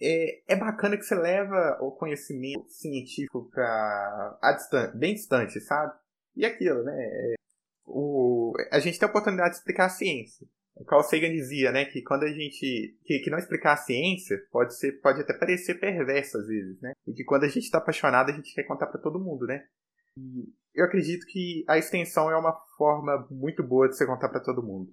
é, 0.00 0.54
é 0.54 0.56
bacana 0.56 0.96
que 0.96 1.02
você 1.02 1.14
leva 1.14 1.78
o 1.80 1.90
conhecimento 1.92 2.68
científico 2.68 3.50
para 3.50 4.38
distante, 4.56 4.96
bem 4.96 5.14
distante, 5.14 5.60
sabe? 5.60 5.92
E 6.36 6.46
aquilo, 6.46 6.82
né? 6.84 6.94
É, 6.96 7.34
o, 7.84 8.52
a 8.70 8.78
gente 8.78 8.98
tem 8.98 9.06
a 9.06 9.10
oportunidade 9.10 9.50
de 9.50 9.56
explicar 9.56 9.86
a 9.86 9.90
ciência. 9.90 10.46
O 10.74 10.84
Carl 10.84 11.02
Sagan 11.02 11.30
dizia, 11.30 11.70
né, 11.70 11.84
que 11.84 12.02
quando 12.02 12.24
a 12.24 12.32
gente 12.32 12.96
que, 13.04 13.18
que 13.18 13.30
não 13.30 13.38
explicar 13.38 13.74
a 13.74 13.76
ciência 13.76 14.38
pode 14.50 14.74
ser 14.76 15.00
pode 15.00 15.20
até 15.20 15.34
parecer 15.34 15.74
perverso 15.78 16.38
às 16.38 16.46
vezes, 16.46 16.80
né? 16.80 16.92
E 17.06 17.12
que 17.12 17.24
quando 17.24 17.44
a 17.44 17.48
gente 17.48 17.64
está 17.64 17.78
apaixonado 17.78 18.30
a 18.30 18.34
gente 18.34 18.54
quer 18.54 18.64
contar 18.64 18.86
para 18.86 19.00
todo 19.00 19.20
mundo, 19.20 19.46
né? 19.46 19.66
E 20.16 20.48
eu 20.74 20.84
acredito 20.84 21.26
que 21.26 21.64
a 21.68 21.76
extensão 21.78 22.30
é 22.30 22.36
uma 22.36 22.54
forma 22.76 23.26
muito 23.30 23.62
boa 23.62 23.88
de 23.88 23.96
você 23.96 24.06
contar 24.06 24.28
para 24.28 24.40
todo 24.40 24.62
mundo. 24.62 24.92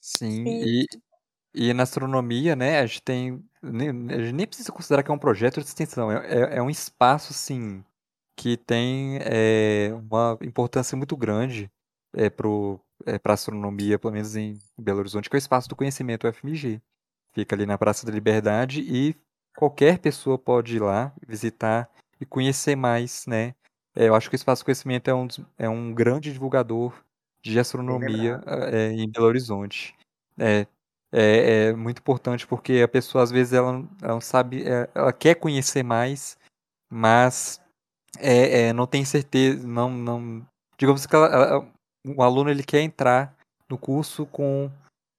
Sim, 0.00 0.44
e 0.46 0.86
e 1.54 1.72
na 1.72 1.82
astronomia, 1.82 2.54
né, 2.54 2.78
a 2.78 2.86
gente 2.86 3.02
tem. 3.02 3.44
Nem, 3.62 3.88
a 3.88 4.18
gente 4.18 4.32
nem 4.32 4.46
precisa 4.46 4.70
considerar 4.70 5.02
que 5.02 5.10
é 5.10 5.14
um 5.14 5.18
projeto 5.18 5.60
de 5.60 5.66
extensão, 5.66 6.12
é, 6.12 6.26
é, 6.26 6.56
é 6.58 6.62
um 6.62 6.70
espaço, 6.70 7.32
assim, 7.32 7.82
que 8.36 8.56
tem 8.56 9.18
é, 9.22 9.90
uma 9.92 10.38
importância 10.42 10.96
muito 10.96 11.16
grande 11.16 11.68
é, 12.14 12.30
para 12.30 12.46
é, 13.06 13.20
a 13.22 13.32
astronomia, 13.32 13.98
pelo 13.98 14.12
menos 14.12 14.36
em 14.36 14.58
Belo 14.76 15.00
Horizonte, 15.00 15.28
que 15.28 15.36
é 15.36 15.38
o 15.38 15.38
espaço 15.38 15.68
do 15.68 15.76
conhecimento 15.76 16.26
UFMG. 16.26 16.80
Fica 17.32 17.54
ali 17.54 17.66
na 17.66 17.78
Praça 17.78 18.06
da 18.06 18.12
Liberdade 18.12 18.80
e 18.80 19.14
qualquer 19.56 19.98
pessoa 19.98 20.38
pode 20.38 20.76
ir 20.76 20.80
lá 20.80 21.12
visitar 21.26 21.88
e 22.20 22.26
conhecer 22.26 22.76
mais, 22.76 23.26
né? 23.26 23.54
É, 23.94 24.08
eu 24.08 24.14
acho 24.14 24.28
que 24.28 24.34
o 24.34 24.36
espaço 24.36 24.62
do 24.62 24.66
conhecimento 24.66 25.08
é 25.08 25.14
um, 25.14 25.28
é 25.58 25.68
um 25.68 25.92
grande 25.92 26.32
divulgador 26.32 26.94
de 27.42 27.58
astronomia 27.58 28.40
é, 28.46 28.92
em 28.92 29.08
Belo 29.10 29.26
Horizonte. 29.26 29.94
É, 30.38 30.66
é, 31.10 31.68
é, 31.68 31.72
muito 31.72 31.98
importante 31.98 32.46
porque 32.46 32.80
a 32.82 32.88
pessoa 32.88 33.24
às 33.24 33.30
vezes 33.30 33.52
ela, 33.52 33.84
ela 34.02 34.14
não 34.14 34.20
sabe, 34.20 34.62
é, 34.62 34.88
ela 34.94 35.12
quer 35.12 35.34
conhecer 35.34 35.82
mais, 35.82 36.38
mas 36.90 37.60
é, 38.18 38.68
é, 38.68 38.72
não 38.72 38.86
tem 38.86 39.04
certeza, 39.04 39.66
não, 39.66 39.90
não, 39.90 40.46
digamos 40.76 41.06
que 41.06 41.16
ela, 41.16 41.26
ela, 41.26 41.72
o 42.16 42.22
aluno 42.22 42.50
ele 42.50 42.62
quer 42.62 42.80
entrar 42.82 43.36
no 43.68 43.76
curso 43.76 44.26
com, 44.26 44.70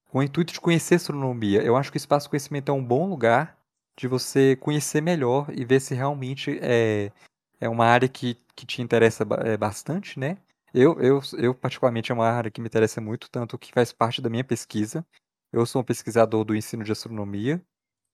com 0.09 0.19
o 0.19 0.23
intuito 0.23 0.53
de 0.53 0.61
conhecer 0.61 0.95
astronomia. 0.95 1.61
Eu 1.61 1.75
acho 1.75 1.91
que 1.91 1.97
o 1.97 1.99
espaço 1.99 2.29
conhecimento 2.29 2.69
é 2.69 2.73
um 2.73 2.83
bom 2.83 3.07
lugar 3.07 3.57
de 3.97 4.07
você 4.07 4.55
conhecer 4.55 5.01
melhor 5.01 5.47
e 5.53 5.65
ver 5.65 5.79
se 5.81 5.93
realmente 5.93 6.57
é, 6.61 7.11
é 7.59 7.67
uma 7.67 7.85
área 7.85 8.07
que, 8.07 8.37
que 8.55 8.65
te 8.65 8.81
interessa 8.81 9.25
é, 9.43 9.57
bastante, 9.57 10.19
né? 10.19 10.37
Eu, 10.73 10.99
eu, 11.01 11.19
eu, 11.37 11.53
particularmente, 11.53 12.11
é 12.11 12.15
uma 12.15 12.29
área 12.29 12.51
que 12.51 12.61
me 12.61 12.67
interessa 12.67 13.01
muito, 13.01 13.29
tanto 13.29 13.57
que 13.57 13.73
faz 13.73 13.91
parte 13.91 14.21
da 14.21 14.29
minha 14.29 14.43
pesquisa. 14.43 15.05
Eu 15.51 15.65
sou 15.65 15.81
um 15.81 15.85
pesquisador 15.85 16.45
do 16.45 16.55
ensino 16.55 16.83
de 16.83 16.91
astronomia 16.91 17.61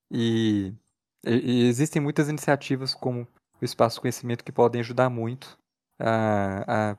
e, 0.10 0.74
e 1.24 1.68
existem 1.68 2.02
muitas 2.02 2.30
iniciativas 2.30 2.94
como 2.94 3.28
o 3.62 3.66
Espaço 3.66 4.00
Conhecimento 4.00 4.44
que 4.44 4.52
podem 4.52 4.82
ajudar 4.82 5.10
muito 5.10 5.58
a, 6.00 6.92
a, 6.92 6.98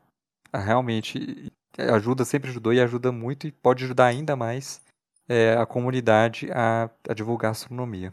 a 0.53 0.59
realmente 0.59 1.51
ajuda, 1.79 2.25
sempre 2.25 2.51
ajudou 2.51 2.73
e 2.73 2.81
ajuda 2.81 3.13
muito 3.13 3.47
e 3.47 3.53
pode 3.53 3.85
ajudar 3.85 4.07
ainda 4.07 4.37
mais 4.37 4.81
é, 5.29 5.55
a 5.55 5.67
comunidade 5.67 6.51
a, 6.53 6.91
a 7.09 7.15
divulgar 7.15 7.51
a 7.51 7.53
astronomia. 7.53 8.13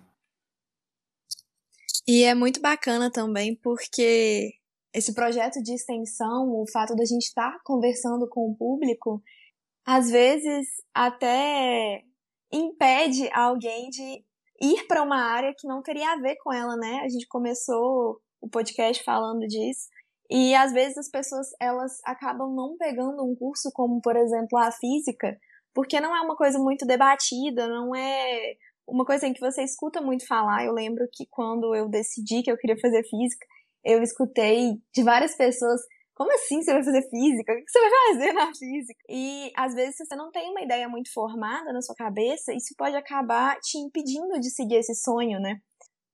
E 2.08 2.24
é 2.24 2.36
muito 2.36 2.60
bacana 2.60 3.12
também 3.12 3.56
porque 3.56 4.52
esse 4.94 5.14
projeto 5.14 5.62
de 5.62 5.74
extensão, 5.74 6.50
o 6.50 6.66
fato 6.72 6.96
da 6.96 7.06
gente 7.06 7.24
estar 7.24 7.54
tá 7.54 7.60
conversando 7.64 8.28
com 8.28 8.52
o 8.52 8.56
público, 8.56 9.24
às 9.86 10.10
vezes 10.10 10.68
até 10.94 12.04
impede 12.52 13.30
alguém 13.34 13.90
de 13.90 14.24
ir 14.62 14.88
para 14.88 15.02
uma 15.02 15.18
área 15.18 15.54
que 15.58 15.68
não 15.68 15.82
teria 15.82 16.14
a 16.14 16.20
ver 16.20 16.36
com 16.38 16.54
ela, 16.54 16.76
né? 16.76 17.02
A 17.04 17.10
gente 17.10 17.28
começou 17.28 18.22
o 18.40 18.50
podcast 18.50 19.04
falando 19.04 19.48
disso. 19.48 19.88
E 20.36 20.56
às 20.56 20.74
vezes 20.74 20.98
as 20.98 21.10
pessoas 21.10 21.50
elas 21.62 22.00
acabam 22.04 22.56
não 22.56 22.76
pegando 22.76 23.24
um 23.24 23.36
curso 23.36 23.70
como, 23.72 24.02
por 24.02 24.16
exemplo, 24.16 24.58
a 24.58 24.72
física, 24.72 25.38
porque 25.76 26.02
não 26.02 26.16
é 26.16 26.22
uma 26.22 26.36
coisa 26.36 26.58
muito 26.58 26.88
debatida, 26.88 27.68
não 27.68 27.96
é 27.96 28.56
uma 28.88 29.06
coisa 29.06 29.28
em 29.28 29.34
que 29.34 29.40
você 29.40 29.64
escuta 29.64 30.02
muito 30.02 30.26
falar. 30.26 30.66
Eu 30.66 30.74
lembro 30.74 31.08
que 31.14 31.28
quando 31.30 31.76
eu 31.76 31.88
decidi 31.88 32.42
que 32.42 32.52
eu 32.52 32.58
queria 32.58 32.80
fazer 32.80 33.04
física, 33.04 33.46
eu 33.86 34.02
escutei 34.02 34.82
de 34.92 35.04
várias 35.04 35.38
pessoas 35.38 35.80
como 36.16 36.32
assim 36.32 36.62
você 36.62 36.74
vai 36.74 36.84
fazer 36.84 37.10
física? 37.10 37.54
O 37.54 37.56
que 37.56 37.72
você 37.72 37.80
vai 37.80 37.90
fazer 37.90 38.34
na 38.34 38.48
física? 38.54 39.04
E 39.10 39.52
às 39.56 39.74
vezes, 39.74 39.98
se 39.98 40.06
você 40.06 40.16
não 40.16 40.32
tem 40.32 40.50
uma 40.50 40.62
ideia 40.62 40.88
muito 40.88 41.12
formada 41.12 41.74
na 41.74 41.82
sua 41.82 41.96
cabeça, 41.96 42.54
isso 42.54 42.76
pode 42.78 42.96
acabar 42.96 43.60
te 43.60 43.78
impedindo 43.80 44.40
de 44.40 44.50
seguir 44.52 44.76
esse 44.76 44.94
sonho, 44.96 45.40
né? 45.40 45.60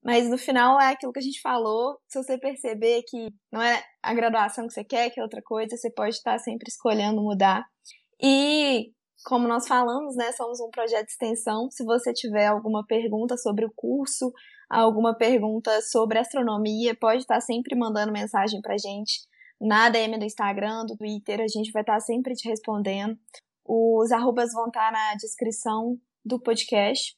Mas 0.04 0.30
no 0.30 0.38
final 0.38 0.80
é 0.80 0.92
aquilo 0.92 1.12
que 1.12 1.20
a 1.20 1.24
gente 1.24 1.42
falou. 1.42 1.98
Se 2.08 2.22
você 2.22 2.38
perceber 2.38 3.04
que 3.08 3.28
não 3.52 3.62
é 3.62 3.84
a 4.02 4.14
graduação 4.14 4.68
que 4.68 4.74
você 4.74 4.84
quer, 4.84 5.10
que 5.10 5.20
é 5.20 5.24
outra 5.24 5.42
coisa, 5.44 5.76
você 5.76 5.92
pode 5.92 6.16
estar 6.16 6.38
sempre 6.40 6.70
escolhendo 6.70 7.22
mudar. 7.22 7.66
E 8.22 8.92
como 9.26 9.48
nós 9.48 9.68
falamos, 9.68 10.16
né, 10.16 10.32
somos 10.32 10.60
um 10.62 10.70
projeto 10.70 11.06
de 11.06 11.12
extensão. 11.12 11.70
Se 11.70 11.84
você 11.84 12.14
tiver 12.14 12.48
alguma 12.48 12.86
pergunta 12.86 13.36
sobre 13.36 13.66
o 13.66 13.74
curso, 13.76 14.32
alguma 14.70 15.16
pergunta 15.16 15.82
sobre 15.82 16.18
astronomia, 16.20 16.96
pode 16.96 17.22
estar 17.22 17.42
sempre 17.42 17.76
mandando 17.78 18.14
mensagem 18.14 18.62
pra 18.62 18.78
gente 18.78 19.28
na 19.60 19.90
DM 19.90 20.18
do 20.18 20.26
Instagram, 20.26 20.86
do 20.86 20.96
Twitter, 20.96 21.42
a 21.42 21.48
gente 21.48 21.72
vai 21.72 21.82
estar 21.82 22.00
sempre 22.00 22.34
te 22.34 22.48
respondendo. 22.48 23.18
Os 23.66 24.12
arrobas 24.12 24.54
vão 24.54 24.68
estar 24.68 24.92
na 24.92 25.16
descrição 25.16 25.98
do 26.24 26.40
podcast. 26.40 27.16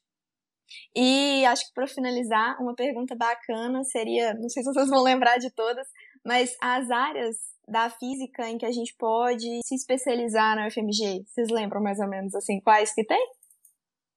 E 0.95 1.45
acho 1.45 1.67
que 1.67 1.73
para 1.73 1.87
finalizar, 1.87 2.61
uma 2.61 2.75
pergunta 2.75 3.15
bacana 3.15 3.83
seria, 3.83 4.33
não 4.33 4.49
sei 4.49 4.63
se 4.63 4.73
vocês 4.73 4.89
vão 4.89 5.03
lembrar 5.03 5.37
de 5.37 5.51
todas, 5.51 5.87
mas 6.25 6.55
as 6.61 6.89
áreas 6.89 7.37
da 7.67 7.89
física 7.89 8.47
em 8.49 8.57
que 8.57 8.65
a 8.65 8.71
gente 8.71 8.95
pode 8.97 9.61
se 9.65 9.75
especializar 9.75 10.55
na 10.55 10.67
UFMG, 10.67 11.23
vocês 11.25 11.49
lembram 11.49 11.81
mais 11.81 11.99
ou 11.99 12.07
menos 12.07 12.35
assim 12.35 12.59
quais 12.59 12.93
que 12.93 13.05
tem? 13.05 13.25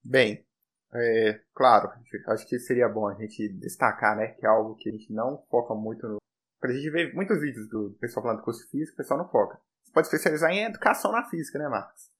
Bem, 0.02 0.44
é, 0.92 1.40
claro, 1.54 1.90
acho 2.28 2.46
que 2.46 2.58
seria 2.58 2.88
bom 2.88 3.08
a 3.08 3.14
gente 3.14 3.48
destacar, 3.54 4.16
né, 4.16 4.28
que 4.28 4.46
é 4.46 4.48
algo 4.48 4.76
que 4.76 4.88
a 4.88 4.92
gente 4.92 5.12
não 5.12 5.42
foca 5.50 5.74
muito 5.74 6.06
no. 6.06 6.18
A 6.62 6.72
gente 6.72 6.90
vê 6.90 7.12
muitos 7.12 7.40
vídeos 7.40 7.68
do 7.68 7.96
pessoal 8.00 8.22
falando 8.22 8.38
do 8.38 8.44
curso 8.44 8.64
de 8.64 8.70
física, 8.70 8.94
o 8.94 8.96
pessoal 8.96 9.18
não 9.18 9.28
foca. 9.28 9.60
Você 9.84 9.92
pode 9.92 10.06
especializar 10.06 10.50
em 10.50 10.64
educação 10.64 11.12
na 11.12 11.28
física, 11.28 11.58
né, 11.58 11.68
Marcos? 11.68 12.10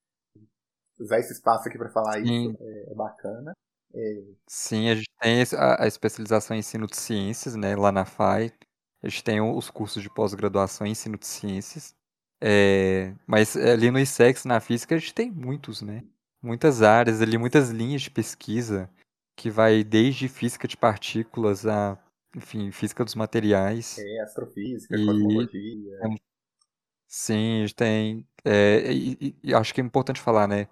Usar 0.99 1.19
esse 1.19 1.33
espaço 1.33 1.67
aqui 1.67 1.77
para 1.77 1.89
falar 1.89 2.19
isso 2.19 2.55
é, 2.61 2.91
é 2.91 2.95
bacana. 2.95 3.53
É... 3.95 4.23
Sim, 4.45 4.89
a 4.89 4.95
gente 4.95 5.09
tem 5.21 5.41
a, 5.57 5.83
a, 5.83 5.87
especialização 5.87 6.55
em 6.55 6.59
ensino 6.59 6.85
de 6.85 6.97
ciências, 6.97 7.55
né, 7.55 7.75
lá 7.75 7.91
na 7.91 8.03
FAI. 8.03 8.51
A 9.01 9.07
gente 9.07 9.23
tem 9.23 9.39
os 9.39 9.69
cursos 9.69 10.03
de 10.03 10.09
pós-graduação 10.09 10.85
em 10.85 10.91
ensino 10.91 11.17
de 11.17 11.25
ciências. 11.25 11.95
É, 12.41 13.13
mas 13.25 13.55
ali 13.55 13.89
no 13.89 13.99
ISEX, 13.99 14.43
na 14.45 14.59
física, 14.59 14.95
a 14.95 14.97
gente 14.97 15.13
tem 15.13 15.31
muitos, 15.31 15.81
né? 15.81 16.03
Muitas 16.41 16.81
áreas 16.81 17.21
ali, 17.21 17.37
muitas 17.37 17.69
linhas 17.69 18.01
de 18.01 18.11
pesquisa 18.11 18.89
que 19.35 19.49
vai 19.49 19.83
desde 19.83 20.27
física 20.27 20.67
de 20.67 20.75
partículas 20.75 21.65
a, 21.65 21.97
enfim, 22.35 22.71
física 22.71 23.03
dos 23.05 23.15
materiais. 23.15 23.97
É, 23.97 24.21
astrofísica, 24.21 24.95
e, 24.95 25.05
cosmologia. 25.05 25.97
É, 26.03 26.15
sim, 27.07 27.57
a 27.63 27.67
gente 27.67 27.75
tem. 27.75 28.27
É, 28.43 28.91
e, 28.91 29.35
e, 29.43 29.53
acho 29.53 29.73
que 29.73 29.81
é 29.81 29.83
importante 29.83 30.19
falar, 30.19 30.47
né? 30.47 30.67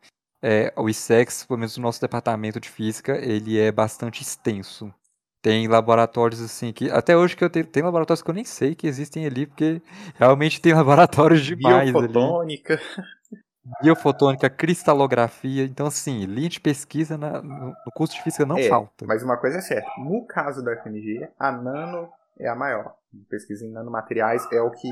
É, 0.45 0.73
o 0.75 0.89
ISEX, 0.89 1.45
pelo 1.45 1.57
menos 1.57 1.77
o 1.77 1.81
nosso 1.81 2.01
departamento 2.01 2.59
de 2.59 2.67
física, 2.67 3.15
ele 3.15 3.57
é 3.57 3.71
bastante 3.71 4.21
extenso. 4.21 4.93
Tem 5.41 5.65
laboratórios 5.69 6.41
assim 6.41 6.73
que. 6.73 6.91
Até 6.91 7.15
hoje 7.15 7.35
que 7.35 7.43
eu 7.45 7.49
tenho. 7.49 7.65
Tem 7.65 7.81
laboratórios 7.81 8.21
que 8.21 8.29
eu 8.29 8.33
nem 8.33 8.43
sei 8.43 8.75
que 8.75 8.85
existem 8.85 9.25
ali, 9.25 9.45
porque 9.45 9.81
realmente 10.19 10.61
tem 10.61 10.73
laboratórios 10.73 11.41
demais. 11.47 11.91
Biofotônica. 11.91 12.73
Ali. 12.73 13.43
Biofotônica, 13.81 14.49
cristalografia. 14.49 15.63
Então, 15.63 15.87
assim, 15.87 16.25
linha 16.25 16.49
de 16.49 16.59
pesquisa 16.59 17.17
na, 17.17 17.41
no, 17.41 17.73
curso 17.95 18.13
de 18.13 18.21
física 18.21 18.45
não 18.45 18.57
é, 18.57 18.67
falta. 18.67 19.05
Mas 19.05 19.23
uma 19.23 19.37
coisa 19.37 19.59
é 19.59 19.61
certa: 19.61 19.89
no 19.97 20.25
caso 20.25 20.61
da 20.61 20.75
FMG, 20.75 21.25
a 21.39 21.53
nano 21.53 22.09
é 22.37 22.49
a 22.49 22.55
maior. 22.55 22.95
Pesquisa 23.29 23.65
em 23.65 23.71
nanomateriais 23.71 24.45
é 24.51 24.61
o 24.61 24.71
que 24.71 24.89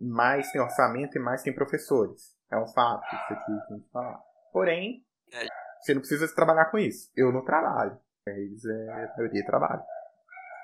mais 0.00 0.52
tem 0.52 0.60
orçamento 0.60 1.18
e 1.18 1.20
mais 1.20 1.42
tem 1.42 1.52
professores. 1.52 2.32
É 2.48 2.56
um 2.56 2.68
fato, 2.68 3.04
isso 3.06 3.32
aqui 3.32 3.44
que 3.44 3.72
a 3.72 3.76
gente 3.76 3.90
falar. 3.92 4.33
Porém, 4.54 5.04
é. 5.32 5.48
você 5.80 5.92
não 5.92 6.00
precisa 6.00 6.32
trabalhar 6.32 6.66
com 6.66 6.78
isso. 6.78 7.10
Eu 7.16 7.32
não 7.32 7.44
trabalho. 7.44 7.98
Eles 8.24 8.64
é, 8.64 8.88
a 8.92 9.16
maioria 9.16 9.44
trabalha. 9.44 9.82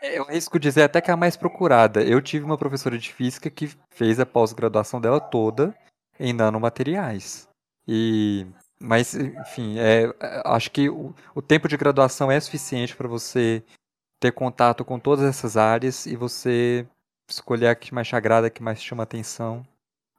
É, 0.01 0.17
eu 0.17 0.25
risco 0.25 0.61
dizer 0.61 0.85
até 0.85 1.01
que 1.01 1.11
é 1.11 1.15
a 1.15 1.17
mais 1.17 1.37
procurada. 1.37 2.01
Eu 2.01 2.23
tive 2.23 2.45
uma 2.45 2.57
professora 2.57 2.97
de 2.97 3.13
física 3.13 3.51
que 3.51 3.69
fez 3.91 4.21
a 4.21 4.25
pós-graduação 4.25 5.01
dela 5.01 5.21
toda 5.21 5.75
em 6.21 6.33
nanomateriais. 6.33 7.49
E, 7.87 8.47
mas, 8.81 9.17
enfim, 9.17 9.77
é, 9.81 10.15
acho 10.45 10.71
que 10.71 10.89
o, 10.89 11.13
o 11.35 11.43
tempo 11.43 11.67
de 11.67 11.77
graduação 11.77 12.31
é 12.31 12.39
suficiente 12.39 12.95
para 12.95 13.09
você 13.09 13.61
ter 14.21 14.31
contato 14.31 14.85
com 14.85 15.01
todas 15.01 15.25
essas 15.25 15.57
áreas 15.57 16.07
e 16.07 16.15
você 16.15 16.87
escolher 17.29 17.67
a 17.67 17.75
que 17.75 17.93
mais 17.93 18.07
te 18.07 18.15
agrada, 18.15 18.47
a 18.47 18.51
que 18.51 18.63
mais 18.63 18.81
te 18.81 18.87
chama 18.87 19.03
atenção. 19.03 19.67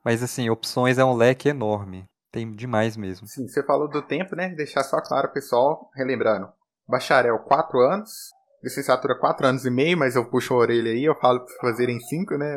Mas, 0.03 0.21
assim, 0.21 0.49
opções 0.49 0.97
é 0.97 1.05
um 1.05 1.15
leque 1.15 1.47
enorme. 1.47 2.10
Tem 2.31 2.51
demais 2.51 2.95
mesmo. 2.95 3.27
Sim, 3.27 3.47
você 3.47 3.61
falou 3.63 3.89
do 3.89 4.01
tempo, 4.01 4.35
né? 4.35 4.49
Deixar 4.49 4.83
só 4.83 5.01
claro, 5.01 5.31
pessoal, 5.33 5.89
relembrando 5.93 6.51
bacharel 6.87 7.39
4 7.39 7.79
anos, 7.79 8.31
licenciatura 8.61 9.17
4 9.17 9.47
anos 9.47 9.65
e 9.65 9.71
meio, 9.71 9.97
mas 9.97 10.15
eu 10.15 10.29
puxo 10.29 10.53
a 10.53 10.57
orelha 10.57 10.91
aí, 10.91 11.05
eu 11.05 11.15
falo 11.15 11.39
para 11.45 11.55
fazerem 11.61 11.99
5, 11.99 12.37
né? 12.37 12.53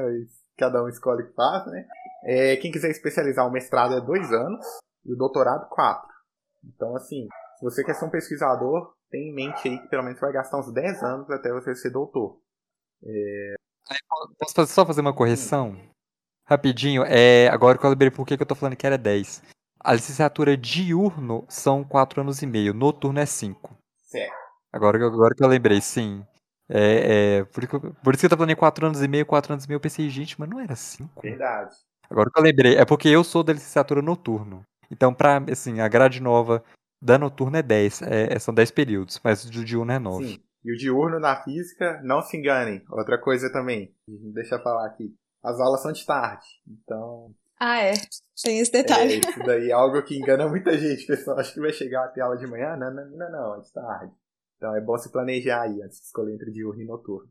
Cada 0.59 0.83
um 0.83 0.89
escolhe 0.89 1.22
o 1.22 1.29
que 1.29 1.35
faz, 1.35 1.66
né? 1.66 1.87
É, 2.25 2.57
quem 2.57 2.70
quiser 2.70 2.91
especializar, 2.91 3.47
o 3.47 3.53
mestrado 3.53 3.95
é 3.95 4.01
2 4.01 4.33
anos 4.33 4.64
e 5.05 5.12
o 5.12 5.16
doutorado 5.16 5.68
4. 5.68 6.09
Então, 6.64 6.97
assim, 6.97 7.29
se 7.59 7.64
você 7.64 7.85
quer 7.85 7.95
ser 7.95 8.05
um 8.05 8.11
pesquisador, 8.11 8.95
tem 9.11 9.31
em 9.31 9.35
mente 9.35 9.68
aí 9.68 9.79
que 9.79 9.89
pelo 9.89 10.03
menos 10.03 10.20
vai 10.20 10.33
gastar 10.33 10.59
uns 10.59 10.72
10 10.72 11.03
anos 11.03 11.31
até 11.31 11.53
você 11.53 11.75
ser 11.75 11.91
doutor. 11.91 12.41
É... 13.05 13.55
Posso 14.39 14.66
só 14.66 14.87
fazer 14.87 15.01
uma 15.01 15.14
correção? 15.14 15.77
Rapidinho, 16.47 17.05
é, 17.05 17.49
agora 17.49 17.79
que 17.79 17.85
eu 17.85 17.91
lembrei 17.91 18.11
por 18.11 18.27
que 18.27 18.35
eu 18.35 18.47
tô 18.47 18.55
falando 18.55 18.77
que 18.77 18.87
era 18.87 18.99
10. 18.99 19.43
A 19.85 19.93
licenciatura 19.93 20.57
diurno 20.57 21.45
são 21.47 21.85
4 21.85 22.22
anos 22.22 22.41
e 22.41 22.47
meio, 22.47 22.72
noturno 22.72 23.20
é 23.20 23.26
5. 23.26 23.76
Certo. 24.03 24.32
Agora, 24.72 24.97
agora 25.07 25.35
que 25.35 25.45
eu 25.45 25.49
lembrei, 25.49 25.80
sim. 25.82 26.24
É, 26.68 27.41
é, 27.41 27.45
por, 27.45 27.68
por 28.03 28.14
isso 28.14 28.20
que 28.20 28.26
eu 28.26 28.30
tô 28.30 28.37
falando 28.37 28.51
em 28.51 28.57
4 28.57 28.87
anos 28.87 29.03
e 29.03 29.07
meio, 29.07 29.26
4 29.26 29.53
anos 29.53 29.66
e 29.66 29.68
meio, 29.68 29.76
eu 29.76 29.80
pensei, 29.80 30.09
gente, 30.09 30.41
mas 30.41 30.49
não 30.49 30.59
era 30.59 30.74
5. 30.74 31.20
Verdade. 31.20 31.76
Agora 32.09 32.30
que 32.30 32.39
eu 32.39 32.43
lembrei, 32.43 32.76
é 32.76 32.85
porque 32.87 33.09
eu 33.09 33.22
sou 33.22 33.45
da 33.45 33.53
licenciatura 33.53 34.01
noturno. 34.01 34.64
Então, 34.91 35.12
pra, 35.12 35.43
assim, 35.51 35.80
a 35.80 35.89
grade 35.89 36.20
nova 36.20 36.64
da 37.03 37.18
noturna 37.18 37.59
é 37.59 37.62
10, 37.62 38.03
é, 38.03 38.35
é 38.35 38.39
são 38.39 38.55
10 38.55 38.70
períodos, 38.70 39.20
mas 39.22 39.45
o 39.45 39.51
diurno 39.51 39.93
é 39.93 39.99
9. 39.99 40.24
Sim. 40.24 40.43
E 40.64 40.72
o 40.72 40.76
diurno 40.78 41.20
na 41.20 41.37
física, 41.43 42.01
não 42.03 42.22
se 42.22 42.39
enganem. 42.39 42.82
Outra 42.89 43.20
coisa 43.20 43.53
também, 43.53 43.95
deixa 44.09 44.55
eu 44.55 44.62
falar 44.62 44.87
aqui. 44.87 45.14
As 45.43 45.61
aulas 45.61 45.82
são 45.82 45.93
de 45.93 46.07
tarde. 46.07 46.47
Então, 46.66 47.35
Ah, 47.59 47.81
é. 47.81 47.95
Tem 48.43 48.59
esse 48.59 48.73
detalhe. 48.73 49.15
É, 49.15 49.19
isso 49.19 49.39
daí 49.45 49.71
é 49.71 49.73
algo 49.73 50.03
que 50.03 50.17
engana 50.17 50.49
muita 50.49 50.77
gente, 50.79 51.07
pessoal. 51.07 51.39
Acho 51.39 51.55
que 51.55 51.61
vai 51.61 51.73
chegar 51.73 52.05
até 52.05 52.21
aula 52.21 52.37
de 52.37 52.47
manhã. 52.47 52.77
Não, 52.77 52.93
não, 52.93 53.11
não, 53.11 53.31
não, 53.31 53.61
de 53.61 53.73
tarde. 53.73 54.13
Então 54.57 54.75
é 54.75 54.81
bom 54.81 54.97
se 54.99 55.11
planejar 55.11 55.63
aí 55.63 55.83
antes 55.83 55.99
de 55.99 56.07
escolher 56.07 56.35
entre 56.35 56.51
diurno 56.51 56.83
e 56.83 56.87
noturno. 56.87 57.29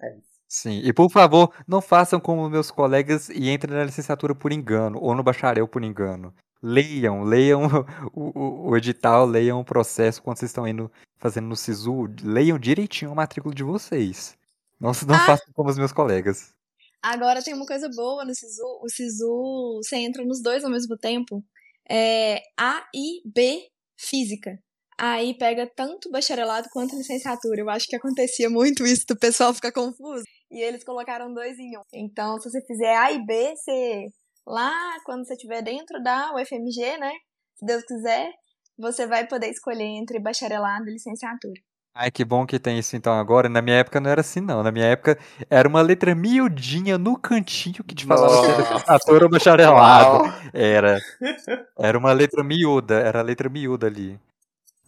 É 0.00 0.16
isso. 0.16 0.38
Sim, 0.48 0.80
e 0.82 0.92
por 0.94 1.10
favor, 1.10 1.52
não 1.66 1.82
façam 1.82 2.18
como 2.18 2.48
meus 2.48 2.70
colegas 2.70 3.28
e 3.28 3.50
entrem 3.50 3.76
na 3.76 3.84
licenciatura 3.84 4.34
por 4.34 4.50
engano, 4.50 4.98
ou 4.98 5.14
no 5.14 5.22
bacharel 5.22 5.68
por 5.68 5.84
engano. 5.84 6.34
Leiam, 6.62 7.22
leiam 7.22 7.62
o, 8.14 8.38
o, 8.38 8.70
o 8.70 8.76
edital, 8.76 9.26
leiam 9.26 9.60
o 9.60 9.64
processo 9.64 10.22
quando 10.22 10.38
vocês 10.38 10.50
estão 10.50 10.66
indo 10.66 10.90
fazendo 11.18 11.48
no 11.48 11.56
SISU, 11.56 12.08
leiam 12.22 12.58
direitinho 12.58 13.10
a 13.10 13.14
matrícula 13.14 13.54
de 13.54 13.62
vocês. 13.62 14.38
Não, 14.80 14.92
não 15.06 15.16
ah. 15.16 15.26
façam 15.26 15.52
como 15.52 15.68
os 15.68 15.76
meus 15.76 15.92
colegas. 15.92 16.54
Agora 17.02 17.42
tem 17.42 17.54
uma 17.54 17.66
coisa 17.66 17.88
boa 17.94 18.24
no 18.24 18.34
SISU. 18.34 18.80
O 18.82 18.88
SISU, 18.88 19.80
você 19.82 19.96
entra 19.96 20.24
nos 20.24 20.42
dois 20.42 20.64
ao 20.64 20.70
mesmo 20.70 20.96
tempo. 20.96 21.44
É 21.88 22.42
A 22.58 22.86
e 22.94 23.22
B 23.24 23.68
Física. 23.98 24.58
Aí 25.00 25.36
pega 25.38 25.70
tanto 25.76 26.10
bacharelado 26.10 26.68
quanto 26.72 26.96
licenciatura. 26.96 27.60
Eu 27.60 27.70
acho 27.70 27.86
que 27.86 27.94
acontecia 27.94 28.50
muito 28.50 28.84
isso 28.84 29.04
do 29.06 29.16
pessoal 29.16 29.54
ficar 29.54 29.70
confuso. 29.70 30.24
E 30.50 30.60
eles 30.60 30.82
colocaram 30.82 31.32
dois 31.32 31.56
em 31.58 31.78
um. 31.78 31.82
Então, 31.94 32.38
se 32.40 32.50
você 32.50 32.60
fizer 32.66 32.96
A 32.96 33.12
e 33.12 33.24
B, 33.24 33.54
você 33.54 34.06
lá, 34.44 34.96
quando 35.04 35.24
você 35.24 35.34
estiver 35.34 35.62
dentro 35.62 36.02
da 36.02 36.34
UFMG, 36.34 36.98
né? 36.98 37.12
Se 37.54 37.64
Deus 37.64 37.84
quiser, 37.84 38.32
você 38.76 39.06
vai 39.06 39.26
poder 39.26 39.50
escolher 39.50 39.84
entre 39.84 40.18
bacharelado 40.20 40.88
e 40.88 40.92
licenciatura. 40.92 41.60
Ai, 42.00 42.12
que 42.12 42.24
bom 42.24 42.46
que 42.46 42.60
tem 42.60 42.78
isso 42.78 42.94
então 42.94 43.12
agora. 43.18 43.48
Na 43.48 43.60
minha 43.60 43.78
época 43.78 43.98
não 43.98 44.08
era 44.08 44.20
assim, 44.20 44.40
não. 44.40 44.62
Na 44.62 44.70
minha 44.70 44.86
época 44.86 45.18
era 45.50 45.68
uma 45.68 45.80
letra 45.82 46.14
miudinha 46.14 46.96
no 46.96 47.18
cantinho 47.18 47.82
que 47.82 47.92
te 47.92 48.06
falava 48.06 48.36
se 48.36 48.52
era 48.52 48.62
licenciatura 48.62 49.24
ou 49.24 49.30
bacharelado. 49.30 50.32
Era. 50.54 51.00
Era 51.76 51.98
uma 51.98 52.12
letra 52.12 52.44
miúda, 52.44 52.94
era 53.00 53.20
a 53.20 53.22
letra 53.22 53.48
miúda 53.48 53.86
ali. 53.86 54.18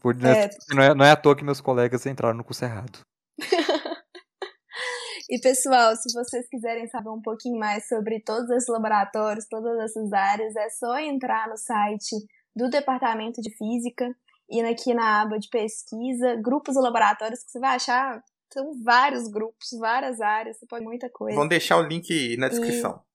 Por, 0.01 0.15
é. 0.25 0.51
Não, 0.69 0.83
é, 0.83 0.95
não 0.95 1.05
é 1.05 1.11
à 1.11 1.17
toa 1.17 1.35
que 1.35 1.45
meus 1.45 1.61
colegas 1.61 2.07
entraram 2.07 2.37
no 2.37 2.45
curso 2.45 2.65
errado. 2.65 3.01
E 5.33 5.41
pessoal, 5.41 5.95
se 5.95 6.13
vocês 6.13 6.49
quiserem 6.49 6.89
saber 6.89 7.09
um 7.09 7.23
pouquinho 7.23 7.57
mais 7.57 7.87
sobre 7.87 8.19
todos 8.19 8.51
esses 8.51 8.69
laboratórios, 8.69 9.47
todas 9.49 9.79
essas 9.79 10.13
áreas, 10.13 10.57
é 10.57 10.69
só 10.71 10.99
entrar 10.99 11.49
no 11.49 11.57
site 11.57 12.17
do 12.57 12.69
Departamento 12.69 13.41
de 13.41 13.49
Física 13.57 14.13
e 14.51 14.61
aqui 14.63 14.93
na 14.95 15.23
aba 15.23 15.39
de 15.39 15.49
pesquisa, 15.49 16.37
grupos 16.37 16.77
e 16.77 16.81
laboratórios 16.81 17.43
que 17.43 17.51
você 17.51 17.61
vai 17.61 17.77
achar 17.77 18.23
são 18.53 18.83
vários 18.83 19.29
grupos, 19.29 19.69
várias 19.79 20.21
áreas, 20.21 20.59
você 20.59 20.67
pode 20.67 20.85
muita 20.85 21.09
coisa. 21.09 21.37
Vamos 21.37 21.51
deixar 21.51 21.77
o 21.77 21.83
link 21.83 22.37
na 22.37 22.49
descrição. 22.49 22.97
E... 22.97 23.11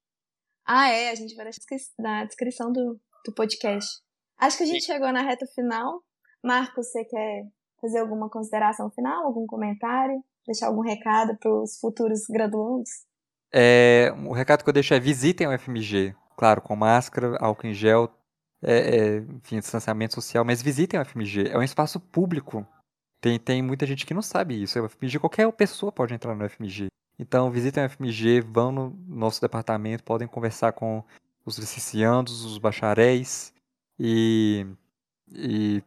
Ah, 0.66 0.90
é, 0.90 1.12
a 1.12 1.16
gente 1.16 1.36
vai 1.36 1.46
deixar 1.46 1.62
na 2.00 2.24
descrição 2.24 2.72
do, 2.72 3.00
do 3.26 3.34
podcast. 3.34 4.02
Acho 4.38 4.58
que 4.58 4.64
a 4.64 4.68
gente 4.68 4.86
Sim. 4.86 4.94
chegou 4.94 5.12
na 5.12 5.22
reta 5.22 5.46
final. 5.48 6.02
Marcos, 6.42 6.88
você 6.88 7.04
quer 7.04 7.44
fazer 7.82 8.00
alguma 8.00 8.30
consideração 8.30 8.90
final, 8.90 9.26
algum 9.26 9.46
comentário? 9.46 10.24
deixar 10.46 10.68
algum 10.68 10.82
recado 10.82 11.36
para 11.38 11.52
os 11.52 11.78
futuros 11.80 12.26
graduandos? 12.30 12.90
É, 13.52 14.14
o 14.26 14.32
recado 14.32 14.64
que 14.64 14.70
eu 14.70 14.74
deixo 14.74 14.94
é 14.94 15.00
visitem 15.00 15.48
o 15.48 15.58
FMG. 15.58 16.16
Claro, 16.38 16.62
com 16.62 16.76
máscara, 16.76 17.38
álcool 17.40 17.68
em 17.68 17.74
gel, 17.74 18.10
é, 18.66 18.78
é, 18.78 19.18
enfim, 19.18 19.60
distanciamento 19.60 20.16
social, 20.16 20.44
mas 20.44 20.62
visitem 20.62 21.00
o 21.00 21.06
FMG. 21.06 21.50
É 21.50 21.58
um 21.58 21.64
espaço 21.64 22.00
público. 22.00 22.68
Tem, 23.22 23.40
tem 23.40 23.62
muita 23.62 23.86
gente 23.86 24.06
que 24.06 24.14
não 24.14 24.24
sabe 24.24 24.62
isso. 24.62 24.80
O 24.80 24.90
FMG, 24.90 25.20
qualquer 25.20 25.52
pessoa 25.54 25.92
pode 25.92 26.14
entrar 26.16 26.36
no 26.36 26.50
FMG. 26.50 26.88
Então, 27.20 27.52
visitem 27.52 27.86
o 27.86 27.90
FMG, 27.90 28.42
vão 28.42 28.72
no 28.72 28.90
nosso 29.08 29.40
departamento, 29.40 30.04
podem 30.04 30.28
conversar 30.28 30.74
com 30.74 31.04
os 31.46 31.60
licenciandos, 31.60 32.44
os 32.44 32.58
bacharéis 32.58 33.54
e, 34.00 34.66
e 35.32 35.84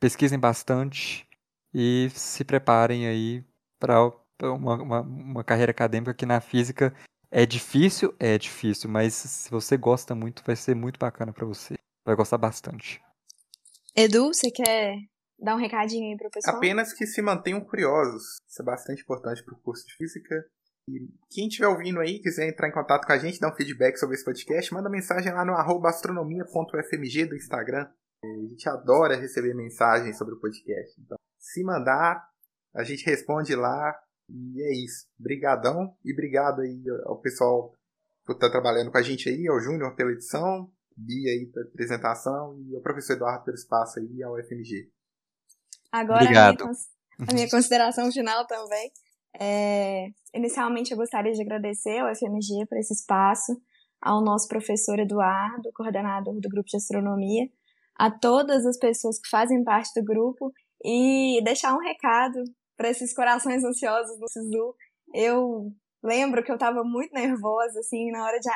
pesquisem 0.00 0.38
bastante 0.38 1.26
e 1.72 2.10
se 2.10 2.44
preparem 2.44 3.06
aí 3.06 3.44
para 3.78 4.10
uma, 4.42 4.74
uma, 4.82 5.00
uma 5.00 5.44
carreira 5.44 5.70
acadêmica 5.70 6.12
que 6.12 6.26
na 6.26 6.40
física 6.40 6.92
é 7.30 7.46
difícil, 7.46 8.14
é 8.18 8.36
difícil, 8.36 8.90
mas 8.90 9.14
se 9.14 9.50
você 9.50 9.76
gosta 9.76 10.14
muito, 10.14 10.42
vai 10.44 10.56
ser 10.56 10.74
muito 10.74 10.98
bacana 10.98 11.32
para 11.32 11.46
você. 11.46 11.76
Vai 12.04 12.16
gostar 12.16 12.38
bastante. 12.38 13.00
Edu, 13.94 14.32
você 14.32 14.50
quer 14.50 14.96
dar 15.38 15.54
um 15.54 15.58
recadinho 15.58 16.10
aí 16.10 16.16
pro 16.16 16.30
pessoal? 16.30 16.56
Apenas 16.56 16.92
que 16.92 17.06
se 17.06 17.20
mantenham 17.22 17.60
curiosos. 17.60 18.38
Isso 18.48 18.62
é 18.62 18.64
bastante 18.64 19.02
importante 19.02 19.44
pro 19.44 19.58
curso 19.58 19.86
de 19.86 19.94
física. 19.94 20.44
E 20.88 21.08
quem 21.30 21.46
estiver 21.46 21.68
ouvindo 21.68 22.00
aí, 22.00 22.18
quiser 22.18 22.48
entrar 22.48 22.68
em 22.68 22.72
contato 22.72 23.06
com 23.06 23.12
a 23.12 23.18
gente, 23.18 23.38
dar 23.38 23.52
um 23.52 23.56
feedback 23.56 23.96
sobre 23.96 24.16
esse 24.16 24.24
podcast, 24.24 24.74
manda 24.74 24.90
mensagem 24.90 25.32
lá 25.32 25.44
no 25.44 25.54
astronomia.fmg 25.86 27.26
do 27.26 27.36
Instagram. 27.36 27.88
A 28.24 28.26
gente 28.26 28.68
adora 28.68 29.16
receber 29.16 29.54
mensagens 29.54 30.16
sobre 30.18 30.34
o 30.34 30.40
podcast. 30.40 31.00
Então, 31.00 31.16
se 31.38 31.62
mandar, 31.62 32.28
a 32.74 32.82
gente 32.82 33.04
responde 33.04 33.54
lá 33.54 33.96
e 34.28 34.62
é 34.62 34.84
isso. 34.84 35.06
Brigadão 35.18 35.96
e 36.04 36.12
obrigado 36.12 36.62
aí 36.62 36.82
ao 37.04 37.20
pessoal 37.20 37.72
por 38.24 38.34
estar 38.34 38.50
trabalhando 38.50 38.90
com 38.90 38.98
a 38.98 39.02
gente 39.02 39.28
aí, 39.28 39.46
ao 39.48 39.60
Júnior 39.60 39.94
pela 39.94 40.12
edição, 40.12 40.70
Bia 40.96 41.30
aí 41.30 41.46
pela 41.52 41.66
apresentação 41.66 42.58
e 42.68 42.74
ao 42.74 42.82
professor 42.82 43.14
Eduardo 43.14 43.44
pelo 43.44 43.54
espaço 43.54 43.98
aí 43.98 44.22
ao 44.22 44.36
FMG. 44.42 44.90
Agora 45.90 46.24
a 46.24 46.28
minha, 46.28 46.50
a 47.28 47.34
minha, 47.34 47.50
consideração 47.50 48.10
final 48.10 48.46
também. 48.46 48.90
É, 49.38 50.08
inicialmente 50.34 50.92
eu 50.92 50.96
gostaria 50.96 51.32
de 51.32 51.42
agradecer 51.42 51.98
ao 51.98 52.14
FMG 52.14 52.66
por 52.68 52.78
esse 52.78 52.94
espaço, 52.94 53.60
ao 54.00 54.22
nosso 54.22 54.48
professor 54.48 54.98
Eduardo, 54.98 55.70
coordenador 55.74 56.40
do 56.40 56.48
grupo 56.48 56.68
de 56.68 56.76
astronomia, 56.76 57.48
a 57.94 58.10
todas 58.10 58.66
as 58.66 58.78
pessoas 58.78 59.18
que 59.18 59.28
fazem 59.28 59.62
parte 59.62 59.98
do 59.98 60.04
grupo 60.04 60.52
e 60.84 61.40
deixar 61.44 61.74
um 61.74 61.80
recado 61.80 62.42
para 62.76 62.90
esses 62.90 63.14
corações 63.14 63.62
ansiosos 63.62 64.18
no 64.18 64.28
SISU. 64.28 64.74
Eu 65.14 65.72
lembro 66.02 66.42
que 66.42 66.50
eu 66.50 66.56
estava 66.56 66.82
muito 66.82 67.12
nervosa, 67.12 67.78
assim, 67.80 68.10
na 68.10 68.24
hora 68.24 68.38
de 68.40 68.48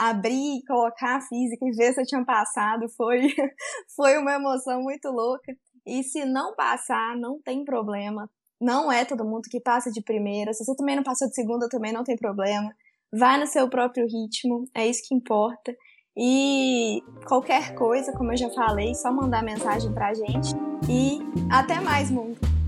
abrir 0.00 0.58
e 0.58 0.64
colocar 0.64 1.16
a 1.16 1.20
física 1.20 1.66
e 1.66 1.72
ver 1.72 1.92
se 1.92 2.00
eu 2.00 2.06
tinha 2.06 2.24
passado. 2.24 2.88
Foi, 2.96 3.20
foi 3.94 4.16
uma 4.16 4.34
emoção 4.34 4.82
muito 4.82 5.08
louca. 5.10 5.54
E 5.86 6.02
se 6.02 6.24
não 6.24 6.54
passar, 6.54 7.16
não 7.16 7.40
tem 7.40 7.64
problema. 7.64 8.28
Não 8.60 8.90
é 8.90 9.04
todo 9.04 9.24
mundo 9.24 9.48
que 9.50 9.60
passa 9.60 9.90
de 9.90 10.02
primeira. 10.02 10.52
Se 10.52 10.64
você 10.64 10.74
também 10.74 10.96
não 10.96 11.02
passou 11.02 11.28
de 11.28 11.34
segunda, 11.34 11.68
também 11.68 11.92
não 11.92 12.04
tem 12.04 12.16
problema. 12.16 12.74
Vai 13.12 13.38
no 13.38 13.46
seu 13.46 13.68
próprio 13.68 14.06
ritmo, 14.06 14.68
é 14.74 14.86
isso 14.86 15.02
que 15.06 15.14
importa. 15.14 15.74
E 16.16 17.02
qualquer 17.26 17.74
coisa, 17.74 18.12
como 18.12 18.32
eu 18.32 18.36
já 18.36 18.50
falei, 18.50 18.94
só 18.94 19.12
mandar 19.12 19.42
mensagem 19.42 19.92
pra 19.92 20.14
gente. 20.14 20.54
E 20.88 21.18
até 21.50 21.80
mais, 21.80 22.10
mundo! 22.10 22.59